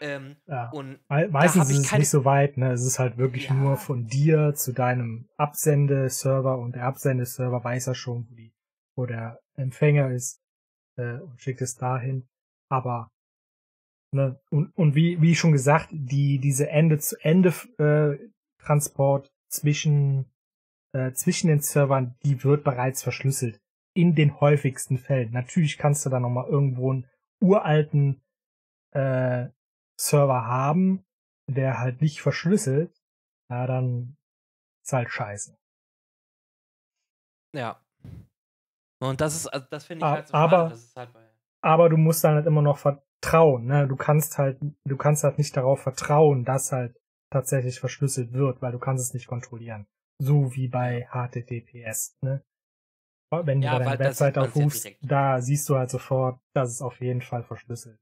ähm, 0.00 0.36
ja. 0.46 0.70
Und 0.70 0.98
meistens 1.08 1.70
ist 1.70 1.78
es 1.78 1.92
nicht 1.92 2.08
so 2.08 2.24
weit, 2.24 2.56
ne? 2.56 2.72
Es 2.72 2.84
ist 2.84 2.98
halt 2.98 3.16
wirklich 3.18 3.48
ja. 3.48 3.54
nur 3.54 3.76
von 3.76 4.06
dir 4.06 4.54
zu 4.54 4.72
deinem 4.72 5.28
Absendeserver 5.36 6.58
und 6.58 6.74
der 6.74 6.84
Absendeserver 6.84 7.62
weiß 7.62 7.86
ja 7.86 7.94
schon, 7.94 8.26
wo, 8.28 8.34
die, 8.34 8.52
wo 8.96 9.06
der 9.06 9.40
Empfänger 9.54 10.10
ist 10.10 10.40
äh, 10.96 11.18
und 11.18 11.40
schickt 11.40 11.62
es 11.62 11.76
dahin. 11.76 12.28
Aber 12.68 13.10
ne, 14.12 14.40
und, 14.50 14.76
und 14.76 14.94
wie, 14.94 15.20
wie 15.22 15.34
schon 15.34 15.52
gesagt, 15.52 15.88
die 15.92 16.38
diese 16.38 16.68
Ende-zu-Ende 16.68 17.54
äh, 17.78 18.18
zwischen 19.48 20.26
äh, 20.92 21.12
zwischen 21.12 21.48
den 21.48 21.60
Servern, 21.60 22.16
die 22.24 22.42
wird 22.42 22.64
bereits 22.64 23.02
verschlüsselt. 23.02 23.60
In 23.94 24.14
den 24.14 24.40
häufigsten 24.40 24.98
Fällen. 24.98 25.32
Natürlich 25.32 25.78
kannst 25.78 26.04
du 26.04 26.10
da 26.10 26.20
nochmal 26.20 26.48
irgendwo 26.48 26.92
einen 26.92 27.06
uralten 27.40 28.20
äh, 28.92 29.46
Server 29.98 30.44
haben, 30.46 31.04
der 31.48 31.78
halt 31.78 32.00
nicht 32.00 32.20
verschlüsselt, 32.20 32.94
na 33.50 33.66
dann 33.66 34.16
ist 34.84 34.92
halt 34.92 35.10
scheiße. 35.10 35.56
Ja. 37.54 37.80
Und 39.00 39.20
das 39.20 39.34
ist, 39.34 39.46
also 39.48 39.66
das 39.70 39.84
finde 39.84 40.04
ich 40.06 40.10
halt 40.10 40.28
so 40.28 40.34
aber, 40.34 40.70
halt 40.94 41.10
aber 41.62 41.88
du 41.88 41.96
musst 41.96 42.24
dann 42.24 42.34
halt 42.34 42.46
immer 42.46 42.62
noch 42.62 42.78
vertrauen, 42.78 43.66
ne? 43.66 43.86
Du 43.86 43.96
kannst 43.96 44.38
halt, 44.38 44.58
du 44.84 44.96
kannst 44.96 45.24
halt 45.24 45.38
nicht 45.38 45.56
darauf 45.56 45.80
vertrauen, 45.80 46.44
dass 46.44 46.72
halt 46.72 46.98
tatsächlich 47.30 47.80
verschlüsselt 47.80 48.32
wird, 48.32 48.62
weil 48.62 48.72
du 48.72 48.78
kannst 48.78 49.04
es 49.04 49.14
nicht 49.14 49.26
kontrollieren. 49.26 49.86
So 50.18 50.54
wie 50.54 50.68
bei 50.68 51.08
HTTPS, 51.10 52.16
ne? 52.22 52.42
Wenn 53.30 53.60
du 53.60 53.66
ja, 53.66 53.78
deine 53.78 53.98
Website 53.98 54.38
aufrufst, 54.38 54.84
ja 54.84 54.92
da 55.02 55.40
siehst 55.40 55.68
du 55.68 55.76
halt 55.76 55.90
sofort, 55.90 56.40
dass 56.54 56.70
es 56.70 56.80
auf 56.80 57.00
jeden 57.00 57.22
Fall 57.22 57.42
verschlüsselt. 57.42 57.98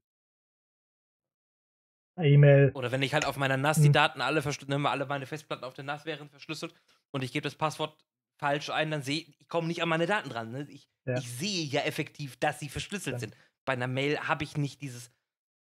E-Mail. 2.17 2.71
Oder 2.73 2.91
wenn 2.91 3.01
ich 3.01 3.13
halt 3.13 3.25
auf 3.25 3.37
meiner 3.37 3.57
NAS 3.57 3.77
die 3.77 3.85
hm. 3.85 3.93
Daten 3.93 4.21
alle 4.21 4.41
verschlüsselt, 4.41 4.85
alle 4.85 5.05
meine 5.05 5.25
Festplatten 5.25 5.63
auf 5.63 5.73
der 5.73 5.83
NAS 5.83 6.05
wären 6.05 6.29
verschlüsselt 6.29 6.73
und 7.11 7.23
ich 7.23 7.31
gebe 7.31 7.43
das 7.43 7.55
Passwort 7.55 7.97
falsch 8.37 8.69
ein, 8.69 8.91
dann 8.91 9.01
sehe 9.01 9.21
ich, 9.21 9.39
ich 9.39 9.47
komme 9.47 9.67
nicht 9.67 9.81
an 9.81 9.89
meine 9.89 10.05
Daten 10.05 10.29
dran. 10.29 10.51
Ne? 10.51 10.67
Ich, 10.69 10.89
ja. 11.05 11.17
ich, 11.17 11.29
sehe 11.29 11.65
ja 11.65 11.81
effektiv, 11.81 12.37
dass 12.37 12.59
sie 12.59 12.69
verschlüsselt 12.69 13.15
ja. 13.15 13.19
sind. 13.19 13.35
Bei 13.65 13.73
einer 13.73 13.87
Mail 13.87 14.19
habe 14.19 14.43
ich 14.43 14.57
nicht 14.57 14.81
dieses, 14.81 15.11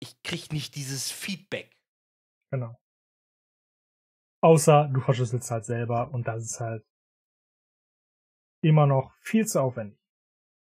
ich 0.01 0.23
kriege 0.23 0.55
nicht 0.55 0.75
dieses 0.75 1.11
Feedback. 1.11 1.77
Genau. 2.51 2.79
Außer 4.43 4.89
du 4.93 5.01
verschlüsselst 5.01 5.51
halt 5.51 5.65
selber 5.65 6.11
und 6.13 6.29
das 6.29 6.45
ist 6.45 6.61
halt 6.61 6.85
immer 8.63 8.87
noch 8.87 9.13
viel 9.21 9.47
zu 9.47 9.61
aufwendig. 9.61 9.99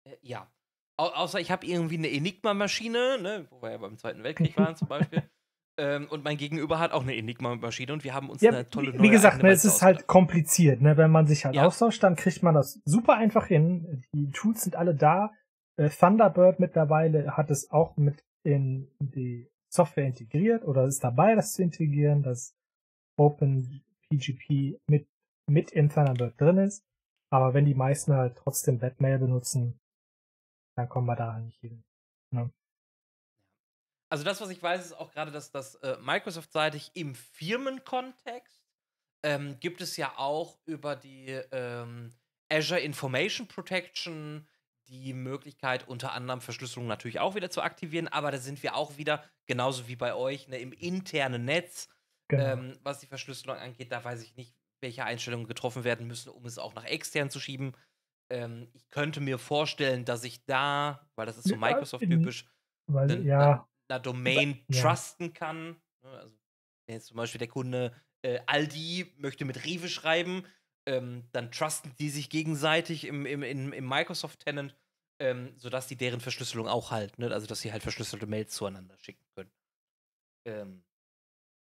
Äh, 0.06 0.18
ja. 0.22 0.52
Au 0.98 1.08
außer 1.08 1.40
ich 1.40 1.52
habe 1.52 1.66
irgendwie 1.66 1.98
eine 1.98 2.10
Enigma-Maschine, 2.10 3.20
ne, 3.22 3.48
wo 3.50 3.62
wir 3.62 3.72
ja 3.72 3.78
beim 3.78 3.98
Zweiten 3.98 4.24
Weltkrieg 4.24 4.58
waren 4.58 4.76
zum 4.76 4.88
Beispiel. 4.88 5.30
Ähm, 5.80 6.08
und 6.10 6.24
mein 6.26 6.36
Gegenüber 6.38 6.78
hat 6.80 6.92
auch 6.92 7.04
eine 7.04 7.16
Enigma-Maschine 7.16 7.94
und 7.94 8.04
wir 8.04 8.14
haben 8.14 8.30
uns 8.30 8.42
Ja, 8.42 8.52
eine 8.52 8.70
tolle 8.70 8.94
wie, 8.94 9.04
wie 9.04 9.10
gesagt, 9.10 9.42
ne, 9.42 9.50
es 9.50 9.64
ist 9.64 9.82
halt 9.82 10.08
kompliziert. 10.08 10.82
Ne? 10.82 10.98
Wenn 10.98 11.10
man 11.10 11.26
sich 11.26 11.46
halt 11.46 11.56
Ja. 11.56 11.66
austauscht, 11.66 12.04
dann 12.04 12.16
kriegt 12.16 12.44
man 12.44 12.54
das 12.54 12.82
super 12.86 13.16
einfach 13.16 13.48
hin. 13.48 14.04
Die 14.14 14.30
Tools 14.32 14.62
sind 14.64 14.76
alle 14.76 14.94
da. 14.94 15.32
Äh, 15.78 15.90
Thunderbird 15.90 16.60
mittlerweile 16.60 17.38
hat 17.38 17.50
es 17.50 17.72
auch 17.72 17.96
mit 17.96 18.24
in 18.44 18.90
die 19.00 19.48
Software 19.72 20.06
integriert 20.06 20.66
oder 20.66 20.86
ist 20.86 21.04
dabei, 21.04 21.36
das 21.36 21.54
zu 21.54 21.64
integrieren, 21.64 22.24
dass 22.24 22.54
OpenPGP 23.18 24.80
mit, 24.88 25.08
mit 25.50 25.72
in 25.72 25.90
Thunderbird 25.90 26.40
drin 26.40 26.58
ist. 26.58 26.84
Aber 27.32 27.54
wenn 27.54 27.66
die 27.66 27.76
meisten 27.76 28.14
halt 28.14 28.38
trotzdem 28.38 28.82
Webmail 28.82 29.20
benutzen, 29.20 29.80
dann 30.76 30.90
kommen 30.90 31.08
wir 31.08 31.16
da 31.16 31.38
nicht 31.40 31.60
hin. 31.60 31.84
Also 34.10 34.24
das, 34.24 34.42
was 34.42 34.50
ich 34.50 34.62
weiß, 34.62 34.86
ist 34.86 34.94
auch 34.94 35.12
gerade, 35.12 35.32
dass 35.32 35.52
das 35.52 35.76
äh, 35.76 35.98
Microsoft-seitig 36.02 36.92
im 36.96 37.14
Firmenkontext 37.16 38.64
ähm, 39.24 39.60
gibt 39.60 39.82
es 39.82 39.98
ja 39.98 40.18
auch 40.18 40.60
über 40.66 40.96
die 40.96 41.28
ähm, 41.52 42.12
Azure 42.52 42.80
Information 42.80 43.48
Protection 43.48 44.48
die 44.88 45.14
Möglichkeit, 45.14 45.88
unter 45.88 46.14
anderem 46.14 46.42
Verschlüsselung 46.42 46.88
natürlich 46.88 47.20
auch 47.20 47.36
wieder 47.36 47.52
zu 47.52 47.62
aktivieren, 47.62 48.08
aber 48.08 48.32
da 48.32 48.40
sind 48.40 48.64
wir 48.64 48.76
auch 48.76 48.98
wieder, 48.98 49.24
genauso 49.48 49.88
wie 49.88 49.96
bei 49.96 50.16
euch, 50.16 50.48
ne, 50.48 50.60
im 50.60 50.74
internen 50.74 51.46
Netz, 51.46 51.90
Genau. 52.30 52.62
ähm, 52.62 52.80
was 52.84 53.00
die 53.00 53.08
Verschlüsselung 53.08 53.58
angeht. 53.58 53.92
Da 53.92 54.04
weiß 54.04 54.24
ich 54.24 54.36
nicht, 54.36 54.56
welche 54.82 55.06
Einstellungen 55.06 55.48
getroffen 55.48 55.84
werden 55.84 56.08
müssen, 56.08 56.30
um 56.30 56.46
es 56.46 56.58
auch 56.58 56.74
nach 56.76 56.86
extern 56.86 57.30
zu 57.30 57.40
schieben. 57.40 57.74
Ähm, 58.32 58.70
ich 58.74 58.90
könnte 58.90 59.22
mir 59.22 59.38
vorstellen, 59.40 60.06
dass 60.06 60.24
ich 60.24 60.46
da, 60.46 61.10
weil 61.16 61.26
das 61.28 61.38
ist 61.38 61.48
so 61.48 61.56
Ja, 61.56 61.58
Microsoft-typisch, 61.58 62.46
Weil, 62.88 63.26
ja, 63.26 63.68
einer 63.90 64.00
Domain 64.00 64.64
Ja. 64.70 64.84
trusten 64.84 65.34
kann. 65.34 65.82
Ne, 66.04 66.10
Also, 66.12 66.36
wenn 66.88 66.96
jetzt 66.96 67.08
zum 67.08 67.18
Beispiel 67.18 67.40
der 67.40 67.48
Kunde 67.48 67.94
äh, 68.22 68.40
Aldi 68.48 69.14
möchte 69.18 69.46
mit 69.46 69.66
Rewe 69.66 69.90
schreiben, 69.90 70.44
ähm, 70.86 71.24
dann 71.32 71.52
trusten 71.52 71.94
die 72.00 72.10
sich 72.10 72.30
gegenseitig 72.30 73.06
im, 73.06 73.26
im, 73.26 73.44
im, 73.44 73.74
im 73.74 73.88
Microsoft-Tenant, 73.88 74.76
ähm, 75.20 75.54
sodass 75.58 75.88
die 75.88 75.96
deren 75.96 76.20
Verschlüsselung 76.22 76.68
auch 76.68 76.92
halten. 76.92 77.22
Ne? 77.22 77.32
Also, 77.32 77.48
dass 77.48 77.62
sie 77.62 77.72
halt 77.72 77.84
verschlüsselte 77.84 78.26
Mails 78.28 78.54
zueinander 78.54 78.98
schicken 78.98 79.26
können. 79.36 79.52
Ähm, 80.46 80.84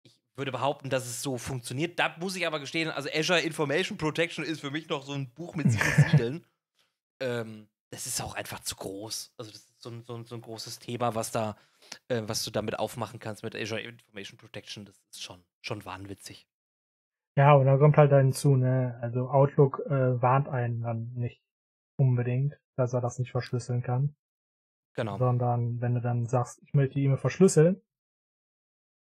ich 0.04 0.20
würde 0.36 0.52
behaupten, 0.52 0.90
dass 0.90 1.06
es 1.06 1.22
so 1.22 1.38
funktioniert. 1.38 2.00
Da 2.00 2.16
muss 2.20 2.36
ich 2.36 2.46
aber 2.48 2.60
gestehen, 2.60 2.90
also 2.90 3.10
Azure 3.14 3.42
Information 3.42 3.98
Protection 3.98 4.46
ist 4.46 4.62
für 4.62 4.72
mich 4.72 4.88
noch 4.90 5.06
so 5.06 5.14
ein 5.14 5.30
Buch 5.34 5.56
mit 5.56 5.72
sieben 5.72 5.84
Siegeln. 6.12 6.46
Ähm, 7.20 7.68
das 7.90 8.06
ist 8.06 8.22
auch 8.22 8.36
einfach 8.36 8.60
zu 8.62 8.76
groß. 8.76 9.34
Also, 9.38 9.52
das 9.52 9.62
ist 9.62 9.82
so 9.82 9.90
ein, 9.90 10.04
so 10.04 10.16
ein, 10.16 10.26
so 10.26 10.36
ein 10.36 10.42
großes 10.42 10.80
Thema, 10.80 11.16
was 11.16 11.32
da, 11.32 11.58
äh, 12.08 12.24
was 12.26 12.44
du 12.44 12.52
damit 12.52 12.80
aufmachen 12.80 13.20
kannst 13.20 13.44
mit 13.44 13.56
Azure 13.56 13.82
Information 13.82 14.38
Protection. 14.38 14.86
Das 14.86 14.96
ist 15.12 15.22
schon, 15.22 15.44
schon 15.62 15.84
wahnwitzig. 15.86 16.48
Ja, 17.36 17.54
und 17.54 17.66
da 17.68 17.78
kommt 17.78 17.98
halt 17.98 18.12
dann 18.12 18.26
hinzu, 18.26 18.56
ne, 18.56 18.98
also 19.02 19.30
Outlook 19.30 19.80
äh, 19.86 20.22
warnt 20.22 20.48
einen 20.50 20.82
dann 20.82 21.14
nicht 21.14 21.42
unbedingt, 22.00 22.60
dass 22.76 22.94
er 22.94 23.02
das 23.02 23.20
nicht 23.20 23.32
verschlüsseln 23.32 23.84
kann, 23.84 24.16
Genau. 24.96 25.18
sondern 25.18 25.80
wenn 25.80 25.94
du 25.94 26.02
dann 26.02 26.26
sagst, 26.26 26.60
ich 26.64 26.74
möchte 26.74 26.96
die 26.96 27.04
E-Mail 27.06 27.18
verschlüsseln, 27.18 27.80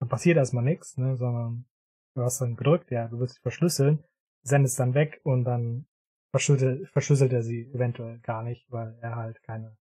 dann 0.00 0.08
passiert 0.08 0.38
erstmal 0.38 0.64
nichts, 0.64 0.96
ne, 0.96 1.16
sondern 1.16 1.66
du 2.14 2.22
hast 2.22 2.40
dann 2.40 2.56
gedrückt, 2.56 2.90
ja, 2.90 3.08
du 3.08 3.20
willst 3.20 3.34
sie 3.36 3.42
verschlüsseln, 3.42 4.02
sendest 4.42 4.78
dann 4.80 4.94
weg 4.94 5.20
und 5.24 5.44
dann 5.44 5.86
verschlüsselt, 6.30 6.88
verschlüsselt 6.90 7.32
er 7.32 7.42
sie 7.42 7.70
eventuell 7.74 8.18
gar 8.20 8.42
nicht, 8.42 8.70
weil 8.70 8.96
er 9.02 9.16
halt 9.16 9.42
keine 9.42 9.76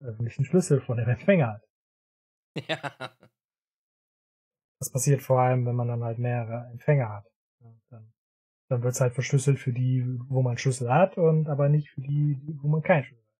öffentlichen 0.00 0.44
Schlüssel 0.44 0.80
von 0.80 0.98
dem 0.98 1.08
Empfänger 1.08 1.54
hat. 1.54 1.62
ja. 2.68 3.12
Das 4.80 4.90
passiert 4.90 5.22
vor 5.22 5.40
allem, 5.40 5.64
wenn 5.64 5.76
man 5.76 5.88
dann 5.88 6.04
halt 6.04 6.18
mehrere 6.18 6.68
Empfänger 6.72 7.08
hat. 7.08 7.24
Ja, 7.60 7.70
Dann, 7.88 8.12
dann 8.70 8.82
wird 8.82 8.94
es 8.94 9.00
halt 9.00 9.14
verschlüsselt 9.14 9.58
für 9.60 9.72
die, 9.72 10.04
wo 10.28 10.42
man 10.42 10.58
Schlüssel 10.58 10.92
hat 10.92 11.18
und 11.18 11.48
aber 11.48 11.68
nicht 11.70 11.90
für 11.90 12.02
die, 12.02 12.40
wo 12.62 12.68
man 12.68 12.82
keinen 12.82 13.04
Schlüssel 13.04 13.24
hat. 13.24 13.30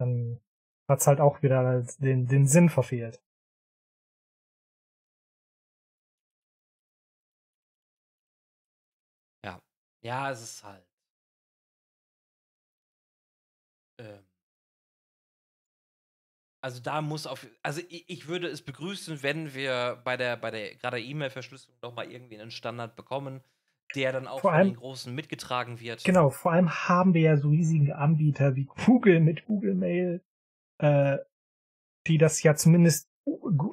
Dann 0.00 0.40
hat's 0.88 1.06
halt 1.06 1.20
auch 1.20 1.42
wieder 1.42 1.82
den, 2.00 2.26
den 2.26 2.46
Sinn 2.48 2.68
verfehlt. 2.70 3.22
Ja, 10.02 10.30
es 10.30 10.42
ist 10.42 10.64
halt. 10.64 10.84
Ähm, 13.98 14.24
also 16.62 16.80
da 16.80 17.00
muss 17.00 17.26
auf. 17.26 17.46
Also 17.62 17.80
ich, 17.88 18.04
ich 18.08 18.28
würde 18.28 18.46
es 18.48 18.62
begrüßen, 18.62 19.22
wenn 19.22 19.54
wir 19.54 20.00
bei 20.04 20.16
der, 20.16 20.36
bei 20.36 20.50
der 20.50 20.74
gerade 20.76 21.00
E-Mail-Verschlüsselung 21.00 21.78
noch 21.82 21.94
mal 21.94 22.10
irgendwie 22.10 22.38
einen 22.38 22.50
Standard 22.50 22.96
bekommen, 22.96 23.40
der 23.94 24.12
dann 24.12 24.26
auch 24.28 24.40
Vor 24.40 24.50
von 24.50 24.58
allem- 24.58 24.68
den 24.68 24.76
Großen 24.76 25.14
mitgetragen 25.14 25.80
wird. 25.80 26.04
Genau, 26.04 26.30
vor 26.30 26.52
allem 26.52 26.70
haben 26.70 27.14
wir 27.14 27.22
ja 27.22 27.36
so 27.36 27.48
riesige 27.48 27.96
Anbieter 27.96 28.56
wie 28.56 28.66
Google 28.86 29.20
mit 29.20 29.46
Google 29.46 29.74
Mail, 29.74 30.22
äh, 30.78 31.18
die 32.06 32.18
das 32.18 32.42
ja 32.42 32.54
zumindest 32.54 33.08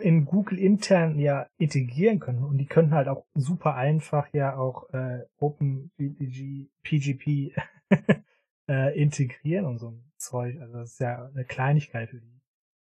in 0.01 0.25
Google 0.25 0.59
intern 0.59 1.17
ja 1.19 1.47
integrieren 1.57 2.19
können 2.19 2.43
und 2.43 2.57
die 2.57 2.65
können 2.65 2.93
halt 2.93 3.07
auch 3.07 3.25
super 3.33 3.75
einfach 3.75 4.31
ja 4.33 4.55
auch 4.55 4.89
äh, 4.93 5.23
OpenPGP 5.37 6.69
PGP 6.83 7.55
äh, 8.69 8.99
integrieren 9.01 9.65
und 9.65 9.79
so 9.79 9.91
ein 9.91 10.11
Zeug. 10.17 10.59
Also 10.61 10.73
das 10.73 10.91
ist 10.93 10.99
ja 10.99 11.25
eine 11.25 11.45
Kleinigkeit 11.45 12.09
für 12.09 12.19
die. 12.19 12.36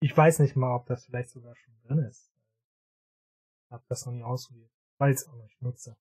Ich 0.04 0.18
weiß 0.18 0.40
nicht 0.40 0.56
mal, 0.56 0.76
ob 0.76 0.88
das 0.88 1.06
vielleicht 1.06 1.30
sogar 1.30 1.56
schon 1.56 1.74
drin 1.84 2.00
ist. 2.00 2.32
Ich 3.66 3.72
habe 3.72 3.84
das 3.88 4.06
noch 4.06 4.14
nie 4.14 4.24
ausprobiert, 4.24 4.72
weil 4.98 5.14
es 5.14 5.28
auch 5.28 5.36
nicht 5.36 5.62
nutze. 5.62 5.96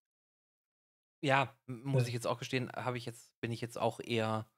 Ja, 1.22 1.54
muss 1.66 2.02
Ja. 2.02 2.08
ich 2.08 2.14
jetzt 2.14 2.26
auch 2.26 2.38
gestehen, 2.38 2.72
habe 2.72 2.96
ich 2.96 3.04
jetzt, 3.04 3.30
bin 3.40 3.52
ich 3.52 3.60
jetzt 3.60 3.78
auch 3.78 4.00
eher. 4.00 4.50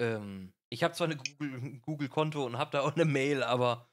Ähm, 0.00 0.52
ich 0.70 0.82
habe 0.82 0.92
zwar 0.92 1.06
eine 1.06 1.16
Google, 1.16 1.52
ein 1.54 1.80
Google-Konto 1.82 2.44
und 2.44 2.58
habe 2.58 2.72
da 2.72 2.80
auch 2.80 2.94
eine 2.96 3.04
Mail, 3.04 3.44
aber 3.44 3.88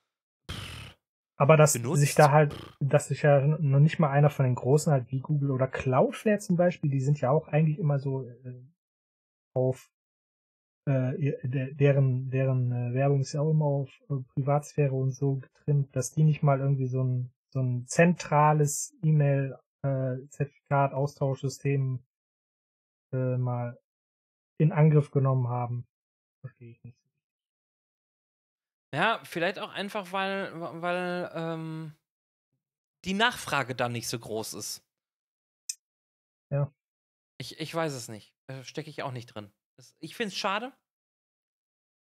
Aber 1.37 1.57
dass 1.57 1.73
Benutzt? 1.73 2.01
sich 2.01 2.15
da 2.15 2.31
halt, 2.31 2.55
dass 2.79 3.07
sich 3.07 3.21
ja 3.23 3.39
noch 3.41 3.79
nicht 3.79 3.99
mal 3.99 4.09
einer 4.11 4.29
von 4.29 4.45
den 4.45 4.55
großen 4.55 4.91
halt 4.91 5.11
wie 5.11 5.19
Google 5.21 5.51
oder 5.51 5.67
Cloudflare 5.67 6.39
zum 6.39 6.55
Beispiel, 6.55 6.89
die 6.89 7.01
sind 7.01 7.19
ja 7.19 7.31
auch 7.31 7.47
eigentlich 7.47 7.79
immer 7.79 7.99
so 7.99 8.27
äh, 8.27 8.63
auf 9.55 9.91
äh, 10.85 11.37
deren 11.73 12.29
deren 12.29 12.71
äh, 12.71 12.93
Werbung 12.93 13.21
ist 13.21 13.33
ja 13.33 13.41
auch 13.41 13.51
immer 13.51 13.65
auf 13.65 13.89
äh, 14.09 14.15
Privatsphäre 14.33 14.93
und 14.93 15.11
so 15.11 15.35
getrimmt, 15.35 15.95
dass 15.95 16.11
die 16.11 16.23
nicht 16.23 16.41
mal 16.41 16.59
irgendwie 16.59 16.87
so 16.87 17.03
ein 17.03 17.31
so 17.51 17.59
ein 17.61 17.85
zentrales 17.85 18.93
E-Mail 19.03 19.57
äh, 19.83 20.17
Zertifikat 20.29 20.93
Austauschsystem 20.93 22.03
äh, 23.13 23.37
mal 23.37 23.79
in 24.57 24.71
Angriff 24.71 25.11
genommen 25.11 25.49
haben. 25.49 25.87
Verstehe 26.39 26.71
ich 26.71 26.83
nicht. 26.83 26.97
ja, 28.93 29.21
vielleicht 29.23 29.59
auch 29.59 29.71
einfach, 29.71 30.11
weil, 30.11 30.51
weil 30.81 31.31
ähm, 31.33 31.93
die 33.05 33.13
Nachfrage 33.13 33.75
dann 33.75 33.91
nicht 33.91 34.07
so 34.07 34.17
groß 34.17 34.53
ist. 34.53 34.83
Ja. 36.49 36.73
Ich, 37.37 37.59
ich 37.59 37.73
weiß 37.73 37.93
es 37.93 38.07
nicht. 38.07 38.33
Stecke 38.63 38.89
ich 38.89 39.03
auch 39.03 39.11
nicht 39.11 39.27
drin. 39.27 39.51
Das, 39.81 39.95
ich 39.99 40.15
finde 40.15 40.27
es 40.27 40.37
schade. 40.37 40.71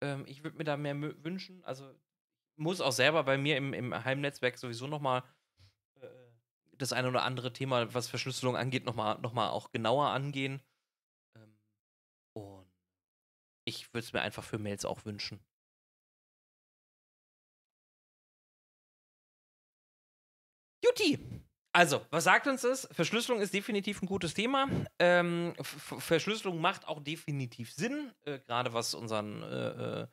Ähm, 0.00 0.24
ich 0.26 0.42
würde 0.42 0.58
mir 0.58 0.64
da 0.64 0.76
mehr 0.76 1.00
wünschen. 1.22 1.64
Also 1.64 1.94
muss 2.56 2.80
auch 2.80 2.90
selber 2.90 3.22
bei 3.22 3.38
mir 3.38 3.56
im, 3.56 3.72
im 3.72 4.04
Heimnetzwerk 4.04 4.58
sowieso 4.58 4.88
nochmal 4.88 5.22
äh, 6.00 6.08
das 6.72 6.92
eine 6.92 7.08
oder 7.08 7.22
andere 7.22 7.52
Thema, 7.52 7.94
was 7.94 8.08
Verschlüsselung 8.08 8.56
angeht, 8.56 8.84
nochmal 8.84 9.20
noch 9.20 9.32
mal 9.32 9.50
auch 9.50 9.70
genauer 9.70 10.08
angehen. 10.08 10.60
Ähm, 11.36 11.56
und 12.34 12.68
ich 13.64 13.94
würde 13.94 14.06
es 14.06 14.12
mir 14.12 14.22
einfach 14.22 14.44
für 14.44 14.58
Mails 14.58 14.84
auch 14.84 15.04
wünschen. 15.04 15.40
Juti! 20.82 21.37
Also, 21.78 22.04
was 22.10 22.24
sagt 22.24 22.48
uns 22.48 22.62
das? 22.62 22.88
Verschlüsselung 22.90 23.40
ist 23.40 23.54
definitiv 23.54 24.02
ein 24.02 24.06
gutes 24.06 24.34
Thema. 24.34 24.66
Ähm, 24.98 25.54
Verschlüsselung 25.60 26.60
macht 26.60 26.88
auch 26.88 26.98
definitiv 26.98 27.72
Sinn, 27.72 28.10
äh, 28.24 28.40
gerade 28.40 28.72
was 28.72 28.94
unseren 28.94 29.44
äh, 29.44 30.00
äh, 30.00 30.06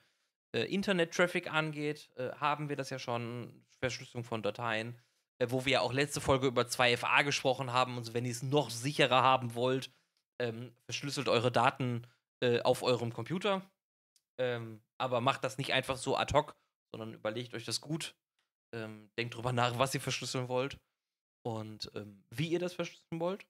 äh, 0.55 0.71
Internet-Traffic 0.71 1.51
angeht. 1.51 2.11
Äh, 2.17 2.33
haben 2.33 2.69
wir 2.69 2.75
das 2.75 2.91
ja 2.91 2.99
schon, 2.99 3.65
Verschlüsselung 3.79 4.23
von 4.23 4.43
Dateien, 4.43 4.95
äh, 5.39 5.47
wo 5.49 5.65
wir 5.65 5.73
ja 5.73 5.79
auch 5.81 5.91
letzte 5.91 6.21
Folge 6.21 6.45
über 6.45 6.67
2FA 6.67 7.23
gesprochen 7.23 7.73
haben. 7.73 7.97
Und 7.97 8.13
wenn 8.13 8.25
ihr 8.25 8.31
es 8.31 8.43
noch 8.43 8.69
sicherer 8.69 9.23
haben 9.23 9.55
wollt, 9.55 9.89
ähm, 10.39 10.71
verschlüsselt 10.85 11.27
eure 11.27 11.51
Daten 11.51 12.05
auf 12.63 12.83
eurem 12.83 13.11
Computer. 13.11 13.63
Ähm, 14.39 14.83
aber 14.99 15.19
macht 15.19 15.43
das 15.43 15.57
nicht 15.57 15.73
einfach 15.73 15.97
so 15.97 16.15
ad 16.15 16.31
hoc, 16.35 16.55
sondern 16.91 17.15
überlegt 17.15 17.55
euch 17.55 17.65
das 17.65 17.81
gut. 17.81 18.15
Ähm, 18.71 19.09
denkt 19.17 19.33
drüber 19.33 19.51
nach, 19.51 19.79
was 19.79 19.95
ihr 19.95 20.01
verschlüsseln 20.01 20.47
wollt 20.47 20.77
und 21.45 21.91
ähm, 21.95 22.23
wie 22.31 22.49
ihr 22.49 22.59
das 22.59 22.73
verschlüsseln 22.73 23.21
wollt. 23.21 23.45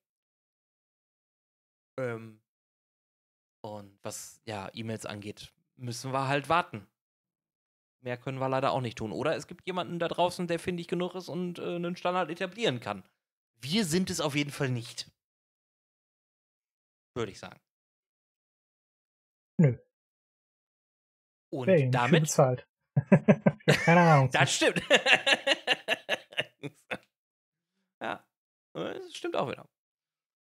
Ähm, 1.98 2.42
und 3.64 3.98
was 4.04 4.42
ja 4.46 4.70
E-Mails 4.74 5.06
angeht, 5.06 5.54
müssen 5.78 6.12
wir 6.12 6.28
halt 6.28 6.50
warten. 6.50 6.88
mehr 8.02 8.18
können 8.18 8.40
wir 8.40 8.50
leider 8.50 8.72
auch 8.72 8.82
nicht 8.82 8.98
tun. 8.98 9.12
Oder 9.12 9.36
es 9.36 9.48
gibt 9.48 9.66
jemanden 9.66 10.00
da 10.00 10.08
draußen, 10.08 10.48
der 10.48 10.60
findig 10.60 10.88
genug 10.88 11.16
ist 11.16 11.30
und 11.30 11.60
äh, 11.60 11.76
einen 11.76 11.96
Standard 11.96 12.30
etablieren 12.30 12.80
kann. 12.80 13.04
Wir 13.62 13.86
sind 13.86 14.10
es 14.10 14.22
auf 14.22 14.36
jeden 14.36 14.52
Fall 14.52 14.70
nicht. 14.70 15.10
Würde 17.16 17.32
ich 17.32 17.40
sagen. 17.40 17.60
Nö. 19.58 19.78
Und 21.52 21.70
ihn 21.70 21.92
damit. 21.92 22.24
bezahlt. 22.24 22.68
Keine 23.68 24.02
Ahnung. 24.02 24.30
Das 24.34 24.54
stimmt. 24.54 24.82
ja, 28.02 28.28
das 28.76 29.16
stimmt 29.16 29.36
auch 29.36 29.50
wieder. 29.50 29.68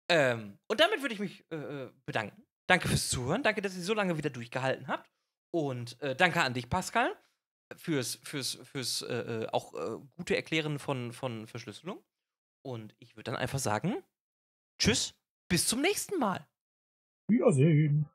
Ähm, 0.08 0.58
und 0.68 0.80
damit 0.80 1.02
würde 1.02 1.14
ich 1.14 1.20
mich 1.20 1.44
äh, 1.50 1.56
äh, 1.56 1.92
bedanken. 2.04 2.44
Danke 2.68 2.88
fürs 2.88 3.08
Zuhören. 3.08 3.42
Danke, 3.42 3.62
dass 3.62 3.76
ihr 3.76 3.82
so 3.82 3.94
lange 3.94 4.16
wieder 4.16 4.30
durchgehalten 4.30 4.88
habt. 4.88 5.10
Und 5.52 6.00
äh, 6.02 6.16
danke 6.16 6.42
an 6.42 6.54
dich, 6.54 6.68
Pascal, 6.68 7.16
fürs, 7.76 8.16
fürs, 8.22 8.58
fürs 8.62 9.02
äh, 9.02 9.14
äh 9.14 9.46
auch 9.48 9.74
äh, 9.74 9.98
gute 10.16 10.36
Erklären 10.36 10.78
von, 10.78 11.12
von 11.12 11.46
Verschlüsselung. 11.46 12.04
Und 12.62 12.94
ich 12.98 13.16
würde 13.16 13.30
dann 13.30 13.36
einfach 13.36 13.58
sagen: 13.58 14.02
Tschüss, 14.78 15.14
bis 15.48 15.66
zum 15.66 15.80
nächsten 15.80 16.18
Mal. 16.18 16.46
Wiedersehen. 17.28 18.08